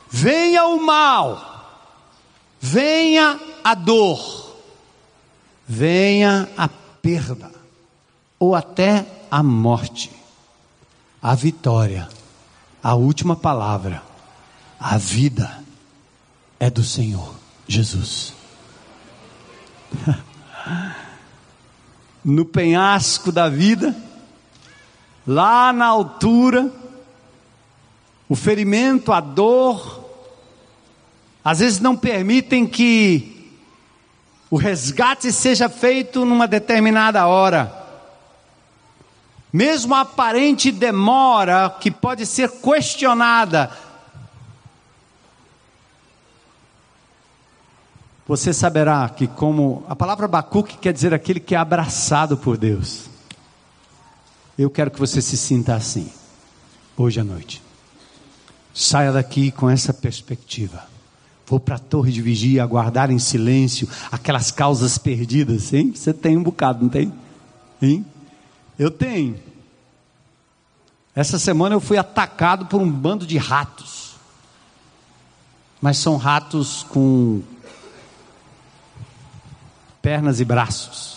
Venha 0.10 0.66
o 0.66 0.84
mal, 0.86 1.84
venha 2.60 3.40
a 3.64 3.74
dor, 3.76 4.56
venha 5.68 6.50
a 6.58 6.68
perda, 6.68 7.52
ou 8.40 8.56
até 8.56 9.06
a 9.30 9.44
morte, 9.44 10.12
a 11.22 11.36
vitória, 11.36 12.08
a 12.82 12.96
última 12.96 13.36
palavra, 13.36 14.02
a 14.80 14.98
vida 14.98 15.64
é 16.60 16.70
do 16.70 16.84
Senhor 16.84 17.36
Jesus. 17.68 18.34
no 22.24 22.44
penhasco 22.46 23.32
da 23.32 23.48
vida, 23.48 23.96
lá 25.26 25.72
na 25.72 25.86
altura, 25.86 26.70
o 28.30 28.36
ferimento, 28.36 29.12
a 29.14 29.20
dor, 29.20 30.06
às 31.44 31.60
vezes 31.60 31.80
não 31.80 31.96
permitem 31.96 32.68
que 32.68 33.54
o 34.50 34.58
resgate 34.58 35.32
seja 35.32 35.70
feito 35.70 36.26
numa 36.26 36.48
determinada 36.48 37.26
hora. 37.26 37.74
Mesmo 39.52 39.96
a 39.96 40.02
aparente 40.02 40.72
demora, 40.72 41.70
que 41.80 41.90
pode 41.90 42.26
ser 42.26 42.52
questionada, 42.52 43.72
você 48.28 48.54
saberá 48.54 49.08
que, 49.08 49.26
como 49.26 49.86
a 49.88 49.96
palavra 49.96 50.26
Abacuque 50.26 50.78
quer 50.78 50.92
dizer 50.92 51.14
aquele 51.14 51.40
que 51.40 51.56
é 51.56 51.58
abraçado 51.58 52.38
por 52.38 52.58
Deus. 52.58 53.10
Eu 54.60 54.70
quero 54.70 54.92
que 54.92 55.00
você 55.00 55.22
se 55.22 55.38
sinta 55.38 55.76
assim, 55.76 56.12
hoje 56.98 57.22
à 57.22 57.24
noite. 57.24 57.67
Saia 58.80 59.12
daqui 59.12 59.50
com 59.50 59.68
essa 59.68 59.92
perspectiva. 59.92 60.88
Vou 61.48 61.60
para 61.60 61.78
a 61.78 61.80
torre 61.80 62.12
de 62.12 62.22
vigia, 62.22 62.62
aguardar 62.62 63.10
em 63.10 63.18
silêncio 63.18 63.90
aquelas 64.12 64.52
causas 64.52 65.00
perdidas, 65.00 65.74
hein? 65.74 65.92
Você 65.96 66.14
tem 66.14 66.38
um 66.38 66.44
bocado, 66.44 66.84
não 66.84 66.90
tem? 66.90 67.12
Hein? 67.82 68.06
Eu 68.78 68.92
tenho. 68.92 69.40
Essa 71.16 71.40
semana 71.40 71.74
eu 71.74 71.80
fui 71.80 71.98
atacado 71.98 72.68
por 72.68 72.80
um 72.80 72.88
bando 72.88 73.26
de 73.26 73.40
ratos. 73.40 74.16
Mas 75.82 75.98
são 75.98 76.16
ratos 76.16 76.84
com 76.84 77.42
pernas 80.04 80.40
e 80.40 80.46
braços. 80.46 81.17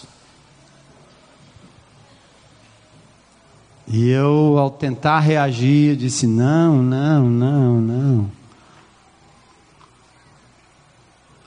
E 3.93 4.09
eu, 4.09 4.57
ao 4.57 4.71
tentar 4.71 5.19
reagir, 5.19 5.97
disse: 5.97 6.25
não, 6.25 6.81
não, 6.81 7.29
não, 7.29 7.81
não. 7.81 8.31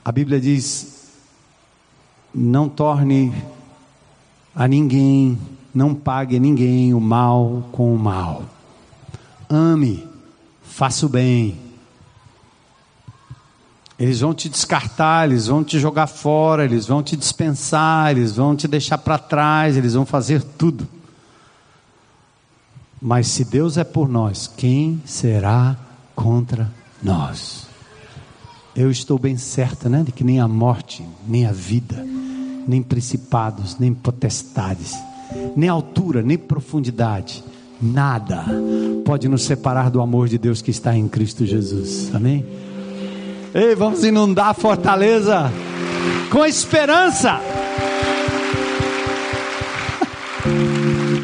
A 0.04 0.12
Bíblia 0.12 0.38
diz: 0.38 1.08
não 2.34 2.68
torne 2.68 3.32
a 4.54 4.68
ninguém, 4.68 5.38
não 5.74 5.94
pague 5.94 6.36
a 6.36 6.38
ninguém 6.38 6.92
o 6.92 7.00
mal 7.00 7.64
com 7.72 7.94
o 7.94 7.98
mal. 7.98 8.44
Ame, 9.48 10.06
faça 10.62 11.06
o 11.06 11.08
bem. 11.08 11.58
Eles 13.98 14.20
vão 14.20 14.34
te 14.34 14.50
descartar, 14.50 15.30
eles 15.30 15.46
vão 15.46 15.64
te 15.64 15.78
jogar 15.78 16.08
fora, 16.08 16.66
eles 16.66 16.86
vão 16.86 17.02
te 17.02 17.16
dispensar, 17.16 18.10
eles 18.10 18.36
vão 18.36 18.54
te 18.54 18.68
deixar 18.68 18.98
para 18.98 19.16
trás, 19.16 19.78
eles 19.78 19.94
vão 19.94 20.04
fazer 20.04 20.42
tudo. 20.42 20.86
Mas 23.06 23.26
se 23.26 23.44
Deus 23.44 23.76
é 23.76 23.84
por 23.84 24.08
nós, 24.08 24.50
quem 24.56 24.98
será 25.04 25.76
contra 26.16 26.72
nós? 27.02 27.66
Eu 28.74 28.90
estou 28.90 29.18
bem 29.18 29.36
certa, 29.36 29.90
né, 29.90 30.02
de 30.02 30.10
que 30.10 30.24
nem 30.24 30.40
a 30.40 30.48
morte, 30.48 31.06
nem 31.28 31.44
a 31.44 31.52
vida, 31.52 32.02
nem 32.66 32.82
principados, 32.82 33.78
nem 33.78 33.92
potestades, 33.92 34.94
nem 35.54 35.68
altura, 35.68 36.22
nem 36.22 36.38
profundidade, 36.38 37.44
nada 37.78 38.46
pode 39.04 39.28
nos 39.28 39.42
separar 39.42 39.90
do 39.90 40.00
amor 40.00 40.26
de 40.26 40.38
Deus 40.38 40.62
que 40.62 40.70
está 40.70 40.96
em 40.96 41.06
Cristo 41.06 41.44
Jesus. 41.44 42.10
Amém? 42.14 42.42
Ei, 43.54 43.74
vamos 43.74 44.02
inundar 44.02 44.48
a 44.48 44.54
fortaleza 44.54 45.52
com 46.30 46.42
esperança. 46.46 47.38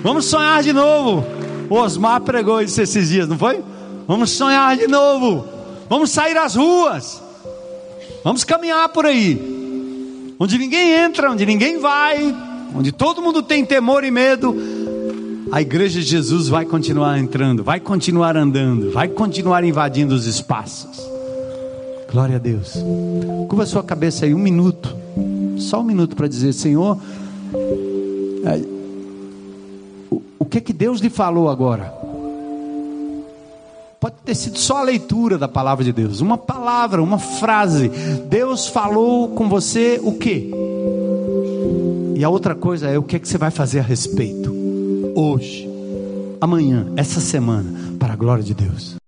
Vamos 0.03 0.27
sonhar 0.27 0.63
de 0.63 0.73
novo. 0.73 1.40
O 1.71 1.77
Osmar 1.77 2.21
pregou 2.23 2.61
isso 2.61 2.83
esses 2.83 3.09
dias, 3.09 3.29
não 3.29 3.39
foi? 3.39 3.63
Vamos 4.09 4.31
sonhar 4.31 4.77
de 4.77 4.89
novo. 4.89 5.47
Vamos 5.89 6.11
sair 6.11 6.37
às 6.37 6.57
ruas. 6.57 7.23
Vamos 8.25 8.43
caminhar 8.43 8.89
por 8.89 9.07
aí. 9.07 10.35
Onde 10.39 10.59
ninguém 10.59 10.93
entra, 10.93 11.31
onde 11.31 11.47
ninguém 11.47 11.79
vai, 11.79 12.35
onde 12.75 12.91
todo 12.91 13.23
mundo 13.23 13.41
tem 13.41 13.65
temor 13.65 14.03
e 14.03 14.11
medo. 14.11 14.57
A 15.53 15.63
igreja 15.63 16.01
de 16.01 16.07
Jesus 16.07 16.49
vai 16.49 16.65
continuar 16.65 17.19
entrando, 17.19 17.63
vai 17.63 17.79
continuar 17.79 18.37
andando, 18.37 18.91
vai 18.91 19.09
continuar 19.09 19.63
invadindo 19.65 20.15
os 20.15 20.27
espaços. 20.27 21.09
Glória 22.11 22.37
a 22.37 22.39
Deus. 22.39 22.75
Curva 23.49 23.65
sua 23.65 23.83
cabeça 23.85 24.27
aí 24.27 24.35
um 24.35 24.39
minuto, 24.39 24.97
só 25.57 25.81
um 25.81 25.85
minuto 25.85 26.17
para 26.17 26.27
dizer: 26.27 26.53
Senhor, 26.53 26.99
é, 28.45 28.80
o, 30.11 30.45
que 30.45 30.59
é 30.59 30.61
que 30.61 30.73
Deus 30.73 31.01
lhe 31.01 31.09
falou 31.09 31.49
agora? 31.49 31.95
Pode 34.01 34.17
ter 34.25 34.35
sido 34.35 34.59
só 34.59 34.79
a 34.79 34.83
leitura 34.83 35.37
da 35.37 35.47
palavra 35.47 35.85
de 35.85 35.93
Deus, 35.93 36.21
uma 36.21 36.39
palavra, 36.39 37.03
uma 37.03 37.19
frase. 37.19 37.89
Deus 38.29 38.67
falou 38.67 39.29
com 39.29 39.49
você 39.49 40.01
o 40.03 40.13
quê? 40.15 40.51
E 42.17 42.25
a 42.25 42.29
outra 42.29 42.55
coisa 42.55 42.89
é 42.89 42.99
o 42.99 43.03
que 43.03 43.17
é 43.17 43.19
que 43.19 43.29
você 43.29 43.39
vai 43.39 43.51
fazer 43.51 43.81
a 43.81 43.83
respeito 43.83 44.55
hoje, 45.15 45.69
amanhã, 46.41 46.87
essa 46.97 47.21
semana, 47.21 47.97
para 47.99 48.15
a 48.15 48.17
glória 48.17 48.43
de 48.43 48.55
Deus. 48.55 49.00